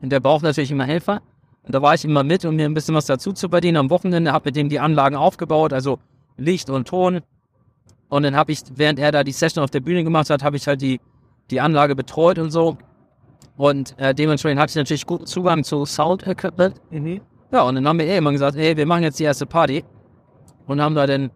Und 0.00 0.10
der 0.10 0.20
braucht 0.20 0.42
natürlich 0.42 0.70
immer 0.70 0.84
Helfer. 0.84 1.20
Und 1.68 1.74
da 1.74 1.82
war 1.82 1.92
ich 1.92 2.02
immer 2.06 2.24
mit, 2.24 2.46
um 2.46 2.56
mir 2.56 2.64
ein 2.64 2.72
bisschen 2.72 2.94
was 2.94 3.04
dazu 3.04 3.34
zu 3.34 3.50
verdienen. 3.50 3.76
Am 3.76 3.90
Wochenende 3.90 4.32
habe 4.32 4.46
mit 4.46 4.56
dem 4.56 4.70
die 4.70 4.80
Anlagen 4.80 5.16
aufgebaut, 5.16 5.74
also 5.74 5.98
Licht 6.38 6.70
und 6.70 6.88
Ton. 6.88 7.20
Und 8.08 8.22
dann 8.22 8.34
habe 8.34 8.52
ich, 8.52 8.62
während 8.74 8.98
er 8.98 9.12
da 9.12 9.22
die 9.22 9.32
Session 9.32 9.62
auf 9.62 9.70
der 9.70 9.80
Bühne 9.80 10.02
gemacht 10.02 10.30
hat, 10.30 10.42
habe 10.42 10.56
ich 10.56 10.66
halt 10.66 10.80
die, 10.80 10.98
die 11.50 11.60
Anlage 11.60 11.94
betreut 11.94 12.38
und 12.38 12.50
so. 12.50 12.78
Und 13.58 13.94
äh, 13.98 14.14
dementsprechend 14.14 14.58
hatte 14.58 14.70
ich 14.70 14.76
natürlich 14.76 15.04
guten 15.04 15.26
Zugang 15.26 15.62
zu 15.62 15.84
Sound-Equipment. 15.84 16.80
Ja, 17.52 17.64
und 17.64 17.74
dann 17.74 17.86
haben 17.86 17.98
wir 17.98 18.06
eh 18.06 18.16
immer 18.16 18.32
gesagt, 18.32 18.56
hey, 18.56 18.74
wir 18.74 18.86
machen 18.86 19.02
jetzt 19.02 19.18
die 19.18 19.24
erste 19.24 19.44
Party. 19.44 19.84
Und 20.66 20.80
haben 20.80 20.94
da 20.94 21.06
dann 21.06 21.30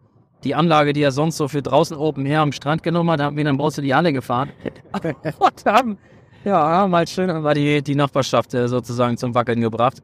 die 0.44 0.54
Anlage, 0.54 0.94
die 0.94 1.02
er 1.02 1.12
sonst 1.12 1.36
so 1.36 1.46
für 1.46 1.60
draußen 1.60 1.94
oben 1.94 2.24
her 2.24 2.40
am 2.40 2.52
Strand 2.52 2.82
genommen 2.82 3.10
hat, 3.10 3.20
haben 3.20 3.36
wir 3.36 3.44
dann 3.44 3.60
raus 3.60 3.76
in 3.76 3.84
die 3.84 3.94
Halle 3.94 4.14
gefahren. 4.14 4.48
und 5.38 5.66
haben, 5.66 5.98
ja, 6.42 6.88
halt 6.90 7.10
schön 7.10 7.42
mal 7.42 7.54
die, 7.54 7.82
die 7.82 7.94
Nachbarschaft 7.94 8.54
äh, 8.54 8.66
sozusagen 8.66 9.18
zum 9.18 9.34
Wackeln 9.34 9.60
gebracht. 9.60 10.02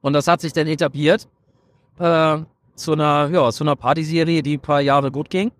Und 0.00 0.12
das 0.12 0.28
hat 0.28 0.40
sich 0.40 0.52
dann 0.52 0.66
etabliert 0.66 1.28
äh, 1.98 2.38
zu 2.74 2.92
einer, 2.92 3.28
ja, 3.30 3.50
zu 3.50 3.64
einer 3.64 3.76
Partyserie, 3.76 4.42
die 4.42 4.56
ein 4.56 4.60
paar 4.60 4.80
Jahre 4.80 5.10
gut 5.10 5.30
ging. 5.30 5.50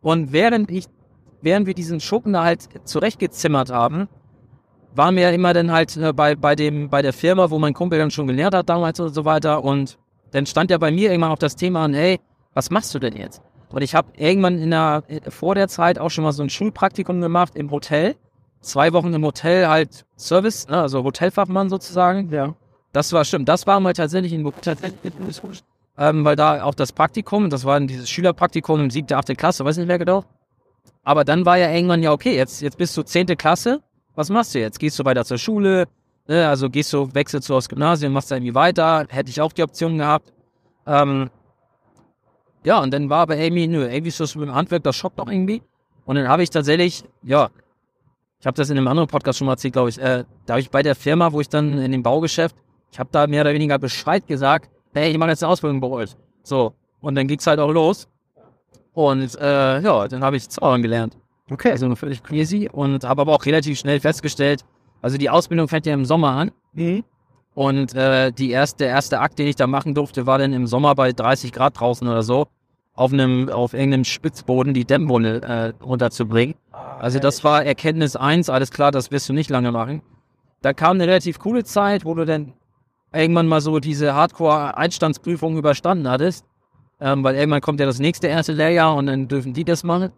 Und 0.00 0.32
während 0.32 0.70
ich, 0.70 0.86
während 1.42 1.66
wir 1.66 1.74
diesen 1.74 2.00
Schuppen 2.00 2.32
da 2.32 2.44
halt 2.44 2.68
zurechtgezimmert 2.84 3.70
haben, 3.70 4.08
waren 4.94 5.16
wir 5.16 5.24
ja 5.24 5.30
immer 5.30 5.52
dann 5.52 5.72
halt 5.72 5.96
äh, 5.96 6.12
bei, 6.12 6.34
bei 6.34 6.54
dem, 6.54 6.88
bei 6.88 7.02
der 7.02 7.12
Firma, 7.12 7.50
wo 7.50 7.58
mein 7.58 7.74
Kumpel 7.74 7.98
dann 7.98 8.10
schon 8.10 8.26
gelernt 8.26 8.54
hat 8.54 8.68
damals 8.68 8.98
und 9.00 9.14
so 9.14 9.24
weiter. 9.24 9.62
Und 9.62 9.98
dann 10.30 10.46
stand 10.46 10.70
ja 10.70 10.78
bei 10.78 10.90
mir 10.90 11.10
irgendwann 11.10 11.32
auch 11.32 11.38
das 11.38 11.56
Thema 11.56 11.84
an, 11.84 11.94
hey, 11.94 12.20
was 12.54 12.70
machst 12.70 12.94
du 12.94 12.98
denn 12.98 13.16
jetzt? 13.16 13.42
Und 13.70 13.82
ich 13.82 13.94
habe 13.94 14.08
irgendwann 14.16 14.58
in 14.58 14.70
der, 14.70 15.02
vor 15.28 15.54
der 15.54 15.68
Zeit 15.68 15.98
auch 15.98 16.10
schon 16.10 16.24
mal 16.24 16.32
so 16.32 16.42
ein 16.42 16.50
Schulpraktikum 16.50 17.20
gemacht 17.20 17.56
im 17.56 17.70
Hotel. 17.70 18.14
Zwei 18.60 18.92
Wochen 18.92 19.12
im 19.12 19.24
Hotel 19.24 19.68
halt 19.68 20.06
Service, 20.16 20.66
ne, 20.68 20.80
also 20.80 21.04
Hotelfachmann 21.04 21.68
sozusagen. 21.68 22.30
Ja. 22.30 22.54
Das 22.96 23.12
war 23.12 23.26
stimmt. 23.26 23.46
Das 23.46 23.66
war 23.66 23.78
mal 23.78 23.92
tatsächlich 23.92 24.32
in 24.32 24.50
ähm, 25.98 26.24
weil 26.24 26.34
da 26.34 26.62
auch 26.62 26.74
das 26.74 26.92
Praktikum, 26.92 27.50
das 27.50 27.66
war 27.66 27.78
dieses 27.78 28.08
Schülerpraktikum 28.08 28.80
in 28.80 28.88
siebte, 28.88 29.18
achte 29.18 29.36
Klasse, 29.36 29.66
weiß 29.66 29.76
nicht 29.76 29.86
mehr 29.86 29.98
genau. 29.98 30.24
Aber 31.04 31.22
dann 31.22 31.44
war 31.44 31.58
ja 31.58 31.70
irgendwann 31.70 32.02
ja 32.02 32.10
okay, 32.12 32.34
jetzt, 32.34 32.62
jetzt 32.62 32.78
bist 32.78 32.96
du 32.96 33.02
zehnte 33.02 33.36
Klasse, 33.36 33.82
was 34.14 34.30
machst 34.30 34.54
du 34.54 34.60
jetzt? 34.60 34.78
Gehst 34.78 34.98
du 34.98 35.04
weiter 35.04 35.26
zur 35.26 35.36
Schule? 35.36 35.88
Ne, 36.26 36.48
also 36.48 36.70
gehst 36.70 36.90
du, 36.94 37.12
wechselst 37.12 37.50
du 37.50 37.56
aufs 37.56 37.68
Gymnasium, 37.68 38.14
machst 38.14 38.30
da 38.30 38.36
irgendwie 38.36 38.54
weiter? 38.54 39.04
Hätte 39.10 39.28
ich 39.28 39.42
auch 39.42 39.52
die 39.52 39.62
Option 39.62 39.98
gehabt. 39.98 40.32
Ähm, 40.86 41.28
ja, 42.64 42.80
und 42.80 42.94
dann 42.94 43.10
war 43.10 43.18
aber 43.18 43.36
irgendwie, 43.36 43.66
nö, 43.66 43.86
irgendwie 43.86 44.08
ist 44.08 44.20
das 44.20 44.34
mit 44.36 44.48
dem 44.48 44.54
Handwerk, 44.54 44.84
das 44.84 44.96
schockt 44.96 45.18
doch 45.18 45.28
irgendwie. 45.28 45.60
Und 46.06 46.16
dann 46.16 46.28
habe 46.28 46.42
ich 46.42 46.48
tatsächlich, 46.48 47.04
ja, 47.22 47.50
ich 48.40 48.46
habe 48.46 48.56
das 48.56 48.70
in 48.70 48.78
einem 48.78 48.88
anderen 48.88 49.08
Podcast 49.08 49.38
schon 49.38 49.46
mal 49.46 49.52
erzählt, 49.52 49.74
glaube 49.74 49.90
ich, 49.90 49.98
äh, 49.98 50.24
da 50.46 50.54
habe 50.54 50.60
ich 50.60 50.70
bei 50.70 50.82
der 50.82 50.94
Firma, 50.94 51.32
wo 51.32 51.42
ich 51.42 51.50
dann 51.50 51.78
in 51.78 51.92
dem 51.92 52.02
Baugeschäft, 52.02 52.56
ich 52.90 52.98
habe 52.98 53.08
da 53.12 53.26
mehr 53.26 53.42
oder 53.42 53.54
weniger 53.54 53.78
Bescheid 53.78 54.26
gesagt, 54.26 54.70
hey, 54.94 55.10
ich 55.10 55.18
mache 55.18 55.30
jetzt 55.30 55.42
eine 55.42 55.52
Ausbildung 55.52 55.80
bei 55.80 55.88
euch. 55.88 56.16
So, 56.42 56.72
und 57.00 57.14
dann 57.14 57.26
ging's 57.26 57.46
halt 57.46 57.60
auch 57.60 57.70
los. 57.70 58.08
Und 58.92 59.38
äh, 59.38 59.80
ja, 59.80 60.08
dann 60.08 60.24
habe 60.24 60.36
ich 60.36 60.48
Zaubern 60.48 60.82
gelernt. 60.82 61.18
Okay. 61.50 61.70
Also 61.70 61.86
nur 61.86 61.96
völlig 61.96 62.22
crazy 62.22 62.68
und 62.72 63.04
habe 63.04 63.22
aber 63.22 63.32
auch 63.34 63.44
relativ 63.44 63.78
schnell 63.78 64.00
festgestellt, 64.00 64.64
also 65.02 65.18
die 65.18 65.30
Ausbildung 65.30 65.68
fängt 65.68 65.86
ja 65.86 65.94
im 65.94 66.04
Sommer 66.04 66.30
an. 66.30 66.50
Und 67.54 67.94
äh, 67.94 68.32
die 68.32 68.50
erste, 68.50 68.84
der 68.84 68.88
erste 68.88 69.20
Akt, 69.20 69.38
den 69.38 69.46
ich 69.46 69.56
da 69.56 69.66
machen 69.66 69.94
durfte, 69.94 70.26
war 70.26 70.38
dann 70.38 70.52
im 70.52 70.66
Sommer 70.66 70.94
bei 70.94 71.12
30 71.12 71.52
Grad 71.52 71.78
draußen 71.78 72.06
oder 72.06 72.22
so, 72.22 72.48
auf 72.94 73.12
einem, 73.12 73.48
auf 73.48 73.72
irgendeinem 73.72 74.04
Spitzboden 74.04 74.74
die 74.74 74.84
Dämmwunde 74.84 75.42
äh, 75.42 75.84
runterzubringen. 75.84 76.54
Also 76.98 77.18
das 77.18 77.44
war 77.44 77.64
Erkenntnis 77.64 78.16
eins, 78.16 78.50
alles 78.50 78.70
klar, 78.70 78.90
das 78.90 79.10
wirst 79.10 79.28
du 79.28 79.32
nicht 79.32 79.50
lange 79.50 79.72
machen. 79.72 80.02
Da 80.62 80.72
kam 80.72 80.96
eine 80.96 81.06
relativ 81.06 81.38
coole 81.38 81.64
Zeit, 81.64 82.04
wo 82.04 82.14
du 82.14 82.24
dann 82.26 82.52
irgendwann 83.16 83.48
mal 83.48 83.60
so 83.60 83.78
diese 83.78 84.14
Hardcore-Einstandsprüfung 84.14 85.56
überstanden 85.56 86.08
hattest. 86.08 86.44
Ähm, 87.00 87.22
weil 87.24 87.34
irgendwann 87.34 87.60
kommt 87.60 87.80
ja 87.80 87.86
das 87.86 87.98
nächste 87.98 88.26
erste 88.26 88.52
Lehrjahr 88.52 88.94
und 88.94 89.06
dann 89.06 89.28
dürfen 89.28 89.52
die 89.52 89.64
das 89.64 89.84
machen. 89.84 90.12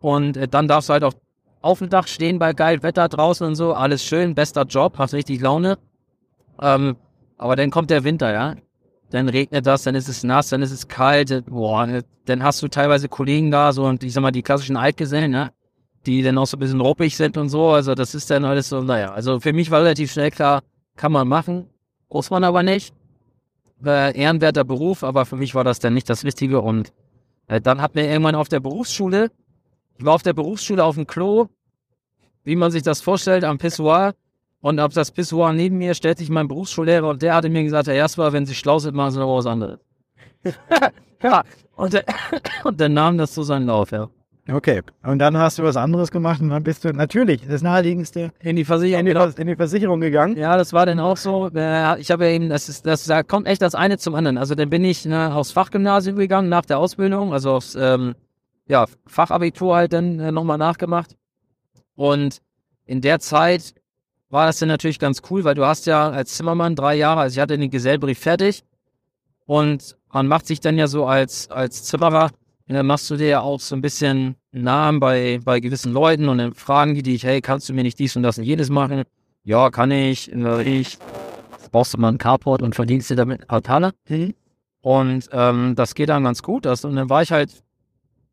Und 0.00 0.36
äh, 0.36 0.48
dann 0.48 0.68
darfst 0.68 0.88
du 0.88 0.94
halt 0.94 1.04
auch 1.04 1.14
auf 1.62 1.78
dem 1.78 1.88
Dach 1.88 2.06
stehen 2.06 2.38
bei 2.38 2.52
geil 2.52 2.82
Wetter 2.82 3.08
draußen 3.08 3.46
und 3.46 3.54
so. 3.54 3.74
Alles 3.74 4.04
schön, 4.04 4.34
bester 4.34 4.64
Job, 4.64 4.98
hast 4.98 5.14
richtig 5.14 5.40
Laune. 5.40 5.78
Ähm, 6.60 6.96
aber 7.38 7.56
dann 7.56 7.70
kommt 7.70 7.90
der 7.90 8.04
Winter, 8.04 8.32
ja. 8.32 8.54
Dann 9.10 9.28
regnet 9.28 9.66
das, 9.66 9.84
dann 9.84 9.94
ist 9.94 10.08
es 10.08 10.24
nass, 10.24 10.48
dann 10.48 10.62
ist 10.62 10.72
es 10.72 10.88
kalt. 10.88 11.44
Boah, 11.46 11.86
äh, 11.86 12.02
dann 12.24 12.42
hast 12.42 12.62
du 12.62 12.68
teilweise 12.68 13.08
Kollegen 13.08 13.50
da, 13.50 13.72
so 13.72 13.84
und 13.84 14.02
ich 14.02 14.12
sag 14.12 14.22
mal, 14.22 14.32
die 14.32 14.42
klassischen 14.42 14.76
Altgesellen, 14.76 15.32
ja, 15.32 15.50
die 16.06 16.22
dann 16.22 16.38
auch 16.38 16.46
so 16.46 16.56
ein 16.56 16.60
bisschen 16.60 16.80
ruppig 16.80 17.16
sind 17.16 17.36
und 17.36 17.48
so. 17.48 17.68
Also 17.68 17.94
das 17.94 18.14
ist 18.14 18.30
dann 18.30 18.44
alles 18.44 18.68
so, 18.68 18.80
naja. 18.82 19.12
Also 19.12 19.38
für 19.38 19.52
mich 19.52 19.70
war 19.70 19.80
relativ 19.80 20.12
schnell 20.12 20.30
klar, 20.30 20.62
kann 20.96 21.12
man 21.12 21.28
machen, 21.28 21.68
muss 22.08 22.30
man 22.30 22.44
aber 22.44 22.62
nicht. 22.62 22.94
Äh, 23.84 24.18
ehrenwerter 24.18 24.64
Beruf, 24.64 25.04
aber 25.04 25.26
für 25.26 25.36
mich 25.36 25.54
war 25.54 25.64
das 25.64 25.78
dann 25.78 25.94
nicht 25.94 26.08
das 26.08 26.24
Richtige. 26.24 26.60
Und 26.60 26.92
äh, 27.46 27.60
dann 27.60 27.80
hat 27.80 27.94
mir 27.94 28.08
irgendwann 28.08 28.34
auf 28.34 28.48
der 28.48 28.60
Berufsschule, 28.60 29.30
ich 29.98 30.04
war 30.04 30.14
auf 30.14 30.22
der 30.22 30.32
Berufsschule 30.32 30.84
auf 30.84 30.94
dem 30.94 31.06
Klo, 31.06 31.48
wie 32.44 32.56
man 32.56 32.70
sich 32.70 32.82
das 32.82 33.00
vorstellt, 33.00 33.44
am 33.44 33.58
Pissoir. 33.58 34.14
Und 34.60 34.80
auf 34.80 34.92
das 34.94 35.10
Pissoir 35.10 35.52
neben 35.52 35.78
mir 35.78 35.94
stellt 35.94 36.18
sich 36.18 36.30
mein 36.30 36.48
Berufsschullehrer 36.48 37.08
und 37.08 37.22
der 37.22 37.34
hatte 37.34 37.48
mir 37.48 37.62
gesagt, 37.62 37.88
Herr 37.88 37.94
Jasper, 37.94 38.32
wenn 38.32 38.46
Sie 38.46 38.54
schlau 38.54 38.78
sind, 38.78 38.94
machen 38.96 39.12
Sie 39.12 39.18
noch 39.18 39.36
was 39.36 39.46
anderes. 39.46 39.78
ja, 41.22 41.44
und, 41.76 41.92
der, 41.92 42.04
und 42.64 42.80
dann 42.80 42.94
nahm 42.94 43.18
das 43.18 43.34
so 43.34 43.42
seinen 43.42 43.66
Lauf, 43.66 43.90
ja. 43.90 44.08
Okay. 44.48 44.82
Und 45.02 45.18
dann 45.18 45.36
hast 45.36 45.58
du 45.58 45.64
was 45.64 45.76
anderes 45.76 46.10
gemacht 46.10 46.40
und 46.40 46.50
dann 46.50 46.62
bist 46.62 46.84
du 46.84 46.92
natürlich 46.92 47.46
das 47.48 47.62
naheliegendste 47.62 48.32
In 48.40 48.54
die 48.56 48.64
Versicherung, 48.64 49.00
in 49.00 49.06
die. 49.06 49.12
Vers- 49.12 49.34
in 49.34 49.46
die 49.48 49.56
Versicherung 49.56 50.00
gegangen. 50.00 50.36
Ja, 50.36 50.56
das 50.56 50.72
war 50.72 50.86
dann 50.86 51.00
auch 51.00 51.16
so. 51.16 51.48
Äh, 51.54 52.00
Ich 52.00 52.10
habe 52.10 52.26
ja 52.26 52.30
eben, 52.32 52.48
das 52.48 52.68
ist, 52.68 52.86
das, 52.86 53.04
da 53.04 53.22
kommt 53.22 53.48
echt 53.48 53.60
das 53.62 53.74
eine 53.74 53.98
zum 53.98 54.14
anderen. 54.14 54.38
Also 54.38 54.54
dann 54.54 54.70
bin 54.70 54.84
ich 54.84 55.04
ne, 55.04 55.34
aufs 55.34 55.50
Fachgymnasium 55.50 56.16
gegangen 56.16 56.48
nach 56.48 56.64
der 56.64 56.78
Ausbildung, 56.78 57.32
also 57.32 57.52
aufs 57.54 57.74
ähm, 57.74 58.14
ja, 58.68 58.86
Fachabitur 59.06 59.74
halt 59.76 59.92
dann 59.92 60.20
äh, 60.20 60.30
nochmal 60.30 60.58
nachgemacht. 60.58 61.16
Und 61.96 62.38
in 62.84 63.00
der 63.00 63.18
Zeit 63.18 63.74
war 64.28 64.46
das 64.46 64.58
dann 64.58 64.68
natürlich 64.68 64.98
ganz 64.98 65.22
cool, 65.30 65.44
weil 65.44 65.54
du 65.54 65.64
hast 65.66 65.86
ja 65.86 66.08
als 66.10 66.34
Zimmermann 66.36 66.76
drei 66.76 66.94
Jahre, 66.94 67.20
also 67.20 67.34
ich 67.34 67.40
hatte 67.40 67.56
den 67.58 67.70
Gesellbrief 67.70 68.18
fertig 68.18 68.64
und 69.46 69.96
man 70.12 70.26
macht 70.26 70.46
sich 70.46 70.60
dann 70.60 70.76
ja 70.78 70.86
so 70.88 71.06
als, 71.06 71.50
als 71.50 71.84
Zimmerer, 71.84 72.30
und 72.68 72.74
dann 72.74 72.86
machst 72.86 73.08
du 73.10 73.16
dir 73.16 73.28
ja 73.28 73.40
auch 73.40 73.60
so 73.60 73.76
ein 73.76 73.80
bisschen 73.80 74.34
Namen 74.50 74.98
bei, 74.98 75.38
bei 75.44 75.60
gewissen 75.60 75.92
Leuten 75.92 76.28
und 76.28 76.38
dann 76.38 76.54
fragen 76.54 76.94
die 76.94 77.02
dich, 77.02 77.22
hey, 77.22 77.40
kannst 77.40 77.68
du 77.68 77.72
mir 77.72 77.84
nicht 77.84 77.98
dies 77.98 78.16
und 78.16 78.24
das 78.24 78.38
und 78.38 78.44
jenes 78.44 78.70
machen? 78.70 79.04
Ja, 79.44 79.70
kann 79.70 79.92
ich. 79.92 80.32
Ich. 80.32 80.98
Brauchst 81.70 81.94
du 81.94 81.98
mal 81.98 82.08
ein 82.08 82.18
Carport 82.18 82.62
und 82.62 82.74
verdienst 82.74 83.10
dir 83.10 83.16
damit 83.16 83.42
ein 83.42 83.46
paar 83.46 83.62
Taler? 83.62 83.92
Und 84.80 85.28
ähm, 85.30 85.74
das 85.76 85.94
geht 85.94 86.08
dann 86.08 86.24
ganz 86.24 86.42
gut. 86.42 86.64
Das, 86.64 86.84
und 86.84 86.96
dann 86.96 87.08
war 87.08 87.22
ich 87.22 87.30
halt 87.30 87.62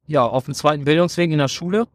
ja 0.07 0.25
auf 0.25 0.45
dem 0.45 0.55
zweiten 0.55 0.83
Bildungsweg 0.83 1.31
in 1.31 1.37
der 1.37 1.47
Schule, 1.47 1.87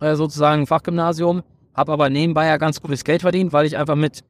äh, 0.00 0.14
sozusagen 0.14 0.66
Fachgymnasium, 0.66 1.42
habe 1.74 1.92
aber 1.92 2.08
nebenbei 2.08 2.46
ja 2.46 2.56
ganz 2.56 2.80
gutes 2.80 3.02
Geld 3.02 3.22
verdient, 3.22 3.52
weil 3.52 3.66
ich 3.66 3.76
einfach 3.76 3.96
mit, 3.96 4.22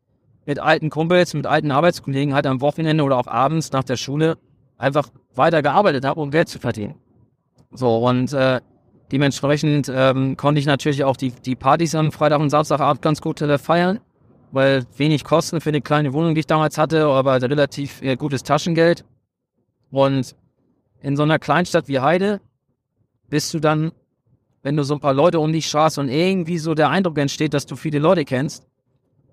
mit 0.47 0.59
alten 0.59 0.89
Kumpels, 0.89 1.35
mit 1.35 1.47
alten 1.47 1.71
Arbeitskollegen 1.71 2.33
halt 2.35 2.47
am 2.47 2.63
Wochenende 2.63 3.05
oder 3.05 3.19
auch 3.19 3.27
abends 3.27 3.73
nach 3.73 3.85
der 3.85 3.97
Schule 3.97 4.39
einfach 4.79 5.09
weiter 5.35 5.61
gearbeitet 5.61 6.07
habe, 6.07 6.21
um 6.21 6.31
Geld 6.31 6.49
zu 6.49 6.59
verdienen. 6.59 6.95
So, 7.71 7.99
und 7.99 8.33
äh, 8.33 8.61
Dementsprechend 9.11 9.91
ähm, 9.93 10.37
konnte 10.37 10.59
ich 10.59 10.67
natürlich 10.67 11.05
auch 11.05 11.17
die, 11.17 11.31
die 11.31 11.57
Partys 11.57 11.95
am 11.95 12.13
Freitag 12.13 12.41
und 12.41 12.51
Samstagabend 12.51 13.01
ganz 13.01 13.23
gut 13.23 13.41
äh, 13.41 13.57
feiern, 13.57 14.01
weil 14.53 14.85
wenig 14.97 15.25
Kosten 15.25 15.61
für 15.61 15.71
eine 15.71 15.81
kleine 15.81 16.13
Wohnung, 16.13 16.35
die 16.35 16.41
ich 16.41 16.47
damals 16.47 16.77
hatte, 16.77 17.07
aber 17.07 17.41
relativ 17.41 18.03
äh, 18.03 18.17
gutes 18.17 18.43
Taschengeld. 18.43 19.05
Und 19.91 20.37
in 21.01 21.17
so 21.17 21.23
einer 21.23 21.39
Kleinstadt 21.39 21.89
wie 21.89 22.01
Heide 22.01 22.41
bist 23.31 23.55
du 23.55 23.61
dann, 23.61 23.93
wenn 24.63 24.77
du 24.77 24.83
so 24.83 24.95
ein 24.95 25.01
paar 25.01 25.15
Leute 25.15 25.41
um 25.41 25.53
dich 25.53 25.69
straßt 25.69 25.99
und 25.99 26.11
irgendwie 26.11 26.59
so 26.59 26.75
der 26.75 26.91
Eindruck 26.91 27.17
entsteht, 27.17 27.55
dass 27.55 27.65
du 27.65 27.77
viele 27.77 27.99
Leute 27.99 28.27
kennst, 28.27 28.67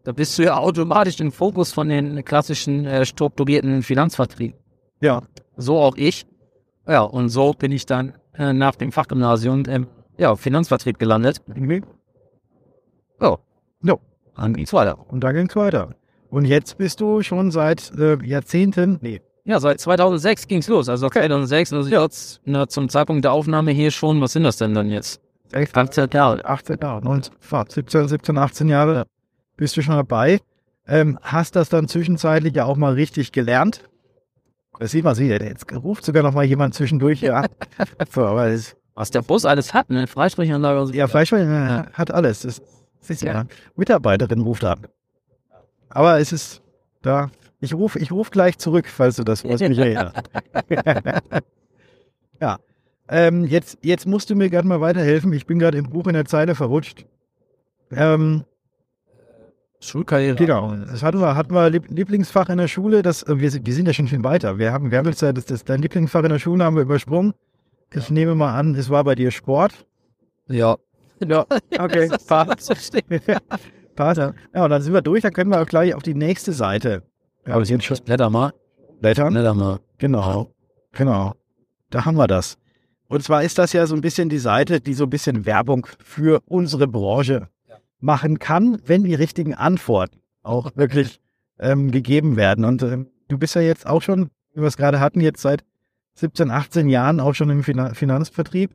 da 0.06 0.14
bist 0.14 0.38
du 0.38 0.44
ja 0.44 0.58
automatisch 0.58 1.20
im 1.20 1.34
Fokus 1.34 1.74
von 1.74 1.90
den 1.90 2.24
klassischen 2.24 2.86
äh, 2.86 3.06
strukturierten 3.06 3.84
Finanzvertrieben. 3.84 4.58
Ja. 5.02 5.24
So 5.58 5.80
auch 5.80 5.98
ich. 5.98 6.26
Ja, 6.88 7.02
und 7.02 7.30
so 7.30 7.54
bin 7.54 7.72
ich 7.72 7.86
dann 7.86 8.14
äh, 8.38 8.54
nach 8.54 8.76
dem 8.76 8.92
Fachgymnasium 8.92 9.66
im 9.66 9.88
ja, 10.18 10.36
Finanzvertrieb 10.36 11.00
gelandet. 11.00 11.42
Mhm. 11.48 11.84
Ja. 13.22 13.38
Ja. 13.84 13.96
Dann 14.36 14.54
ging's 14.54 14.74
weiter. 14.74 14.98
Und 15.10 15.24
da 15.24 15.32
ging's 15.32 15.56
weiter. 15.56 15.96
Und 16.30 16.46
jetzt 16.46 16.78
bist 16.78 17.00
du 17.02 17.22
schon 17.22 17.52
seit 17.52 17.92
äh, 17.98 18.18
Jahrzehnten, 18.24 19.00
nee, 19.02 19.22
Ja, 19.46 19.60
seit 19.60 19.80
2006 19.80 20.48
ging's 20.48 20.68
los. 20.68 20.90
Also 20.90 21.10
2006, 21.10 21.74
also 21.74 21.90
jetzt 21.90 22.42
na, 22.46 22.68
zum 22.68 22.90
Zeitpunkt 22.90 23.24
der 23.24 23.32
Aufnahme 23.32 23.72
hier 23.72 23.92
schon, 23.92 24.20
was 24.22 24.34
sind 24.34 24.44
das 24.44 24.58
denn 24.58 24.74
dann 24.74 24.90
jetzt? 24.90 25.22
18 25.54 26.10
Jahre, 26.12 26.44
18 26.44 26.78
Jahre, 26.82 27.04
19, 27.04 27.34
17, 27.70 28.08
17, 28.08 28.38
18 28.38 28.68
Jahre 28.68 29.06
bist 29.56 29.78
du 29.78 29.82
schon 29.82 29.96
dabei. 29.96 30.40
Ähm, 30.88 31.18
hast 31.22 31.56
das 31.56 31.70
dann 31.70 31.88
zwischenzeitlich 31.88 32.56
ja 32.56 32.66
auch 32.66 32.76
mal 32.76 32.94
richtig 32.94 33.32
gelernt? 33.32 33.84
Das 34.80 34.92
sieht 34.92 35.04
man, 35.04 35.16
sieht 35.16 35.42
jetzt 35.42 35.72
ruft 35.74 36.04
sogar 36.06 36.24
noch 36.24 36.34
mal 36.34 36.44
jemand 36.44 36.74
zwischendurch 36.74 37.20
hier 37.20 37.36
an. 37.38 37.48
so, 38.12 38.26
aber 38.26 38.50
das, 38.52 38.76
Was 38.94 39.12
der 39.12 39.22
Bus 39.22 39.46
alles 39.46 39.74
hat, 39.74 39.90
ne? 39.90 40.08
Freisprechanlage 40.08 40.80
und 40.82 40.88
so. 40.88 40.94
ja, 40.94 41.08
äh, 41.08 41.84
hat 41.94 42.12
alles. 42.12 42.42
Das, 42.42 42.62
das 43.00 43.10
ist 43.10 43.24
ja, 43.24 43.34
Ja. 43.34 43.46
Mitarbeiterin 43.76 44.42
ruft 44.42 44.64
an. 44.64 44.88
Aber 45.90 46.20
es 46.20 46.32
ist 46.32 46.62
da. 47.02 47.30
Ich 47.62 47.74
rufe 47.74 47.98
ich 48.00 48.12
ruf 48.12 48.32
gleich 48.32 48.58
zurück, 48.58 48.88
falls 48.88 49.16
du 49.16 49.24
das 49.24 49.44
was 49.46 49.62
mich 49.62 49.78
erinnerst. 49.78 50.18
ja. 52.42 52.58
Ähm, 53.08 53.46
jetzt, 53.46 53.78
jetzt 53.82 54.06
musst 54.08 54.30
du 54.30 54.36
mir 54.36 54.50
gerade 54.50 54.68
mal 54.68 54.82
weiterhelfen. 54.82 55.32
Ich 55.34 55.46
bin 55.46 55.60
gerade 55.60 55.78
im 55.78 55.90
Buch 55.90 56.08
in 56.08 56.14
der 56.14 56.26
Zeile 56.26 56.56
verrutscht. 56.56 57.06
Ähm, 57.92 58.44
Schulkarriere. 59.88 60.36
genau. 60.36 60.76
Das 60.76 61.04
hatten 61.04 61.20
wir, 61.20 61.36
hatten 61.36 61.54
wir 61.54 61.70
Lieb- 61.70 61.90
Lieblingsfach 61.90 62.50
in 62.50 62.58
der 62.58 62.68
Schule. 62.68 63.02
Das, 63.02 63.24
äh, 63.24 63.40
wir, 63.40 63.50
sind- 63.52 63.66
wir 63.66 63.74
sind 63.74 63.88
ja 63.88 63.94
schon 63.94 64.08
viel 64.08 64.24
weiter. 64.24 64.58
Wir 64.58 64.72
haben, 64.74 64.92
wir 64.92 64.98
haben 64.98 65.08
jetzt 65.08 65.22
ja 65.22 65.32
das, 65.34 65.46
das, 65.46 65.64
dein 65.64 65.82
Lieblingsfach 65.82 66.24
in 66.24 66.30
der 66.30 66.40
Schule 66.40 66.64
haben 66.64 66.76
wir 66.76 66.84
übersprungen. 66.84 67.34
Ich 67.94 68.10
nehme 68.10 68.36
mal 68.36 68.58
an, 68.58 68.76
es 68.76 68.90
war 68.90 69.04
bei 69.04 69.16
dir 69.16 69.32
Sport. 69.32 69.86
Ja. 70.48 70.76
Ja. 71.26 71.46
Okay. 71.80 72.10
Passt. 72.28 72.74
Vater. 73.96 74.34
Ja, 74.54 74.64
und 74.66 74.70
dann 74.70 74.82
sind 74.82 74.94
wir 74.94 75.02
durch. 75.02 75.22
Dann 75.22 75.34
können 75.34 75.50
wir 75.52 75.62
auch 75.62 75.66
gleich 75.68 75.94
auf 75.96 76.04
die 76.04 76.14
nächste 76.16 76.52
Seite. 76.52 77.04
Ja, 77.48 77.58
wir 77.58 77.66
sind 77.66 77.84
schon 77.84 77.98
Blätter 78.04 78.30
mal. 78.30 78.54
Blättern. 79.00 79.34
Blätter 79.34 79.54
mal. 79.54 79.80
Genau, 79.98 80.52
genau. 80.92 81.34
Da 81.92 82.04
haben 82.06 82.16
wir 82.18 82.28
das. 82.28 82.58
Und 83.08 83.24
zwar 83.24 83.44
ist 83.44 83.58
das 83.58 83.72
ja 83.72 83.86
so 83.88 83.96
ein 83.96 84.02
bisschen 84.02 84.28
die 84.30 84.40
Seite, 84.40 84.82
die 84.82 84.94
so 84.96 85.04
ein 85.06 85.10
bisschen 85.10 85.46
Werbung 85.46 85.88
für 86.04 86.42
unsere 86.48 86.88
Branche 86.88 87.48
machen 88.00 88.40
kann, 88.40 88.80
wenn 88.86 89.04
die 89.04 89.16
richtigen 89.16 89.54
Antworten 89.54 90.20
auch 90.44 90.76
wirklich 90.76 91.20
ähm, 91.60 91.92
gegeben 91.92 92.36
werden. 92.36 92.66
Und 92.66 92.84
ähm, 92.84 93.08
du 93.28 93.38
bist 93.38 93.56
ja 93.56 93.62
jetzt 93.62 93.88
auch 93.88 94.02
schon, 94.02 94.30
wie 94.54 94.62
wir 94.62 94.68
es 94.68 94.78
gerade 94.78 95.00
hatten, 95.00 95.22
jetzt 95.22 95.42
seit 95.42 95.64
17, 96.16 96.52
18 96.52 96.90
Jahren 96.90 97.20
auch 97.20 97.34
schon 97.34 97.50
im 97.50 97.64
Finan 97.64 97.96
Finanzvertrieb 97.96 98.72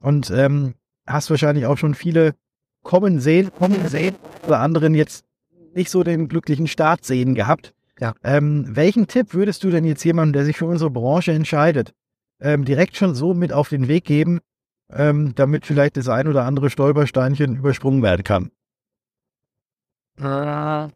und 0.00 0.30
ähm, 0.30 0.74
hast 1.06 1.30
wahrscheinlich 1.30 1.66
auch 1.66 1.78
schon 1.78 1.94
viele 1.94 2.34
kommen 2.82 3.20
sehen, 3.20 3.50
kommen 3.58 3.88
sehen, 3.88 4.16
oder 4.46 4.60
anderen 4.60 4.94
jetzt 4.94 5.24
nicht 5.74 5.90
so 5.90 6.02
den 6.02 6.28
glücklichen 6.28 6.66
Start 6.66 7.04
sehen 7.04 7.34
gehabt. 7.34 7.72
Ja. 8.00 8.14
Ähm, 8.24 8.66
welchen 8.68 9.06
Tipp 9.06 9.32
würdest 9.32 9.64
du 9.64 9.70
denn 9.70 9.84
jetzt 9.84 10.04
jemandem, 10.04 10.32
der 10.32 10.44
sich 10.44 10.56
für 10.56 10.66
unsere 10.66 10.90
Branche 10.90 11.32
entscheidet, 11.32 11.94
ähm, 12.40 12.64
direkt 12.64 12.96
schon 12.96 13.14
so 13.14 13.32
mit 13.34 13.52
auf 13.52 13.68
den 13.68 13.88
Weg 13.88 14.04
geben, 14.04 14.40
ähm, 14.90 15.34
damit 15.34 15.64
vielleicht 15.64 15.96
das 15.96 16.08
ein 16.08 16.26
oder 16.26 16.44
andere 16.44 16.68
Stolpersteinchen 16.68 17.56
übersprungen 17.56 18.02
werden 18.02 18.24
kann? 18.24 18.50
Äh, 20.18 20.88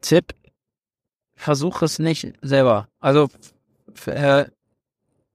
Tipp, 0.00 0.34
versuch 1.34 1.82
es 1.82 1.98
nicht 1.98 2.34
selber. 2.42 2.88
Also 3.00 3.28
äh, 4.06 4.46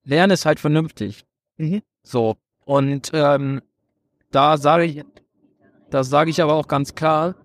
lerne 0.04 0.34
es 0.34 0.46
halt 0.46 0.60
vernünftig. 0.60 1.26
Mhm. 1.58 1.82
So. 2.04 2.38
Und 2.66 3.12
ähm, 3.14 3.62
da 4.32 4.58
sage 4.58 4.86
ich, 4.86 5.04
das 5.90 6.10
sage 6.10 6.30
ich 6.30 6.42
aber 6.42 6.54
auch 6.54 6.68
ganz 6.68 6.96
klar, 6.96 7.36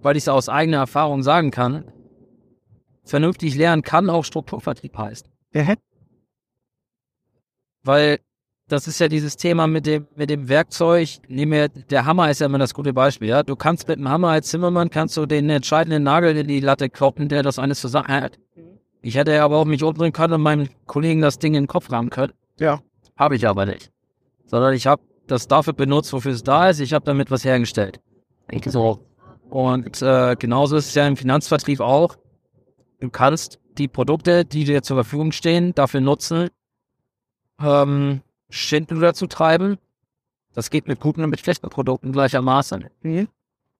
weil 0.00 0.16
ich 0.16 0.24
es 0.24 0.28
aus 0.28 0.48
eigener 0.48 0.78
Erfahrung 0.78 1.22
sagen 1.22 1.50
kann, 1.50 1.92
vernünftig 3.04 3.56
lernen 3.56 3.82
kann 3.82 4.08
auch 4.08 4.24
Strukturvertrieb 4.24 4.96
heißt. 4.96 5.28
Ja. 5.52 5.74
Weil 7.82 8.20
das 8.70 8.86
ist 8.86 9.00
ja 9.00 9.08
dieses 9.08 9.36
Thema 9.36 9.66
mit 9.66 9.86
dem, 9.86 10.06
mit 10.14 10.30
dem 10.30 10.48
Werkzeug. 10.48 11.08
Nehmen 11.28 11.52
wir, 11.52 11.68
der 11.68 12.06
Hammer 12.06 12.30
ist 12.30 12.40
ja 12.40 12.46
immer 12.46 12.58
das 12.58 12.72
gute 12.72 12.92
Beispiel, 12.92 13.28
ja. 13.28 13.42
Du 13.42 13.56
kannst 13.56 13.88
mit 13.88 13.98
dem 13.98 14.08
Hammer 14.08 14.28
als 14.28 14.48
Zimmermann 14.48 14.90
kannst 14.90 15.16
du 15.16 15.26
den 15.26 15.50
entscheidenden 15.50 16.04
Nagel 16.04 16.36
in 16.36 16.46
die 16.46 16.60
Latte 16.60 16.88
kloppen, 16.88 17.28
der 17.28 17.42
das 17.42 17.58
alles 17.58 17.80
zusammenhält. 17.80 18.38
Ich 19.02 19.16
hätte 19.16 19.32
ja 19.32 19.44
aber 19.44 19.56
auch 19.56 19.64
mich 19.64 19.82
umdrehen 19.82 20.12
können 20.12 20.34
und 20.34 20.42
meinem 20.42 20.68
Kollegen 20.86 21.20
das 21.20 21.38
Ding 21.38 21.54
in 21.54 21.64
den 21.64 21.68
Kopf 21.68 21.90
rammen 21.90 22.10
können. 22.10 22.32
Ja. 22.58 22.80
Habe 23.16 23.36
ich 23.36 23.46
aber 23.46 23.66
nicht. 23.66 23.90
Sondern 24.46 24.74
ich 24.74 24.86
habe 24.86 25.02
das 25.26 25.48
dafür 25.48 25.72
benutzt, 25.72 26.12
wofür 26.12 26.32
es 26.32 26.42
da 26.42 26.68
ist. 26.68 26.80
Ich 26.80 26.92
habe 26.92 27.04
damit 27.04 27.30
was 27.30 27.44
hergestellt. 27.44 28.00
So. 28.66 29.04
Und 29.48 30.00
äh, 30.02 30.36
genauso 30.38 30.76
ist 30.76 30.88
es 30.88 30.94
ja 30.94 31.06
im 31.06 31.16
Finanzvertrieb 31.16 31.80
auch. 31.80 32.16
Du 33.00 33.10
kannst 33.10 33.58
die 33.78 33.88
Produkte, 33.88 34.44
die 34.44 34.64
dir 34.64 34.82
zur 34.82 34.96
Verfügung 34.96 35.32
stehen, 35.32 35.74
dafür 35.74 36.00
nutzen, 36.00 36.50
ähm, 37.60 38.20
Schindluder 38.50 39.14
zu 39.14 39.26
treiben. 39.26 39.78
Das 40.52 40.70
geht 40.70 40.88
mit 40.88 41.00
guten 41.00 41.22
und 41.22 41.30
mit 41.30 41.40
schlechten 41.40 41.70
Produkten 41.70 42.12
gleichermaßen. 42.12 42.90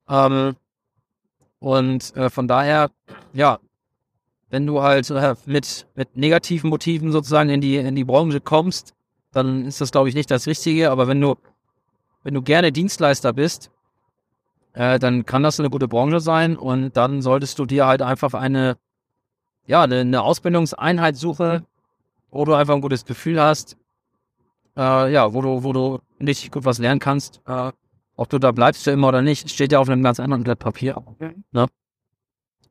Ähm, 0.09 0.57
und 1.59 2.17
äh, 2.17 2.31
von 2.31 2.49
daher, 2.49 2.91
ja, 3.33 3.59
wenn 4.49 4.67
du 4.67 4.83
halt 4.83 5.11
äh, 5.11 5.35
mit, 5.47 5.87
mit 5.95 6.17
negativen 6.17 6.71
Motiven 6.71 7.13
sozusagen 7.13 7.51
in 7.51 7.61
die, 7.61 7.77
in 7.77 7.95
die 7.95 8.05
Branche 8.05 8.41
kommst, 8.41 8.95
dann 9.33 9.65
ist 9.67 9.81
das, 9.81 9.93
glaube 9.93 10.09
ich, 10.09 10.15
nicht 10.15 10.31
das 10.31 10.47
Richtige. 10.47 10.91
Aber 10.91 11.07
wenn 11.07 11.21
du, 11.21 11.37
wenn 12.23 12.35
du 12.35 12.43
gerne 12.43 12.73
Dienstleister 12.73 13.33
bist, 13.33 13.71
äh, 14.73 14.99
dann 14.99 15.27
kann 15.27 15.43
das 15.43 15.61
eine 15.61 15.71
gute 15.71 15.89
Branche 15.89 16.21
sein 16.21 16.57
und 16.57 16.97
dann 16.97 17.23
solltest 17.23 17.59
du 17.59 17.67
dir 17.67 17.87
halt 17.87 18.03
einfach 18.03 18.35
eine, 18.35 18.77
ja, 19.67 19.83
eine, 19.83 20.01
eine 20.01 20.23
Ausbildungseinheit 20.23 21.17
suchen, 21.17 21.67
wo 22.31 22.45
du 22.45 22.55
einfach 22.55 22.75
ein 22.75 22.81
gutes 22.81 23.05
Gefühl 23.05 23.41
hast, 23.41 23.77
äh, 24.81 25.13
ja, 25.13 25.33
wo 25.35 25.43
du, 25.43 25.63
wo 25.63 25.73
du 25.73 25.99
richtig 26.19 26.51
gut 26.51 26.65
was 26.65 26.79
lernen 26.79 27.01
kannst. 27.01 27.41
Äh, 27.47 27.73
ob 28.17 28.29
du 28.29 28.39
da 28.39 28.53
bleibst 28.53 28.85
für 28.85 28.91
immer 28.91 29.09
oder 29.09 29.23
nicht, 29.23 29.49
steht 29.51 29.73
ja 29.73 29.79
auf 29.79 29.89
einem 29.89 30.03
ganz 30.03 30.21
anderen 30.21 30.43
Blatt 30.43 30.59
Papier. 30.59 31.03
Ne? 31.53 31.67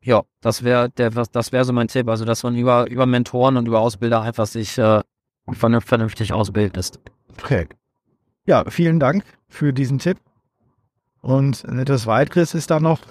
Ja, 0.02 0.24
das 0.42 0.64
wäre 0.64 0.90
der, 0.90 1.10
das 1.10 1.52
wäre 1.52 1.66
so 1.66 1.74
mein 1.74 1.88
Tipp. 1.88 2.08
Also, 2.08 2.26
dass 2.26 2.44
man 2.44 2.56
über, 2.56 2.90
über 2.90 3.06
Mentoren 3.06 3.58
und 3.58 3.68
über 3.68 3.80
Ausbilder 3.80 4.22
einfach 4.22 4.46
sich 4.46 4.78
äh, 4.78 5.02
vernünf- 5.52 5.86
vernünftig 5.86 6.34
ausbildest. 6.34 7.00
Okay. 7.42 7.68
Ja, 8.46 8.64
vielen 8.70 9.00
Dank 9.00 9.24
für 9.48 9.74
diesen 9.74 10.00
Tipp. 10.00 10.18
Und 11.22 11.64
das 11.68 12.08
Weiteres 12.08 12.54
ist 12.54 12.72
dann 12.72 12.84
noch, 12.84 13.02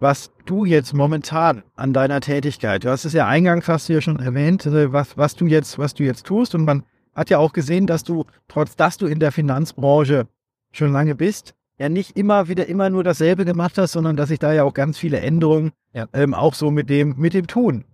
was 0.00 0.32
du 0.46 0.64
jetzt 0.64 0.94
momentan 0.94 1.62
an 1.76 1.92
deiner 1.92 2.20
Tätigkeit, 2.20 2.84
du 2.84 2.90
hast 2.90 3.04
es 3.04 3.12
ja 3.12 3.26
eingangs 3.28 3.68
hast 3.68 3.88
du 3.88 3.92
ja 3.92 4.00
schon 4.00 4.18
erwähnt, 4.18 4.66
äh, 4.66 4.92
was, 4.92 5.16
was 5.16 5.36
du 5.36 5.46
jetzt, 5.46 5.78
was 5.78 5.94
du 5.94 6.02
jetzt 6.02 6.26
tust. 6.26 6.54
Und 6.54 6.64
man 6.64 6.82
hat 7.14 7.30
ja 7.30 7.38
auch 7.38 7.52
gesehen, 7.52 7.86
dass 7.86 8.04
du, 8.04 8.24
trotz 8.48 8.76
dass 8.76 8.96
du 8.96 9.06
in 9.06 9.20
der 9.20 9.32
Finanzbranche 9.32 10.26
schon 10.72 10.92
lange 10.92 11.14
bist, 11.14 11.54
ja 11.78 11.88
nicht 11.88 12.16
immer 12.16 12.48
wieder 12.48 12.66
immer 12.66 12.90
nur 12.90 13.04
dasselbe 13.04 13.44
gemacht 13.44 13.76
hast, 13.78 13.92
sondern 13.92 14.16
dass 14.16 14.28
sich 14.28 14.38
da 14.38 14.52
ja 14.52 14.64
auch 14.64 14.74
ganz 14.74 14.98
viele 14.98 15.20
Änderungen 15.20 15.72
Ja. 15.92 16.06
ähm, 16.12 16.34
auch 16.34 16.54
so 16.54 16.70
mit 16.70 16.88
dem, 16.88 17.14
mit 17.18 17.34
dem 17.34 17.46
Tun 17.46 17.84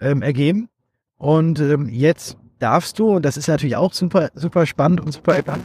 ähm, 0.00 0.22
ergeben. 0.22 0.68
Und 1.16 1.60
ähm, 1.60 1.88
jetzt 1.88 2.36
darfst 2.58 2.98
du, 2.98 3.16
und 3.16 3.24
das 3.24 3.36
ist 3.36 3.48
natürlich 3.48 3.76
auch 3.76 3.92
super, 3.92 4.30
super 4.34 4.66
spannend 4.66 5.00
und 5.00 5.12
super 5.12 5.34
spannend, 5.36 5.64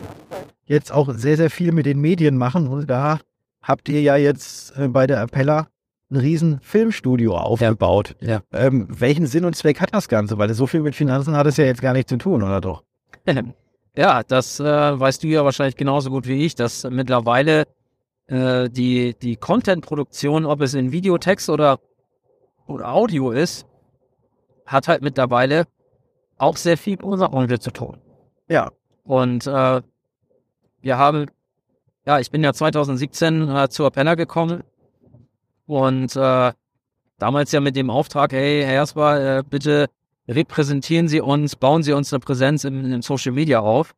jetzt 0.66 0.92
auch 0.92 1.14
sehr, 1.14 1.38
sehr 1.38 1.50
viel 1.50 1.72
mit 1.72 1.86
den 1.86 2.00
Medien 2.00 2.38
machen. 2.38 2.68
Und 2.68 2.90
da 2.90 3.20
habt 3.62 3.88
ihr 3.90 4.02
ja 4.02 4.16
jetzt 4.16 4.78
äh, 4.78 4.88
bei 4.88 5.08
der 5.08 5.22
Appella 5.22 5.68
ein 6.12 6.18
riesen 6.18 6.60
Filmstudio 6.62 7.36
aufgebaut. 7.38 8.16
Ja. 8.22 8.42
Ähm, 8.54 8.88
welchen 8.90 9.26
Sinn 9.28 9.44
und 9.46 9.56
Zweck 9.56 9.82
hat 9.82 9.94
das 9.94 10.08
Ganze? 10.08 10.38
Weil 10.38 10.54
so 10.54 10.68
viel 10.68 10.82
mit 10.82 10.96
Finanzen 10.96 11.36
hat 11.36 11.48
es 11.48 11.58
ja 11.58 11.66
jetzt 11.66 11.82
gar 11.82 11.94
nicht 11.94 12.10
zu 12.10 12.18
tun, 12.18 12.44
oder 12.44 12.62
doch? 12.62 12.84
Ja, 13.98 14.24
das 14.24 14.60
äh, 14.60 15.00
weißt 15.00 15.24
du 15.24 15.28
ja 15.28 15.46
wahrscheinlich 15.46 15.78
genauso 15.78 16.10
gut 16.10 16.28
wie 16.28 16.46
ich, 16.46 16.56
dass 16.56 16.84
mittlerweile 16.84 17.66
äh, 18.28 18.70
die, 18.70 19.16
die 19.22 19.38
Content-Produktion, 19.38 20.46
ob 20.46 20.60
es 20.60 20.74
in 20.74 20.92
Videotext 20.92 21.50
oder, 21.50 21.80
oder 22.68 22.90
Audio 22.90 23.32
ist, 23.32 23.66
hat 24.66 24.90
halt 24.90 25.02
mittlerweile 25.02 25.66
auch 26.38 26.58
sehr 26.58 26.78
viel 26.78 26.94
mit 26.94 27.04
unserer 27.04 27.30
Branche 27.30 27.60
zu 27.60 27.72
tun. 27.72 28.02
Ja. 28.50 28.72
Und 29.06 29.48
äh, 29.48 29.82
wir 30.82 30.98
haben, 30.98 31.28
ja, 32.06 32.20
ich 32.20 32.32
bin 32.32 32.44
ja 32.44 32.54
2017 32.54 33.48
äh, 33.48 33.70
zu 33.70 33.86
Appella 33.86 34.16
gekommen 34.16 34.64
und 35.68 36.16
äh, 36.16 36.52
damals 37.18 37.52
ja 37.52 37.62
mit 37.62 37.76
dem 37.76 37.90
Auftrag, 37.90 38.34
hey, 38.34 38.64
Herr 38.64 38.74
Jasper, 38.74 39.38
äh, 39.38 39.44
bitte 39.44 39.88
repräsentieren 40.28 41.08
Sie 41.08 41.22
uns, 41.22 41.56
bauen 41.56 41.84
Sie 41.84 41.94
uns 41.94 42.14
eine 42.14 42.20
Präsenz 42.20 42.64
im, 42.64 42.92
im 42.92 43.02
Social 43.02 43.32
Media 43.32 43.60
auf. 43.60 43.96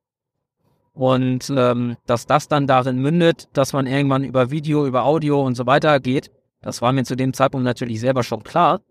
Und 0.94 1.54
ähm, 1.56 1.96
dass 2.08 2.26
das 2.26 2.48
dann 2.48 2.66
darin 2.66 3.00
mündet, 3.00 3.50
dass 3.54 3.74
man 3.74 3.86
irgendwann 3.86 4.24
über 4.24 4.50
Video, 4.50 4.88
über 4.88 5.06
Audio 5.06 5.46
und 5.46 5.56
so 5.56 5.66
weiter 5.68 6.00
geht, 6.00 6.32
das 6.62 6.82
war 6.82 6.92
mir 6.92 7.04
zu 7.04 7.16
dem 7.16 7.34
Zeitpunkt 7.34 7.66
natürlich 7.66 8.00
selber 8.00 8.24
schon 8.24 8.44
klar. 8.44 8.82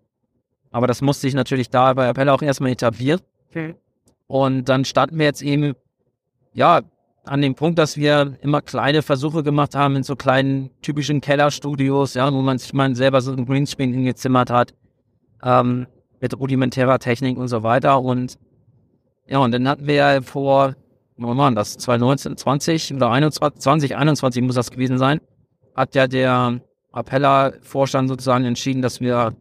Aber 0.71 0.87
das 0.87 1.03
musste 1.03 1.27
ich 1.27 1.35
natürlich 1.35 1.69
da 1.69 1.95
bei 1.95 2.09
Appella 2.09 2.33
auch 2.33 2.43
erstmal 2.43 2.71
etablieren. 2.71 3.21
Okay. 3.51 3.75
Und 4.29 4.69
dann 4.69 4.85
standen 4.85 5.19
wir 5.19 5.27
jetzt 5.27 5.43
eben, 5.43 5.75
ja, 6.53 6.83
an 7.25 7.43
dem 7.43 7.55
Punkt, 7.55 7.79
dass 7.79 7.97
wir 7.97 8.37
immer 8.41 8.63
kleine 8.63 9.03
Versuche 9.03 9.43
gemacht 9.43 9.75
haben 9.75 9.97
in 9.97 10.05
so 10.05 10.15
kleinen 10.15 10.71
typischen 10.81 11.21
Kellerstudios, 11.21 12.15
ja, 12.15 12.33
wo 12.33 12.41
man 12.41 12.59
sich 12.59 12.73
mal 12.73 12.95
selber 12.95 13.21
so 13.21 13.33
ein 13.33 13.47
Greenscreen 13.47 13.93
hingezimmert 13.93 14.51
hat, 14.51 14.75
ähm, 15.43 15.87
mit 16.21 16.39
rudimentärer 16.39 16.99
Technik 16.99 17.39
und 17.39 17.49
so 17.49 17.63
weiter. 17.63 18.01
Und 18.01 18.39
ja, 19.27 19.39
und 19.39 19.53
dann 19.53 19.69
hatten 19.69 19.87
wir 19.87 19.95
ja 19.95 20.21
vor, 20.23 20.75
wann 21.17 21.37
war 21.37 21.51
das, 21.53 21.77
2019, 21.79 22.37
20 22.37 22.95
oder 22.95 23.11
21, 23.11 23.61
2021 23.61 24.43
muss 24.43 24.55
das 24.55 24.71
gewesen 24.71 24.99
sein, 24.99 25.21
hat 25.75 25.95
ja 25.95 26.07
der 26.07 26.61
Appella-Vorstand 26.93 28.09
sozusagen 28.09 28.45
entschieden, 28.45 28.83
dass 28.83 29.01
wir 29.01 29.35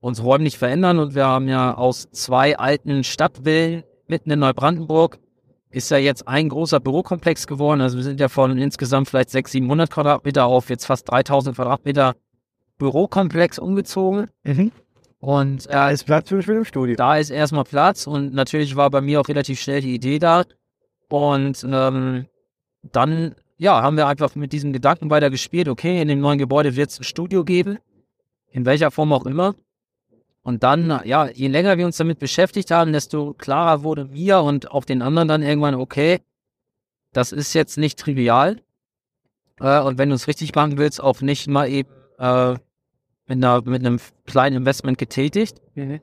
uns 0.00 0.22
räumlich 0.22 0.58
verändern 0.58 0.98
und 0.98 1.14
wir 1.14 1.26
haben 1.26 1.48
ja 1.48 1.74
aus 1.74 2.08
zwei 2.12 2.56
alten 2.58 3.04
Stadtvillen 3.04 3.82
mitten 4.06 4.30
in 4.30 4.38
Neubrandenburg 4.38 5.18
ist 5.70 5.90
ja 5.90 5.98
jetzt 5.98 6.26
ein 6.26 6.48
großer 6.48 6.80
Bürokomplex 6.80 7.46
geworden. 7.46 7.80
Also 7.80 7.96
wir 7.96 8.04
sind 8.04 8.20
ja 8.20 8.28
von 8.28 8.58
insgesamt 8.58 9.08
vielleicht 9.08 9.30
600, 9.30 9.52
700 9.52 9.90
Quadratmeter 9.90 10.46
auf 10.46 10.68
jetzt 10.68 10.84
fast 10.84 11.08
3000 11.10 11.54
Quadratmeter 11.56 12.14
Bürokomplex 12.78 13.58
umgezogen. 13.58 14.26
Mhm. 14.42 14.72
Und 15.20 15.66
äh, 15.66 15.72
da 15.72 15.90
ist 15.90 16.04
Platz 16.04 16.28
für 16.28 16.36
mich 16.36 16.48
im 16.48 16.64
Studio. 16.64 16.96
Da 16.96 17.16
ist 17.18 17.30
erstmal 17.30 17.64
Platz 17.64 18.06
und 18.06 18.32
natürlich 18.32 18.74
war 18.74 18.90
bei 18.90 19.02
mir 19.02 19.20
auch 19.20 19.28
relativ 19.28 19.60
schnell 19.60 19.82
die 19.82 19.94
Idee 19.94 20.18
da. 20.18 20.44
Und 21.08 21.64
ähm, 21.70 22.26
dann, 22.82 23.34
ja, 23.58 23.82
haben 23.82 23.96
wir 23.96 24.06
einfach 24.06 24.34
mit 24.34 24.52
diesem 24.52 24.72
Gedanken 24.72 25.10
weiter 25.10 25.30
gespielt, 25.30 25.68
okay, 25.68 26.00
in 26.00 26.08
dem 26.08 26.20
neuen 26.20 26.38
Gebäude 26.38 26.74
wird 26.74 26.90
es 26.90 27.00
ein 27.00 27.04
Studio 27.04 27.44
geben, 27.44 27.78
in 28.50 28.64
welcher 28.64 28.90
Form 28.90 29.12
auch 29.12 29.26
immer. 29.26 29.54
Und 30.42 30.62
dann, 30.62 31.02
ja, 31.04 31.28
je 31.28 31.48
länger 31.48 31.76
wir 31.76 31.84
uns 31.84 31.98
damit 31.98 32.18
beschäftigt 32.18 32.70
haben, 32.70 32.94
desto 32.94 33.34
klarer 33.34 33.82
wurde 33.82 34.06
mir 34.06 34.40
und 34.40 34.70
auch 34.70 34.86
den 34.86 35.02
anderen 35.02 35.28
dann 35.28 35.42
irgendwann, 35.42 35.74
okay, 35.74 36.20
das 37.12 37.32
ist 37.32 37.52
jetzt 37.52 37.76
nicht 37.76 37.98
trivial. 37.98 38.62
Äh, 39.60 39.80
und 39.80 39.98
wenn 39.98 40.08
du 40.08 40.14
es 40.14 40.28
richtig 40.28 40.54
machen 40.54 40.78
willst, 40.78 41.02
auch 41.02 41.20
nicht 41.20 41.46
mal 41.46 41.68
eben 41.68 41.90
äh, 42.18 42.54
mit, 43.30 43.44
einer, 43.44 43.62
mit 43.62 43.86
einem 43.86 44.00
kleinen 44.26 44.56
Investment 44.56 44.98
getätigt. 44.98 45.60
Mhm. 45.74 46.00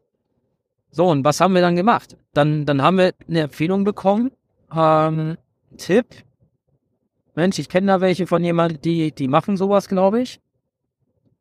So, 0.89 1.07
und 1.07 1.25
was 1.25 1.41
haben 1.41 1.53
wir 1.53 1.61
dann 1.61 1.75
gemacht? 1.75 2.17
Dann, 2.33 2.65
dann 2.65 2.81
haben 2.81 2.97
wir 2.97 3.13
eine 3.27 3.41
Empfehlung 3.41 3.83
bekommen. 3.83 4.31
Ähm, 4.73 5.37
Tipp. 5.77 6.07
Mensch, 7.35 7.59
ich 7.59 7.69
kenne 7.69 7.87
da 7.87 8.01
welche 8.01 8.25
von 8.25 8.43
jemandem, 8.43 8.81
die, 8.81 9.11
die 9.11 9.27
machen 9.27 9.57
sowas, 9.57 9.89
glaube 9.89 10.21
ich. 10.21 10.39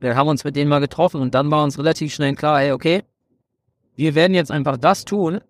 Wir 0.00 0.16
haben 0.16 0.28
uns 0.28 0.44
mit 0.44 0.56
denen 0.56 0.68
mal 0.68 0.80
getroffen 0.80 1.22
und 1.22 1.34
dann 1.34 1.50
war 1.50 1.62
uns 1.62 1.78
relativ 1.78 2.12
schnell 2.12 2.34
klar, 2.34 2.58
hey, 2.58 2.72
okay, 2.72 3.02
wir 3.94 4.14
werden 4.14 4.34
jetzt 4.34 4.50
einfach 4.50 4.76
das 4.76 5.06
tun, 5.06 5.40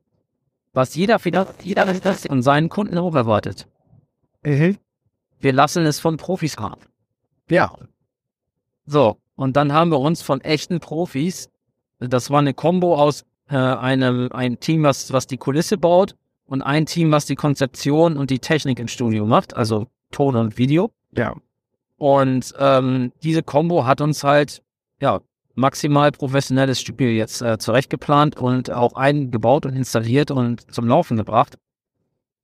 was 0.72 0.94
jeder, 0.94 1.18
jeder 1.64 1.94
von 2.14 2.42
seinen 2.42 2.68
Kunden 2.68 2.98
auch 2.98 3.14
erwartet. 3.14 3.66
Mhm. 4.44 4.76
Wir 5.40 5.52
lassen 5.52 5.84
es 5.84 5.98
von 5.98 6.16
Profis 6.16 6.58
haben. 6.58 6.82
Ja. 7.50 7.74
So, 8.84 9.16
und 9.36 9.56
dann 9.56 9.72
haben 9.72 9.90
wir 9.90 10.00
uns 10.00 10.22
von 10.22 10.40
echten 10.40 10.80
Profis, 10.80 11.50
das 11.98 12.30
war 12.30 12.40
eine 12.40 12.54
Combo 12.54 12.96
aus 12.96 13.24
äh, 13.48 13.56
einem 13.56 14.30
ein 14.32 14.58
Team, 14.58 14.82
was, 14.82 15.12
was 15.12 15.26
die 15.26 15.36
Kulisse 15.36 15.78
baut 15.78 16.16
und 16.46 16.62
ein 16.62 16.86
Team, 16.86 17.12
was 17.12 17.26
die 17.26 17.36
Konzeption 17.36 18.16
und 18.16 18.30
die 18.30 18.38
Technik 18.38 18.78
im 18.78 18.88
Studio 18.88 19.26
macht, 19.26 19.56
also 19.56 19.86
Ton 20.10 20.36
und 20.36 20.58
Video. 20.58 20.90
Ja. 21.16 21.34
Und 21.98 22.52
ähm, 22.58 23.12
diese 23.22 23.42
Combo 23.42 23.86
hat 23.86 24.00
uns 24.00 24.24
halt, 24.24 24.62
ja, 25.00 25.20
maximal 25.54 26.12
professionelles 26.12 26.80
Studio 26.80 27.08
jetzt 27.08 27.40
äh, 27.40 27.58
zurechtgeplant 27.58 28.36
und 28.36 28.70
auch 28.70 28.94
eingebaut 28.94 29.66
und 29.66 29.74
installiert 29.74 30.30
und 30.30 30.70
zum 30.72 30.86
Laufen 30.86 31.16
gebracht. 31.16 31.56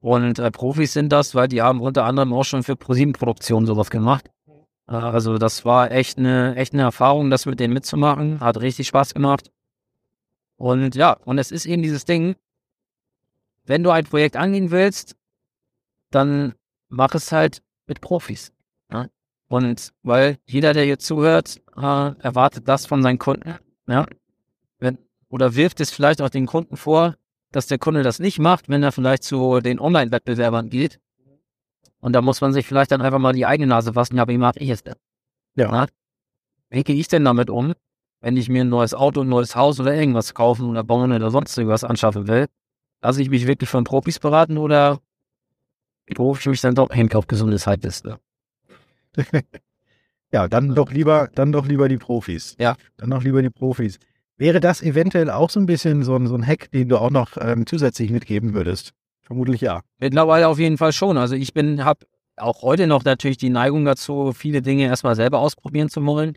Und 0.01 0.38
äh, 0.38 0.51
Profis 0.51 0.95
sind 0.95 1.12
das, 1.12 1.34
weil 1.34 1.49
die 1.49 1.62
haben 1.62 1.80
unter 1.80 2.05
anderem 2.05 2.32
auch 2.32 2.45
schon 2.45 2.62
für 2.62 2.74
ProSieben-Produktionen 2.74 3.66
sowas 3.66 3.90
gemacht. 3.90 4.30
Äh, 4.89 4.95
also 4.95 5.39
das 5.39 5.64
war 5.64 5.91
echt 5.91 6.18
eine, 6.18 6.57
echt 6.57 6.72
eine 6.72 6.83
Erfahrung, 6.83 7.30
das 7.30 7.47
mit 7.47 7.61
denen 7.61 7.74
mitzumachen. 7.74 8.41
Hat 8.41 8.61
richtig 8.61 8.89
Spaß 8.89 9.14
gemacht. 9.14 9.51
Und 10.57 10.95
ja, 10.95 11.12
und 11.24 11.39
es 11.39 11.51
ist 11.51 11.66
eben 11.66 11.83
dieses 11.83 12.05
Ding, 12.05 12.37
wenn 13.64 13.83
du 13.83 13.91
ein 13.91 14.05
Projekt 14.05 14.37
angehen 14.37 14.70
willst, 14.70 15.16
dann 16.11 16.55
mach 16.89 17.14
es 17.14 17.33
halt 17.33 17.62
mit 17.87 18.01
Profis. 18.01 18.53
Ja? 18.91 19.07
Und 19.49 19.93
weil 20.03 20.39
jeder, 20.47 20.72
der 20.72 20.85
hier 20.85 20.99
zuhört, 20.99 21.61
äh, 21.76 21.80
erwartet 21.80 22.68
das 22.68 22.87
von 22.87 23.03
seinen 23.03 23.18
Kunden. 23.18 23.57
Ja? 23.87 24.07
Wenn, 24.78 24.99
oder 25.28 25.55
wirft 25.55 25.80
es 25.80 25.91
vielleicht 25.91 26.22
auch 26.22 26.30
den 26.30 26.47
Kunden 26.47 26.76
vor, 26.76 27.16
dass 27.51 27.66
der 27.66 27.78
Kunde 27.78 28.03
das 28.03 28.18
nicht 28.18 28.39
macht, 28.39 28.68
wenn 28.68 28.83
er 28.83 28.93
vielleicht 28.93 29.24
zu 29.24 29.61
den 29.61 29.78
Online-Wettbewerbern 29.78 30.70
geht. 30.70 31.01
Und 32.03 32.14
da 32.14 32.20
muss 32.20 32.40
man 32.40 32.53
sich 32.53 32.66
vielleicht 32.66 32.90
dann 32.90 33.00
einfach 33.00 33.20
mal 33.20 33.32
die 33.32 33.46
eigene 33.46 33.68
Nase 33.68 33.92
fassen, 33.92 34.16
ja, 34.16 34.26
wie 34.26 34.36
mache 34.36 34.59
ich 34.59 34.70
es 34.70 34.82
denn? 34.82 34.96
Ja. 35.55 35.70
Na? 35.70 35.86
Wie 36.68 36.82
gehe 36.82 36.96
ich 36.96 37.07
denn 37.07 37.24
damit 37.24 37.48
um, 37.48 37.74
wenn 38.20 38.36
ich 38.36 38.48
mir 38.48 38.64
ein 38.64 38.68
neues 38.68 38.92
Auto, 38.92 39.20
ein 39.20 39.28
neues 39.28 39.55
Haus 39.55 39.78
oder 39.78 39.94
irgendwas 39.94 40.34
kaufen 40.34 40.68
oder 40.68 40.82
bauen 40.82 41.12
oder 41.12 41.30
sonst 41.30 41.57
irgendwas 41.57 41.84
anschaffen 41.84 42.26
will? 42.26 42.48
Lasse 43.03 43.22
ich 43.22 43.30
mich 43.30 43.46
wirklich 43.46 43.70
von 43.70 43.84
Profis 43.84 44.18
beraten 44.18 44.59
oder 44.59 45.00
rufe 46.18 46.40
ich 46.40 46.46
mich 46.46 46.61
dann 46.61 46.74
doch 46.74 46.92
hin 46.92 47.12
auf 47.14 47.28
gesundes 47.28 47.68
Halbwissen? 47.68 48.16
ja, 50.32 50.48
dann 50.48 50.74
doch 50.74 50.90
lieber, 50.90 51.30
dann 51.34 51.53
doch 51.53 51.66
lieber 51.66 51.88
die 51.88 51.98
Profis. 51.98 52.57
Ja. 52.59 52.76
Dann 52.96 53.11
doch 53.11 53.22
lieber 53.22 53.42
die 53.42 53.50
Profis. 53.50 54.00
Wäre 54.38 54.59
das 54.59 54.82
eventuell 54.82 55.30
auch 55.30 55.50
so 55.50 55.61
ein 55.61 55.66
bisschen 55.66 56.03
so 56.03 56.16
ein, 56.16 56.26
so 56.26 56.34
ein 56.34 56.44
Hack, 56.44 56.68
den 56.72 56.88
du 56.88 56.98
auch 56.98 57.11
noch 57.11 57.36
ähm, 57.40 57.64
zusätzlich 57.64 58.11
mitgeben 58.11 58.55
würdest? 58.55 58.92
Vermutlich 59.22 59.60
ja. 59.60 59.82
Mittlerweile 59.98 60.48
auf 60.48 60.58
jeden 60.58 60.78
Fall 60.78 60.92
schon. 60.92 61.16
Also 61.16 61.34
ich 61.34 61.54
bin, 61.54 61.84
habe 61.84 62.06
auch 62.36 62.62
heute 62.62 62.86
noch 62.86 63.04
natürlich 63.04 63.38
die 63.38 63.50
Neigung 63.50 63.84
dazu, 63.84 64.32
viele 64.32 64.62
Dinge 64.62 64.84
erstmal 64.84 65.16
selber 65.16 65.38
ausprobieren 65.38 65.88
zu 65.88 66.04
wollen. 66.04 66.36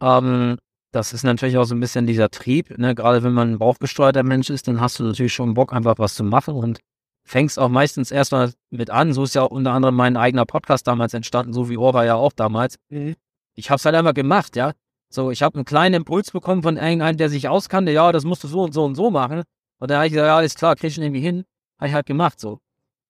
Ähm, 0.00 0.58
das 0.92 1.12
ist 1.12 1.24
natürlich 1.24 1.56
auch 1.56 1.64
so 1.64 1.74
ein 1.74 1.80
bisschen 1.80 2.06
dieser 2.06 2.30
Trieb. 2.30 2.78
Ne? 2.78 2.94
Gerade 2.94 3.22
wenn 3.22 3.32
man 3.32 3.52
ein 3.52 3.58
bauchgesteuerter 3.58 4.22
Mensch 4.22 4.50
ist, 4.50 4.68
dann 4.68 4.80
hast 4.80 4.98
du 4.98 5.04
natürlich 5.04 5.32
schon 5.32 5.54
Bock, 5.54 5.72
einfach 5.72 5.98
was 5.98 6.14
zu 6.14 6.24
machen 6.24 6.54
und 6.54 6.80
fängst 7.24 7.58
auch 7.58 7.68
meistens 7.68 8.10
erstmal 8.10 8.52
mit 8.70 8.90
an. 8.90 9.12
So 9.12 9.24
ist 9.24 9.34
ja 9.34 9.42
auch 9.42 9.50
unter 9.50 9.72
anderem 9.72 9.96
mein 9.96 10.16
eigener 10.16 10.44
Podcast 10.44 10.86
damals 10.86 11.14
entstanden, 11.14 11.52
so 11.52 11.68
wie 11.68 11.76
Orba 11.76 12.04
ja 12.04 12.14
auch 12.14 12.32
damals. 12.32 12.76
Mhm. 12.90 13.16
Ich 13.56 13.70
habe 13.70 13.78
es 13.78 13.84
halt 13.84 13.96
einfach 13.96 14.14
gemacht, 14.14 14.56
ja. 14.56 14.72
So, 15.08 15.30
ich 15.30 15.42
habe 15.42 15.56
einen 15.56 15.64
kleinen 15.64 15.94
Impuls 15.94 16.32
bekommen 16.32 16.62
von 16.62 16.76
irgendeinem, 16.76 17.16
der 17.16 17.28
sich 17.28 17.48
auskannte, 17.48 17.92
ja, 17.92 18.10
das 18.12 18.24
musst 18.24 18.44
du 18.44 18.48
so 18.48 18.62
und 18.62 18.74
so 18.74 18.84
und 18.84 18.94
so 18.94 19.10
machen. 19.10 19.42
Und 19.78 19.90
da 19.90 19.96
habe 19.96 20.06
ich 20.06 20.12
gesagt, 20.12 20.26
ja, 20.26 20.36
alles 20.36 20.54
klar, 20.54 20.76
krieg 20.76 20.90
ich 20.90 20.98
irgendwie 20.98 21.20
hin. 21.20 21.44
Habe 21.78 21.88
ich 21.88 21.94
halt 21.94 22.06
gemacht, 22.06 22.40
so. 22.40 22.60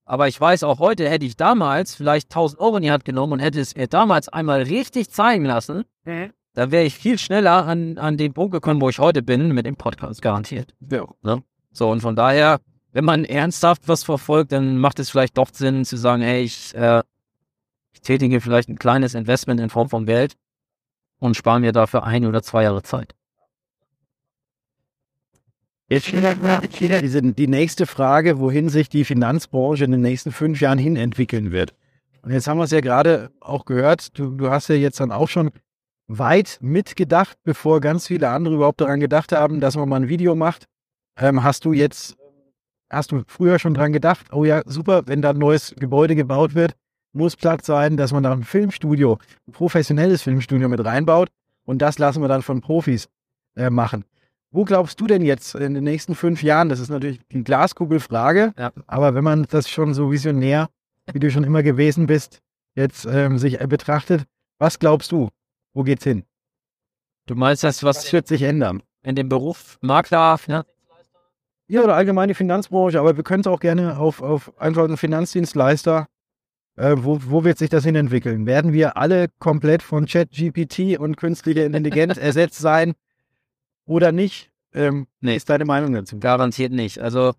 Aber 0.06 0.28
ich 0.28 0.38
weiß 0.38 0.64
auch 0.64 0.78
heute, 0.80 1.08
hätte 1.08 1.24
ich 1.24 1.36
damals 1.36 1.94
vielleicht 1.94 2.30
1000 2.30 2.60
Euro 2.60 2.76
in 2.76 2.82
die 2.82 2.90
Hand 2.90 3.04
genommen 3.04 3.34
und 3.34 3.38
hätte 3.40 3.60
es 3.60 3.74
mir 3.74 3.86
damals 3.86 4.28
einmal 4.28 4.62
richtig 4.62 5.10
zeigen 5.10 5.46
lassen, 5.46 5.84
mhm. 6.04 6.32
dann 6.52 6.70
wäre 6.70 6.84
ich 6.84 6.94
viel 6.94 7.18
schneller 7.18 7.66
an, 7.66 7.96
an 7.96 8.18
den 8.18 8.34
Punkt 8.34 8.52
gekommen, 8.52 8.80
wo 8.80 8.90
ich 8.90 8.98
heute 8.98 9.22
bin, 9.22 9.52
mit 9.52 9.64
dem 9.64 9.76
Podcast 9.76 10.20
garantiert. 10.20 10.74
Ja. 10.90 11.06
Ne? 11.22 11.42
So, 11.72 11.90
und 11.90 12.00
von 12.00 12.16
daher, 12.16 12.60
wenn 12.92 13.04
man 13.04 13.24
ernsthaft 13.24 13.88
was 13.88 14.04
verfolgt, 14.04 14.52
dann 14.52 14.78
macht 14.78 14.98
es 14.98 15.10
vielleicht 15.10 15.38
doch 15.38 15.48
Sinn 15.52 15.84
zu 15.84 15.96
sagen, 15.96 16.22
hey, 16.22 16.42
ich, 16.42 16.74
äh, 16.74 17.02
ich 17.92 18.02
tätige 18.02 18.40
vielleicht 18.40 18.68
ein 18.68 18.78
kleines 18.78 19.14
Investment 19.14 19.58
in 19.58 19.70
Form 19.70 19.88
von 19.88 20.04
Geld 20.04 20.34
und 21.18 21.34
spare 21.34 21.60
mir 21.60 21.72
dafür 21.72 22.04
ein 22.04 22.26
oder 22.26 22.42
zwei 22.42 22.64
Jahre 22.64 22.82
Zeit. 22.82 23.14
Jetzt 25.88 26.10
die, 26.10 27.34
die 27.34 27.46
nächste 27.46 27.86
Frage, 27.86 28.38
wohin 28.38 28.68
sich 28.68 28.88
die 28.88 29.04
Finanzbranche 29.04 29.84
in 29.84 29.92
den 29.92 30.00
nächsten 30.00 30.32
fünf 30.32 30.60
Jahren 30.60 30.78
hin 30.78 30.96
entwickeln 30.96 31.52
wird. 31.52 31.74
Und 32.22 32.32
jetzt 32.32 32.48
haben 32.48 32.58
wir 32.58 32.64
es 32.64 32.70
ja 32.70 32.80
gerade 32.80 33.30
auch 33.40 33.66
gehört, 33.66 34.18
du, 34.18 34.30
du 34.30 34.50
hast 34.50 34.68
ja 34.68 34.76
jetzt 34.76 35.00
dann 35.00 35.12
auch 35.12 35.28
schon 35.28 35.50
weit 36.06 36.58
mitgedacht, 36.62 37.36
bevor 37.44 37.80
ganz 37.80 38.06
viele 38.06 38.30
andere 38.30 38.54
überhaupt 38.54 38.80
daran 38.80 39.00
gedacht 39.00 39.32
haben, 39.32 39.60
dass 39.60 39.76
man 39.76 39.88
mal 39.88 39.96
ein 39.96 40.08
Video 40.08 40.34
macht. 40.34 40.66
Ähm, 41.18 41.42
hast 41.42 41.64
du 41.64 41.72
jetzt 41.72 42.16
hast 42.90 43.12
du 43.12 43.22
früher 43.26 43.58
schon 43.58 43.74
dran 43.74 43.92
gedacht, 43.92 44.32
oh 44.32 44.44
ja, 44.44 44.62
super, 44.66 45.02
wenn 45.06 45.22
da 45.22 45.30
ein 45.30 45.38
neues 45.38 45.74
Gebäude 45.78 46.14
gebaut 46.14 46.54
wird, 46.54 46.74
muss 47.12 47.36
Platz 47.36 47.66
sein, 47.66 47.96
dass 47.96 48.12
man 48.12 48.22
da 48.22 48.32
ein 48.32 48.42
Filmstudio, 48.42 49.18
ein 49.46 49.52
professionelles 49.52 50.22
Filmstudio 50.22 50.68
mit 50.68 50.84
reinbaut 50.84 51.28
und 51.64 51.82
das 51.82 51.98
lassen 51.98 52.22
wir 52.22 52.28
dann 52.28 52.42
von 52.42 52.60
Profis 52.60 53.08
äh, 53.56 53.70
machen. 53.70 54.04
Wo 54.54 54.64
glaubst 54.64 55.00
du 55.00 55.08
denn 55.08 55.22
jetzt 55.22 55.56
in 55.56 55.74
den 55.74 55.82
nächsten 55.82 56.14
fünf 56.14 56.40
Jahren? 56.44 56.68
Das 56.68 56.78
ist 56.78 56.88
natürlich 56.88 57.18
die 57.32 57.42
Glaskugelfrage, 57.42 58.52
Ja. 58.56 58.70
aber 58.86 59.16
wenn 59.16 59.24
man 59.24 59.46
das 59.50 59.68
schon 59.68 59.94
so 59.94 60.12
visionär, 60.12 60.68
wie 61.12 61.18
du 61.18 61.28
schon 61.28 61.42
immer 61.42 61.64
gewesen 61.64 62.06
bist, 62.06 62.40
jetzt 62.76 63.04
ähm, 63.04 63.36
sich 63.36 63.60
äh, 63.60 63.66
betrachtet, 63.66 64.22
was 64.60 64.78
glaubst 64.78 65.10
du? 65.10 65.28
Wo 65.72 65.82
geht's 65.82 66.04
hin? 66.04 66.22
Du 67.26 67.34
meinst 67.34 67.64
das, 67.64 67.82
Was 67.82 67.96
was 68.04 68.12
wird 68.12 68.28
sich 68.28 68.42
ändern? 68.42 68.80
in 69.02 69.16
dem 69.16 69.28
Beruf 69.28 69.76
Makler, 69.80 70.38
ne? 70.46 70.64
Ja, 71.66 71.82
oder 71.82 71.96
allgemeine 71.96 72.34
Finanzbranche, 72.34 73.00
aber 73.00 73.16
wir 73.16 73.24
können 73.24 73.40
es 73.40 73.48
auch 73.48 73.58
gerne 73.58 73.98
auf, 73.98 74.22
auf 74.22 74.56
einfach 74.60 74.84
einen 74.84 74.96
Finanzdienstleister. 74.96 76.06
Äh, 76.76 76.94
wo, 76.98 77.18
wo 77.26 77.42
wird 77.42 77.58
sich 77.58 77.70
das 77.70 77.84
hin 77.84 77.96
entwickeln? 77.96 78.46
Werden 78.46 78.72
wir 78.72 78.96
alle 78.96 79.26
komplett 79.40 79.82
von 79.82 80.06
ChatGPT 80.06 80.96
und 80.98 81.16
künstlicher 81.16 81.64
Intelligenz 81.66 82.16
ersetzt 82.18 82.58
sein 82.60 82.94
oder 83.86 84.12
nicht? 84.12 84.50
Ähm, 84.72 85.06
Nee. 85.20 85.36
Ist 85.36 85.48
deine 85.48 85.64
Meinung 85.64 85.92
dazu? 85.92 86.18
Garantiert 86.18 86.72
nicht. 86.72 86.98
Also 86.98 87.34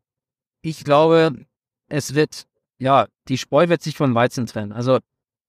ich 0.61 0.83
glaube, 0.83 1.45
es 1.87 2.15
wird, 2.15 2.47
ja, 2.79 3.07
die 3.27 3.37
Spreu 3.37 3.69
wird 3.69 3.81
sich 3.81 3.95
von 3.95 4.15
Weizen 4.15 4.45
trennen. 4.47 4.71
Also 4.71 4.99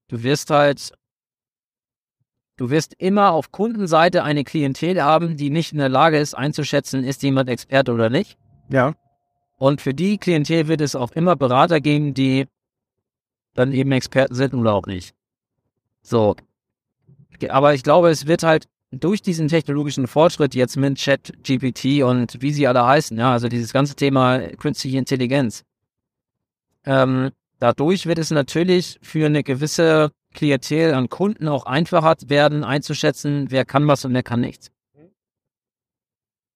du 0.09 0.23
wirst 0.23 0.51
halt, 0.51 0.93
du 2.57 2.71
wirst 2.71 2.95
immer 2.99 3.33
auf 3.33 3.53
Kundenseite 3.53 4.23
eine 4.25 4.45
Klientel 4.45 5.03
haben, 5.03 5.37
die 5.37 5.51
nicht 5.51 5.73
in 5.73 5.79
der 5.79 5.89
Lage 5.89 6.19
ist 6.19 6.35
einzuschätzen, 6.35 7.05
ist 7.05 7.23
jemand 7.23 7.49
Experte 7.49 7.93
oder 7.93 8.11
nicht. 8.11 8.37
Ja. 8.69 8.95
Und 9.57 9.81
für 9.81 9.95
die 9.95 10.19
Klientel 10.19 10.69
wird 10.69 10.83
es 10.83 10.95
auch 10.95 11.13
immer 11.13 11.37
Berater 11.37 11.81
geben, 11.81 12.13
die 12.13 12.47
dann 13.55 13.73
eben 13.73 13.93
Experten 13.93 14.35
sind 14.35 14.53
oder 14.53 14.75
auch 14.75 14.87
nicht. 14.87 15.15
So. 16.03 16.37
Aber 17.49 17.75
ich 17.75 17.83
glaube, 17.83 18.11
es 18.11 18.27
wird 18.27 18.43
halt 18.43 18.69
durch 18.99 19.23
diesen 19.23 19.49
technologischen 19.49 20.07
Fortschritt 20.07 20.55
jetzt 20.55 20.77
mit 20.77 20.97
Chat, 20.97 21.33
GPT 21.43 22.03
und 22.03 22.41
wie 22.41 22.53
sie 22.53 22.67
alle 22.67 22.85
heißen, 22.85 23.17
ja, 23.19 23.33
also 23.33 23.49
dieses 23.49 23.73
ganze 23.73 23.95
Thema 23.95 24.39
künstliche 24.57 24.99
Intelligenz, 24.99 25.65
ähm, 26.85 27.31
dadurch 27.59 28.07
wird 28.07 28.19
es 28.19 28.31
natürlich 28.31 28.99
für 29.03 29.27
eine 29.27 29.43
gewisse 29.43 30.11
Klientel 30.35 30.95
an 30.95 31.09
Kunden 31.09 31.49
auch 31.49 31.67
einfacher 31.67 32.17
werden, 32.27 32.65
einzuschätzen, 32.65 33.47
wer 33.51 33.65
kann 33.65 33.87
was 33.89 34.05
und 34.05 34.15
wer 34.15 34.23
kann 34.23 34.41
nichts. 34.41 34.71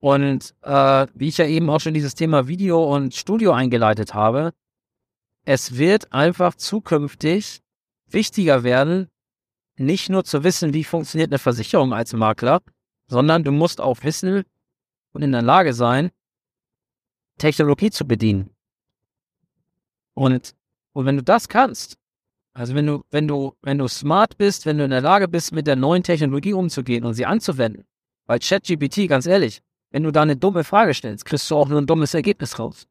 Und 0.00 0.54
äh, 0.62 1.06
wie 1.14 1.28
ich 1.28 1.38
ja 1.38 1.46
eben 1.46 1.68
auch 1.68 1.80
schon 1.80 1.94
dieses 1.94 2.14
Thema 2.14 2.48
Video 2.48 2.82
und 2.82 3.14
Studio 3.14 3.52
eingeleitet 3.52 4.14
habe, 4.14 4.52
es 5.44 5.76
wird 5.76 6.12
einfach 6.12 6.54
zukünftig 6.54 7.60
wichtiger 8.08 8.62
werden, 8.62 9.08
nicht 9.80 10.10
nur 10.10 10.24
zu 10.24 10.44
wissen, 10.44 10.74
wie 10.74 10.84
funktioniert 10.84 11.30
eine 11.30 11.38
Versicherung 11.38 11.92
als 11.92 12.12
Makler, 12.12 12.60
sondern 13.08 13.44
du 13.44 13.50
musst 13.50 13.80
auch 13.80 14.02
wissen 14.02 14.44
und 15.12 15.22
in 15.22 15.32
der 15.32 15.42
Lage 15.42 15.72
sein, 15.72 16.10
Technologie 17.38 17.90
zu 17.90 18.06
bedienen. 18.06 18.50
Und, 20.14 20.54
und 20.92 21.06
wenn 21.06 21.16
du 21.16 21.22
das 21.22 21.48
kannst, 21.48 21.96
also 22.52 22.74
wenn 22.74 22.86
du, 22.86 23.04
wenn 23.10 23.26
du, 23.26 23.54
wenn 23.62 23.78
du 23.78 23.88
smart 23.88 24.36
bist, 24.36 24.66
wenn 24.66 24.78
du 24.78 24.84
in 24.84 24.90
der 24.90 25.00
Lage 25.00 25.28
bist, 25.28 25.52
mit 25.52 25.66
der 25.66 25.76
neuen 25.76 26.02
Technologie 26.02 26.52
umzugehen 26.52 27.04
und 27.04 27.14
sie 27.14 27.24
anzuwenden, 27.24 27.84
weil 28.26 28.38
ChatGPT, 28.38 29.08
ganz 29.08 29.26
ehrlich, 29.26 29.62
wenn 29.90 30.02
du 30.02 30.12
da 30.12 30.22
eine 30.22 30.36
dumme 30.36 30.62
Frage 30.62 30.94
stellst, 30.94 31.24
kriegst 31.24 31.50
du 31.50 31.56
auch 31.56 31.68
nur 31.68 31.80
ein 31.80 31.86
dummes 31.86 32.12
Ergebnis 32.14 32.58
raus. 32.58 32.86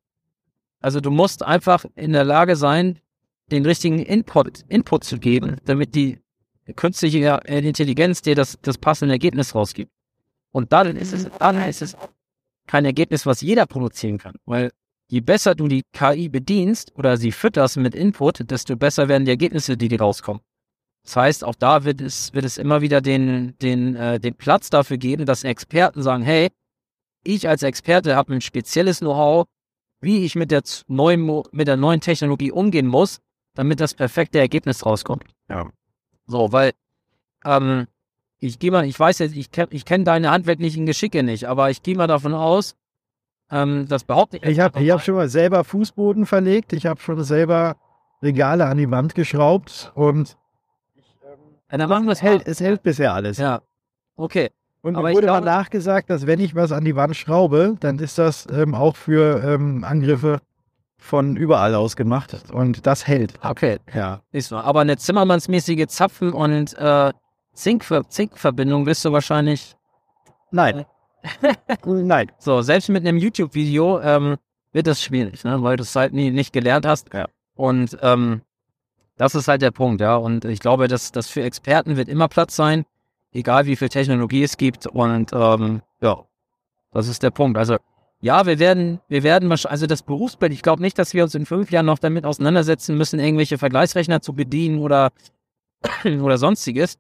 Also 0.81 1.01
du 1.01 1.11
musst 1.11 1.43
einfach 1.43 1.85
in 1.95 2.13
der 2.13 2.23
Lage 2.23 2.55
sein, 2.55 2.99
den 3.51 3.65
richtigen 3.65 3.99
Input, 3.99 4.63
Input 4.69 5.03
zu 5.03 5.19
geben, 5.19 5.57
damit 5.65 5.95
die 5.95 6.19
künstliche 6.75 7.39
Intelligenz 7.45 8.21
dir 8.21 8.35
das, 8.35 8.57
das 8.61 8.77
passende 8.77 9.13
Ergebnis 9.13 9.55
rausgibt. 9.55 9.91
Und 10.51 10.73
dann 10.73 10.95
ist 10.95 11.13
es, 11.13 11.29
dann 11.39 11.61
ist 11.61 11.81
es 11.81 11.95
kein 12.67 12.85
Ergebnis, 12.85 13.25
was 13.25 13.41
jeder 13.41 13.65
produzieren 13.65 14.17
kann. 14.17 14.35
Weil 14.45 14.71
je 15.09 15.21
besser 15.21 15.55
du 15.55 15.67
die 15.67 15.83
KI 15.93 16.29
bedienst 16.29 16.91
oder 16.95 17.17
sie 17.17 17.31
fütterst 17.31 17.77
mit 17.77 17.95
Input, 17.95 18.49
desto 18.49 18.75
besser 18.75 19.07
werden 19.07 19.25
die 19.25 19.31
Ergebnisse, 19.31 19.77
die 19.77 19.87
dir 19.87 19.99
rauskommen. 19.99 20.41
Das 21.03 21.15
heißt, 21.15 21.43
auch 21.43 21.55
da 21.55 21.85
wird 21.85 22.01
es, 22.01 22.33
wird 22.33 22.45
es 22.45 22.57
immer 22.57 22.81
wieder 22.81 23.01
den, 23.01 23.57
den, 23.59 23.95
äh, 23.95 24.19
den 24.19 24.35
Platz 24.35 24.69
dafür 24.69 24.97
geben, 24.97 25.25
dass 25.25 25.43
Experten 25.43 26.03
sagen, 26.03 26.23
hey, 26.23 26.49
ich 27.23 27.47
als 27.47 27.63
Experte 27.63 28.15
habe 28.15 28.33
ein 28.33 28.41
spezielles 28.41 28.99
Know-how, 28.99 29.45
wie 30.01 30.23
ich 30.23 30.35
mit 30.35 30.51
der 30.51 30.63
neuen, 30.87 31.43
mit 31.51 31.67
der 31.67 31.77
neuen 31.77 32.01
Technologie 32.01 32.51
umgehen 32.51 32.87
muss, 32.87 33.19
damit 33.55 33.79
das 33.79 33.93
perfekte 33.93 34.39
Ergebnis 34.39 34.85
rauskommt. 34.85 35.25
Ja. 35.49 35.71
So, 36.29 36.51
weil 36.51 36.73
ähm, 37.43 37.87
ich 38.39 38.59
gehe 38.59 38.71
mal, 38.71 38.85
ich 38.85 38.97
weiß 38.99 39.17
jetzt, 39.19 39.35
ich 39.35 39.51
kenne 39.51 39.69
ich 39.71 39.83
kenn 39.83 40.05
deine 40.05 40.29
handwerklichen 40.29 40.85
Geschicke 40.85 41.23
nicht, 41.23 41.45
aber 41.45 41.71
ich 41.71 41.81
gehe 41.81 41.97
mal 41.97 42.05
davon 42.07 42.35
aus, 42.35 42.75
ähm, 43.51 43.87
das 43.89 44.03
behaupte 44.03 44.37
ich. 44.37 44.43
Ich 44.43 44.59
habe 44.59 44.79
hab 44.79 45.01
schon 45.01 45.15
mal 45.15 45.27
selber 45.27 45.63
Fußboden 45.63 46.27
verlegt, 46.27 46.71
ich 46.71 46.85
habe 46.85 47.01
schon 47.01 47.23
selber 47.23 47.77
Regale 48.21 48.65
an 48.67 48.77
die 48.77 48.91
Wand 48.91 49.15
geschraubt 49.15 49.91
und 49.95 50.37
Ja, 51.71 51.77
dann 51.79 51.89
machen 51.89 52.05
wir 52.05 52.11
es 52.11 52.21
hält, 52.21 52.47
es 52.47 52.59
hält 52.59 52.83
bisher 52.83 53.13
alles. 53.13 53.37
Ja. 53.39 53.61
Okay. 54.15 54.51
Und 54.81 54.95
Aber 54.95 55.09
mir 55.09 55.15
wurde 55.15 55.27
mal 55.27 55.41
glaube- 55.41 55.45
nachgesagt, 55.47 56.09
dass 56.11 56.27
wenn 56.27 56.39
ich 56.39 56.53
was 56.53 56.71
an 56.71 56.85
die 56.85 56.95
Wand 56.95 57.15
schraube, 57.15 57.75
dann 57.79 57.97
ist 57.97 58.17
das 58.19 58.47
ähm, 58.51 58.75
auch 58.75 58.95
für 58.95 59.43
ähm, 59.43 59.83
Angriffe 59.83 60.39
von 60.99 61.37
überall 61.37 61.73
aus 61.75 61.95
gemacht 61.95 62.35
und 62.51 62.85
das 62.85 63.07
hält. 63.07 63.33
Okay. 63.41 63.79
Ja. 63.93 64.21
Ist 64.31 64.51
wahr. 64.51 64.65
Aber 64.65 64.81
eine 64.81 64.97
zimmermannsmäßige 64.97 65.87
Zapfen- 65.87 66.33
und 66.33 66.77
äh, 66.77 67.11
Zinkver 67.53 68.07
Zinkverbindung 68.07 68.85
wirst 68.85 69.03
du 69.05 69.11
wahrscheinlich. 69.11 69.75
Nein. 70.51 70.85
Nein. 71.85 72.31
So, 72.37 72.61
selbst 72.61 72.89
mit 72.89 73.05
einem 73.05 73.17
YouTube-Video 73.17 73.99
ähm, 74.01 74.37
wird 74.71 74.87
das 74.87 75.01
schwierig, 75.01 75.43
ne? 75.43 75.61
weil 75.63 75.77
du 75.77 75.83
es 75.83 75.95
halt 75.95 76.13
nie, 76.13 76.31
nicht 76.31 76.53
gelernt 76.53 76.85
hast. 76.85 77.13
Ja. 77.13 77.27
Und 77.55 77.97
ähm, 78.01 78.41
das 79.17 79.35
ist 79.35 79.47
halt 79.47 79.61
der 79.61 79.71
Punkt, 79.71 79.99
ja. 79.99 80.15
Und 80.15 80.45
ich 80.45 80.59
glaube, 80.59 80.87
dass 80.87 81.11
das 81.11 81.27
für 81.27 81.43
Experten 81.43 81.97
wird 81.97 82.07
immer 82.07 82.27
Platz 82.27 82.55
sein, 82.55 82.85
egal 83.33 83.65
wie 83.65 83.75
viel 83.75 83.89
Technologie 83.89 84.43
es 84.43 84.55
gibt. 84.55 84.87
Und 84.87 85.31
ähm, 85.33 85.81
ja, 86.01 86.23
das 86.91 87.07
ist 87.07 87.23
der 87.23 87.31
Punkt. 87.31 87.57
Also 87.57 87.77
ja, 88.21 88.45
wir 88.45 88.59
werden, 88.59 88.99
wir 89.07 89.23
werden 89.23 89.49
wahrscheinlich, 89.49 89.71
also 89.71 89.87
das 89.87 90.03
Berufsbild, 90.03 90.51
ich 90.51 90.61
glaube 90.61 90.81
nicht, 90.81 90.99
dass 90.99 91.13
wir 91.13 91.23
uns 91.23 91.35
in 91.35 91.45
fünf 91.45 91.71
Jahren 91.71 91.85
noch 91.85 91.99
damit 91.99 92.25
auseinandersetzen 92.25 92.97
müssen, 92.97 93.19
irgendwelche 93.19 93.57
Vergleichsrechner 93.57 94.21
zu 94.21 94.33
bedienen 94.33 94.79
oder, 94.79 95.11
oder 96.03 96.37
sonstiges. 96.37 96.97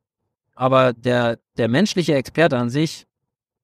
Aber 0.55 0.93
der, 0.93 1.39
der 1.57 1.67
menschliche 1.67 2.15
Experte 2.15 2.57
an 2.57 2.69
sich, 2.69 3.05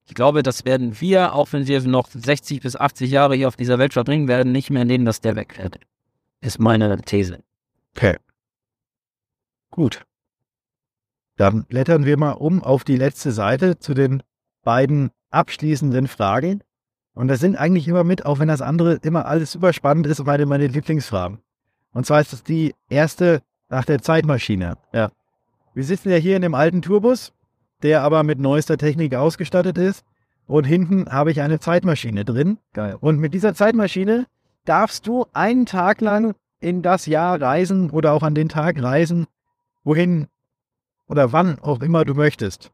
ich 0.08 0.14
glaube, 0.14 0.44
das 0.44 0.66
werden 0.66 1.00
wir, 1.00 1.34
auch 1.34 1.52
wenn 1.52 1.68
wir 1.68 1.82
noch 1.82 2.08
60 2.10 2.62
bis 2.62 2.76
80 2.76 3.10
Jahre 3.10 3.36
hier 3.36 3.48
auf 3.48 3.56
dieser 3.56 3.80
Welt 3.80 3.94
verbringen 3.94 4.28
werden, 4.28 4.52
nicht 4.52 4.70
mehr 4.70 4.86
nehmen, 4.86 5.06
dass 5.06 5.22
der 5.22 5.36
wegfährt. 5.36 5.80
Ist 6.42 6.60
meine 6.60 7.02
These. 7.02 7.44
Okay. 7.96 8.18
Gut. 9.72 10.06
Dann 11.38 11.66
blättern 11.66 12.06
wir 12.06 12.18
mal 12.18 12.34
um 12.34 12.64
auf 12.64 12.84
die 12.84 12.98
letzte 12.98 13.32
Seite 13.32 13.80
zu 13.80 13.94
den 13.94 14.24
beiden 14.64 15.12
abschließenden 15.32 16.08
Fragen. 16.08 16.64
Und 17.16 17.30
das 17.30 17.40
sind 17.40 17.56
eigentlich 17.56 17.88
immer 17.88 18.04
mit, 18.04 18.26
auch 18.26 18.40
wenn 18.40 18.50
das 18.50 18.62
andere 18.62 18.96
immer 19.02 19.26
alles 19.26 19.56
überspannend 19.56 20.06
ist, 20.06 20.24
meine, 20.26 20.46
meine 20.46 20.68
Lieblingsfragen. 20.68 21.40
Und 21.94 22.06
zwar 22.06 22.20
ist 22.20 22.34
das 22.34 22.44
die 22.44 22.76
erste 22.90 23.42
nach 23.70 23.86
der 23.86 24.02
Zeitmaschine. 24.02 24.78
Ja. 24.94 25.12
Wir 25.74 25.84
sitzen 25.84 26.10
ja 26.10 26.18
hier 26.18 26.36
in 26.36 26.42
dem 26.42 26.54
alten 26.54 26.82
Tourbus, 26.82 27.32
der 27.84 28.02
aber 28.04 28.24
mit 28.24 28.40
neuester 28.40 28.78
Technik 28.78 29.16
ausgestattet 29.16 29.78
ist. 29.78 30.06
Und 30.46 30.66
hinten 30.66 31.12
habe 31.12 31.32
ich 31.32 31.42
eine 31.42 31.60
Zeitmaschine 31.60 32.26
drin. 32.26 32.60
Geil. 32.74 32.98
Und 33.00 33.20
mit 33.20 33.34
dieser 33.34 33.56
Zeitmaschine 33.56 34.28
darfst 34.66 35.08
du 35.08 35.26
einen 35.34 35.66
Tag 35.66 36.02
lang 36.02 36.36
in 36.60 36.82
das 36.82 37.06
Jahr 37.06 37.42
reisen 37.42 37.90
oder 37.90 38.12
auch 38.14 38.24
an 38.24 38.36
den 38.36 38.50
Tag 38.50 38.82
reisen, 38.82 39.26
wohin 39.84 40.28
oder 41.08 41.32
wann 41.32 41.60
auch 41.60 41.82
immer 41.82 42.04
du 42.06 42.14
möchtest. 42.14 42.72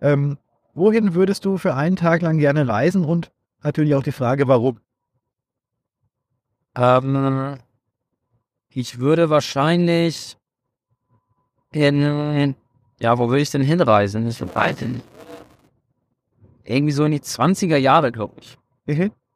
Ähm, 0.00 0.38
wohin 0.74 1.14
würdest 1.14 1.44
du 1.44 1.58
für 1.58 1.74
einen 1.74 1.96
Tag 1.96 2.22
lang 2.22 2.38
gerne 2.38 2.68
reisen 2.68 3.04
und 3.04 3.30
natürlich 3.62 3.94
auch 3.94 4.02
die 4.02 4.12
Frage, 4.12 4.48
warum? 4.48 4.80
Ähm, 6.76 7.58
ich 8.68 8.98
würde 8.98 9.30
wahrscheinlich 9.30 10.36
in, 11.72 12.54
ja, 13.00 13.18
wo 13.18 13.28
würde 13.28 13.42
ich 13.42 13.50
denn 13.50 13.62
hinreisen? 13.62 14.26
Ich 14.28 14.40
weiß 14.40 14.80
nicht. 14.82 15.04
Irgendwie 16.64 16.92
so 16.92 17.04
in 17.04 17.12
die 17.12 17.20
20er 17.20 17.76
Jahre, 17.76 18.12
glaube 18.12 18.34
ich. 18.40 18.56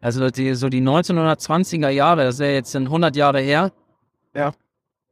Also 0.01 0.29
die, 0.31 0.55
so 0.55 0.69
die 0.69 0.83
1920er 0.83 1.89
Jahre, 1.89 2.25
das 2.25 2.35
ist 2.35 2.41
ja 2.41 2.47
jetzt 2.47 2.73
sind 2.73 2.87
100 2.87 3.17
Jahre 3.17 3.41
her. 3.41 3.73
Ja. 4.35 4.53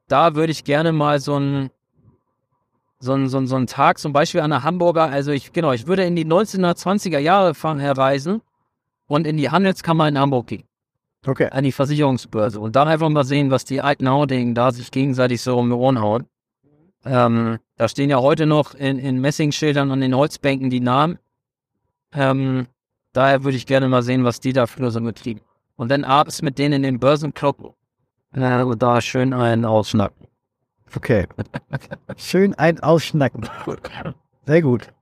Da 0.09 0.35
würde 0.35 0.53
ich 0.53 0.65
gerne 0.65 0.93
mal 0.93 1.21
so 1.21 1.39
ein 1.39 1.71
so 3.01 3.15
ein, 3.15 3.29
so 3.29 3.39
ein, 3.39 3.49
so 3.49 3.57
ein 3.57 3.67
Tag 3.67 3.99
zum 3.99 4.13
Beispiel 4.13 4.43
an 4.43 4.51
der 4.51 4.63
Hamburger, 4.63 5.05
also 5.11 5.33
ich, 5.33 5.53
genau, 5.53 5.73
ich 5.73 5.89
würde 5.89 6.05
in 6.05 6.15
die 6.15 6.25
1920er 6.25 7.19
Jahre 7.19 7.53
fahren, 7.53 7.81
herreisen 7.81 8.43
und 9.13 9.27
in 9.27 9.37
die 9.37 9.51
Handelskammer 9.51 10.09
in 10.09 10.19
Hamburg 10.19 10.47
gehen, 10.47 10.65
Okay. 11.27 11.49
an 11.51 11.65
die 11.65 11.73
Versicherungsbörse 11.73 12.59
und 12.59 12.75
dann 12.77 12.89
einfach 12.89 13.11
mal 13.11 13.25
sehen, 13.25 13.51
was 13.51 13.67
die 13.67 13.83
alten 13.83 14.09
Haudingen 14.09 14.55
da 14.55 14.73
sich 14.73 14.91
gegenseitig 14.91 15.43
so 15.43 15.59
um 15.59 15.69
die 15.69 15.77
Ohren 15.77 16.01
hauen. 16.01 16.27
Ähm, 17.05 17.59
da 17.77 17.89
stehen 17.89 18.09
ja 18.09 18.21
heute 18.21 18.47
noch 18.47 18.75
in, 18.75 18.99
in 18.99 19.21
Messingschildern 19.21 19.91
und 19.91 20.01
in 20.01 20.15
Holzbänken 20.17 20.71
die 20.71 20.81
Namen. 20.81 21.19
Ähm, 22.15 22.69
daher 23.13 23.45
würde 23.45 23.57
ich 23.59 23.67
gerne 23.67 23.87
mal 23.89 24.03
sehen, 24.03 24.25
was 24.25 24.41
die 24.41 24.55
da 24.55 24.67
für 24.67 24.91
so 24.91 25.01
betrieben. 25.03 25.43
Und 25.77 25.91
dann 25.91 26.05
abends 26.05 26.41
mit 26.41 26.59
denen 26.59 26.75
in 26.75 26.83
den 26.83 26.99
Börsenclub 26.99 27.75
äh, 28.33 28.77
da 28.77 29.01
schön 29.03 29.35
einen 29.35 29.67
ausschnacken. 29.67 30.27
Okay. 30.95 31.27
Schön 32.17 32.55
ein 32.55 32.81
Ausschnacken. 32.81 33.49
Sehr 34.47 34.63
gut. 34.63 34.93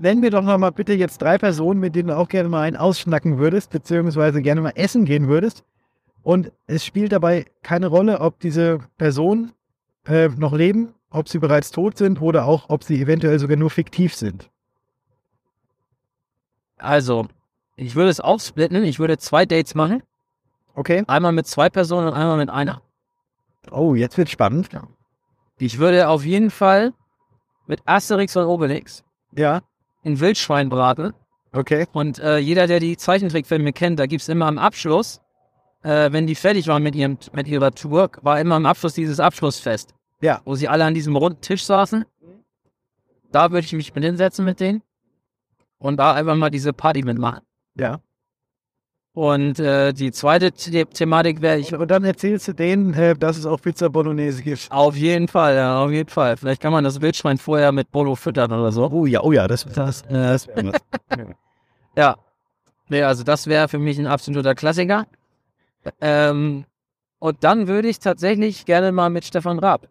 Nenn 0.00 0.20
mir 0.20 0.30
doch 0.30 0.42
noch 0.42 0.56
mal 0.56 0.70
bitte 0.70 0.94
jetzt 0.94 1.20
drei 1.20 1.36
Personen, 1.36 1.78
mit 1.78 1.94
denen 1.94 2.08
du 2.08 2.16
auch 2.16 2.28
gerne 2.28 2.48
mal 2.48 2.62
ein 2.62 2.74
ausschnacken 2.74 3.36
würdest, 3.36 3.70
beziehungsweise 3.70 4.40
gerne 4.40 4.62
mal 4.62 4.72
essen 4.74 5.04
gehen 5.04 5.28
würdest. 5.28 5.62
Und 6.22 6.52
es 6.66 6.86
spielt 6.86 7.12
dabei 7.12 7.44
keine 7.62 7.88
Rolle, 7.88 8.20
ob 8.20 8.40
diese 8.40 8.78
Personen 8.96 9.52
äh, 10.06 10.28
noch 10.28 10.54
leben, 10.54 10.94
ob 11.10 11.28
sie 11.28 11.38
bereits 11.38 11.70
tot 11.70 11.98
sind 11.98 12.22
oder 12.22 12.46
auch, 12.46 12.70
ob 12.70 12.82
sie 12.82 12.98
eventuell 12.98 13.38
sogar 13.38 13.58
nur 13.58 13.68
fiktiv 13.68 14.14
sind. 14.14 14.48
Also, 16.78 17.28
ich 17.76 17.94
würde 17.94 18.08
es 18.08 18.20
aufsplitten. 18.20 18.82
Ich 18.84 18.98
würde 19.00 19.18
zwei 19.18 19.44
Dates 19.44 19.74
machen. 19.74 20.02
Okay. 20.74 21.04
Einmal 21.08 21.32
mit 21.32 21.46
zwei 21.46 21.68
Personen 21.68 22.08
und 22.08 22.14
einmal 22.14 22.38
mit 22.38 22.48
einer. 22.48 22.80
Oh, 23.70 23.94
jetzt 23.94 24.16
wird 24.16 24.30
spannend. 24.30 24.70
Ich 25.58 25.78
würde 25.78 26.08
auf 26.08 26.24
jeden 26.24 26.50
Fall 26.50 26.94
mit 27.66 27.82
Asterix 27.84 28.34
und 28.34 28.46
Obelix 28.46 29.04
Ja. 29.32 29.60
In 30.02 30.20
Wildschwein 30.20 30.68
braten. 30.68 31.12
Okay. 31.52 31.86
Und 31.92 32.18
äh, 32.18 32.38
jeder, 32.38 32.66
der 32.66 32.80
die 32.80 32.96
Zeichentrickfilme 32.96 33.72
kennt, 33.72 33.98
da 33.98 34.06
gibt 34.06 34.22
es 34.22 34.28
immer 34.28 34.46
am 34.46 34.58
Abschluss, 34.58 35.20
äh, 35.82 36.12
wenn 36.12 36.26
die 36.26 36.34
fertig 36.34 36.68
waren 36.68 36.82
mit, 36.82 36.94
ihrem, 36.94 37.18
mit 37.32 37.48
ihrer 37.48 37.72
Tour, 37.72 38.10
war 38.22 38.40
immer 38.40 38.54
am 38.56 38.66
Abschluss 38.66 38.94
dieses 38.94 39.20
Abschlussfest. 39.20 39.94
Ja. 40.20 40.42
Wo 40.44 40.54
sie 40.54 40.68
alle 40.68 40.84
an 40.84 40.94
diesem 40.94 41.16
runden 41.16 41.40
Tisch 41.40 41.64
saßen. 41.64 42.04
Da 43.32 43.50
würde 43.50 43.64
ich 43.64 43.72
mich 43.72 43.94
mit 43.94 44.04
hinsetzen 44.04 44.44
mit 44.44 44.60
denen. 44.60 44.82
Und 45.78 45.96
da 45.96 46.12
einfach 46.14 46.36
mal 46.36 46.50
diese 46.50 46.72
Party 46.72 47.02
mitmachen. 47.02 47.40
Ja. 47.74 48.00
Und 49.12 49.58
äh, 49.58 49.92
die 49.92 50.12
zweite 50.12 50.52
The 50.54 50.84
Thematik 50.84 51.40
wäre, 51.42 51.58
ich 51.58 51.74
Und, 51.74 51.90
dann 51.90 52.04
erzählst 52.04 52.46
du 52.46 52.52
denen, 52.52 52.94
äh, 52.94 53.16
dass 53.16 53.36
es 53.36 53.44
auch 53.44 53.60
Pizza 53.60 53.90
Bolognese 53.90 54.42
gibt. 54.42 54.70
auf 54.70 54.96
jeden 54.96 55.26
Fall, 55.26 55.56
ja, 55.56 55.82
auf 55.82 55.90
jeden 55.90 56.08
Fall. 56.08 56.36
Vielleicht 56.36 56.62
kann 56.62 56.72
man 56.72 56.84
das 56.84 57.00
Wildschwein 57.00 57.36
vorher 57.38 57.72
mit 57.72 57.90
Bolo 57.90 58.14
füttern 58.14 58.52
oder 58.52 58.70
so. 58.70 58.88
Oh 58.88 59.06
ja, 59.06 59.20
oh 59.22 59.32
ja, 59.32 59.48
das, 59.48 59.64
das, 59.64 60.02
Äh, 60.02 60.12
das. 60.12 60.46
Ja. 61.96 62.16
Nee, 62.88 63.02
also 63.02 63.24
das 63.24 63.46
wäre 63.48 63.68
für 63.68 63.78
mich 63.78 63.98
ein 63.98 64.06
absoluter 64.06 64.54
Klassiker. 64.54 65.06
Ähm, 66.00 66.64
und 67.18 67.42
dann 67.42 67.66
würde 67.66 67.88
ich 67.88 67.98
tatsächlich 67.98 68.64
gerne 68.64 68.92
mal 68.92 69.10
mit 69.10 69.24
Stefan 69.24 69.58
Raab 69.58 69.88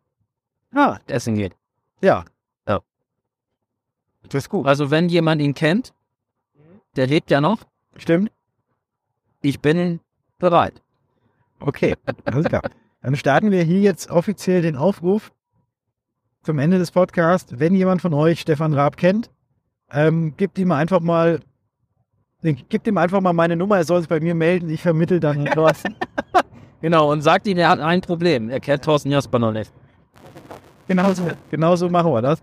ah, 0.74 0.98
essen 1.08 1.36
gehen. 1.36 1.54
ja. 2.02 2.24
Ja. 2.68 2.80
Das 4.24 4.44
ist 4.46 4.50
gut. 4.50 4.66
Also 4.66 4.92
wenn 4.92 5.10
jemand 5.10 5.42
ihn 5.42 5.54
kennt, 5.54 5.94
der 6.96 7.08
lebt 7.08 7.32
ja 7.32 7.42
noch, 7.42 7.60
Stimmt? 7.98 8.32
Ich 9.42 9.60
bin 9.60 10.00
bereit. 10.38 10.82
Okay, 11.60 11.96
alles 12.26 12.46
klar. 12.46 12.62
Dann 13.02 13.16
starten 13.16 13.52
wir 13.52 13.64
hier 13.64 13.80
jetzt 13.80 14.10
offiziell 14.10 14.62
den 14.62 14.76
Aufruf 14.76 15.32
zum 16.44 16.60
Ende 16.60 16.78
des 16.78 16.92
Podcasts. 16.92 17.60
Wenn 17.60 17.76
jemand 17.76 18.02
von 18.02 18.14
euch 18.14 18.42
Stefan 18.42 18.74
Raab 18.74 18.98
kennt, 18.98 19.30
ähm, 19.92 20.36
gebt 20.38 20.58
ihm 20.58 20.72
einfach 20.72 21.00
mal, 21.00 21.40
gebt 22.42 22.88
ihm 22.88 22.98
einfach 22.98 23.22
mal 23.22 23.34
meine 23.34 23.56
Nummer, 23.56 23.78
er 23.78 23.84
soll 23.84 24.02
sich 24.02 24.10
bei 24.10 24.20
mir 24.20 24.36
melden, 24.36 24.70
ich 24.70 24.82
vermittel 24.82 25.20
dann 25.20 25.46
Thorsten. 25.54 25.96
Genau, 26.82 27.12
und 27.12 27.22
sagt 27.22 27.48
ihm, 27.48 27.58
er 27.58 27.70
hat 27.70 27.80
ein 27.80 28.02
Problem. 28.02 28.50
Er 28.50 28.60
kennt 28.60 28.84
Thorsten 28.84 29.12
Jasper 29.12 29.40
noch 29.40 29.52
nicht. 29.52 29.72
Genauso, 30.88 31.24
genauso 31.52 31.90
machen 31.90 32.12
wir 32.12 32.22
das. 32.22 32.42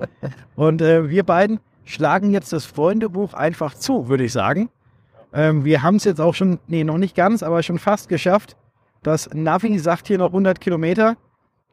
Und 0.55 0.80
äh, 0.80 1.09
wir 1.09 1.24
beiden 1.24 1.59
schlagen 1.84 2.30
jetzt 2.30 2.53
das 2.53 2.64
Freundebuch 2.64 3.34
einfach 3.34 3.74
zu, 3.74 4.09
würde 4.09 4.24
ich 4.24 4.32
sagen. 4.32 4.68
Ähm, 5.37 5.66
wir 5.66 5.82
haben 5.82 5.97
es 5.97 6.05
jetzt 6.05 6.20
auch 6.20 6.34
schon, 6.34 6.59
nee, 6.66 6.82
noch 6.82 6.97
nicht 6.97 7.14
ganz, 7.14 7.43
aber 7.43 7.62
schon 7.62 7.78
fast 7.78 8.09
geschafft. 8.09 8.57
Das 9.03 9.28
Navi 9.34 9.78
sagt 9.78 10.07
hier 10.09 10.16
noch 10.16 10.28
100 10.28 10.61
Kilometer. 10.61 11.16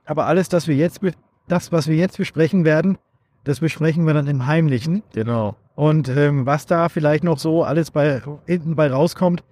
Aber 0.05 0.27
alles, 0.27 0.49
das, 0.49 0.67
wir 0.67 0.75
jetzt, 0.75 0.99
das, 1.47 1.71
was 1.71 1.87
wir 1.87 1.95
jetzt 1.95 2.17
besprechen 2.17 2.65
werden, 2.65 2.97
das 3.45 3.61
besprechen 3.61 4.05
wir 4.05 4.13
dann 4.13 4.27
im 4.27 4.47
Heimlichen. 4.47 5.01
Genau. 5.13 5.55
Und 5.75 6.09
ähm, 6.09 6.45
was 6.45 6.65
da 6.65 6.89
vielleicht 6.89 7.23
noch 7.23 7.39
so 7.39 7.63
alles 7.63 7.89
bei, 7.89 8.21
hinten 8.45 8.75
bei 8.75 8.91
rauskommt, 8.91 9.43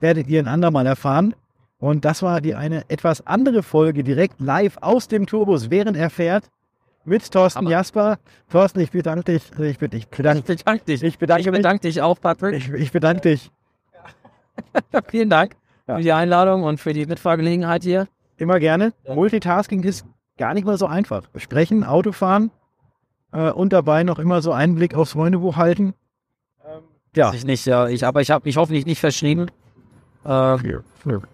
werdet 0.00 0.26
ihr 0.28 0.40
ein 0.40 0.48
andermal 0.48 0.86
erfahren. 0.86 1.34
Und 1.78 2.06
das 2.06 2.22
war 2.22 2.40
die 2.40 2.54
eine 2.54 2.88
etwas 2.88 3.26
andere 3.26 3.62
Folge 3.62 4.02
direkt 4.04 4.40
live 4.40 4.78
aus 4.80 5.06
dem 5.06 5.26
Tourbus, 5.26 5.70
während 5.70 5.98
er 5.98 6.08
fährt, 6.08 6.50
mit 7.04 7.30
Thorsten 7.30 7.60
Aber- 7.60 7.70
Jasper. 7.70 8.18
Thorsten, 8.50 8.80
ich 8.80 8.90
bedanke 8.90 9.24
dich. 9.24 9.42
Ich, 9.58 9.78
be- 9.78 9.86
ich, 9.86 9.94
Ich 9.94 10.08
bedanke, 10.08 10.42
bedanke 10.42 10.84
dich. 10.84 11.02
ich 11.02 11.18
bedanke 11.18 11.50
bedanke 11.52 11.80
dich 11.82 12.02
auch, 12.02 12.20
Patrick. 12.20 12.54
Ich, 12.54 12.68
ich 12.70 12.92
bedanke 12.92 13.22
dich. 13.22 13.50
Vielen 15.08 15.30
Dank 15.30 15.56
Ja. 15.86 15.96
für 15.96 16.02
die 16.02 16.12
Einladung 16.12 16.62
und 16.64 16.78
für 16.80 16.92
die 16.92 17.06
Mitfahrgelegenheit 17.06 17.82
hier. 17.82 18.06
Immer 18.36 18.58
gerne. 18.58 18.92
Ja. 19.04 19.14
Multitasking 19.14 19.82
ist 19.82 20.04
gar 20.38 20.54
nicht 20.54 20.64
mal 20.64 20.78
so 20.78 20.86
einfach. 20.86 21.22
Sprechen, 21.36 21.84
Autofahren 21.84 22.50
äh, 23.32 23.50
und 23.50 23.72
dabei 23.72 24.02
noch 24.04 24.18
immer 24.18 24.40
so 24.42 24.52
einen 24.52 24.74
Blick 24.76 24.94
aufs 24.94 25.12
Freundebuch 25.12 25.56
halten. 25.56 25.94
Ja. 27.16 27.32
Ich 27.34 27.44
nicht, 27.44 27.66
ja. 27.66 27.88
Ich, 27.88 28.06
aber 28.06 28.20
ich 28.20 28.30
habe 28.30 28.44
mich 28.46 28.56
hoffentlich 28.56 28.86
nicht 28.86 29.00
verschrieben. 29.00 29.46
Äh, 30.24 30.58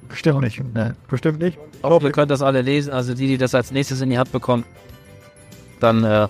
Bestimmt 0.09 0.41
nicht. 0.41 0.63
Nee, 0.75 0.93
bestimmt 1.09 1.41
nicht. 1.41 1.59
Ich 1.79 1.83
hoffe, 1.83 2.07
ihr 2.07 2.13
könnt 2.13 2.31
das 2.31 2.41
alle 2.41 2.63
lesen. 2.63 2.93
Also 2.93 3.15
die, 3.15 3.27
die 3.27 3.37
das 3.37 3.55
als 3.55 3.73
nächstes 3.73 4.01
in 4.01 4.11
die 4.11 4.19
Hand 4.19 4.31
bekommen, 4.33 4.65
dann 5.81 6.05
äh, 6.05 6.29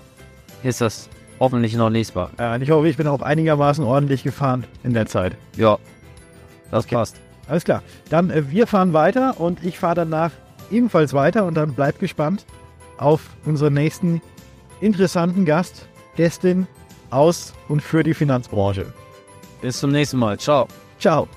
ist 0.63 0.81
das 0.81 1.09
hoffentlich 1.41 1.75
noch 1.75 1.91
lesbar. 1.91 2.31
Ja, 2.39 2.55
und 2.55 2.63
ich 2.63 2.71
hoffe, 2.71 2.89
ich 2.89 2.97
bin 2.97 3.07
auch 3.07 3.23
einigermaßen 3.23 3.85
ordentlich 3.85 4.23
gefahren 4.23 4.65
in 4.83 4.95
der 4.95 5.07
Zeit. 5.07 5.37
Ja, 5.57 5.79
das 6.71 6.87
passt. 6.87 7.17
Alles 7.49 7.65
klar. 7.65 7.83
Dann 8.11 8.31
äh, 8.31 8.51
wir 8.51 8.67
fahren 8.67 8.93
weiter 8.93 9.39
und 9.41 9.65
ich 9.65 9.79
fahre 9.79 9.97
danach 9.97 10.33
ebenfalls 10.71 11.13
weiter 11.15 11.45
und 11.45 11.55
dann 11.55 11.75
bleibt 11.75 12.01
gespannt 12.01 12.45
auf 12.99 13.31
unseren 13.45 13.75
nächsten 13.75 14.21
interessanten 14.81 15.45
Gast, 15.45 15.87
Gästin 16.17 16.67
aus 17.11 17.55
und 17.69 17.83
für 17.83 18.03
die 18.03 18.15
Finanzbranche. 18.15 18.93
Bis 19.61 19.79
zum 19.79 19.93
nächsten 19.93 20.19
Mal. 20.19 20.39
Ciao. 20.39 20.67
Ciao. 20.99 21.29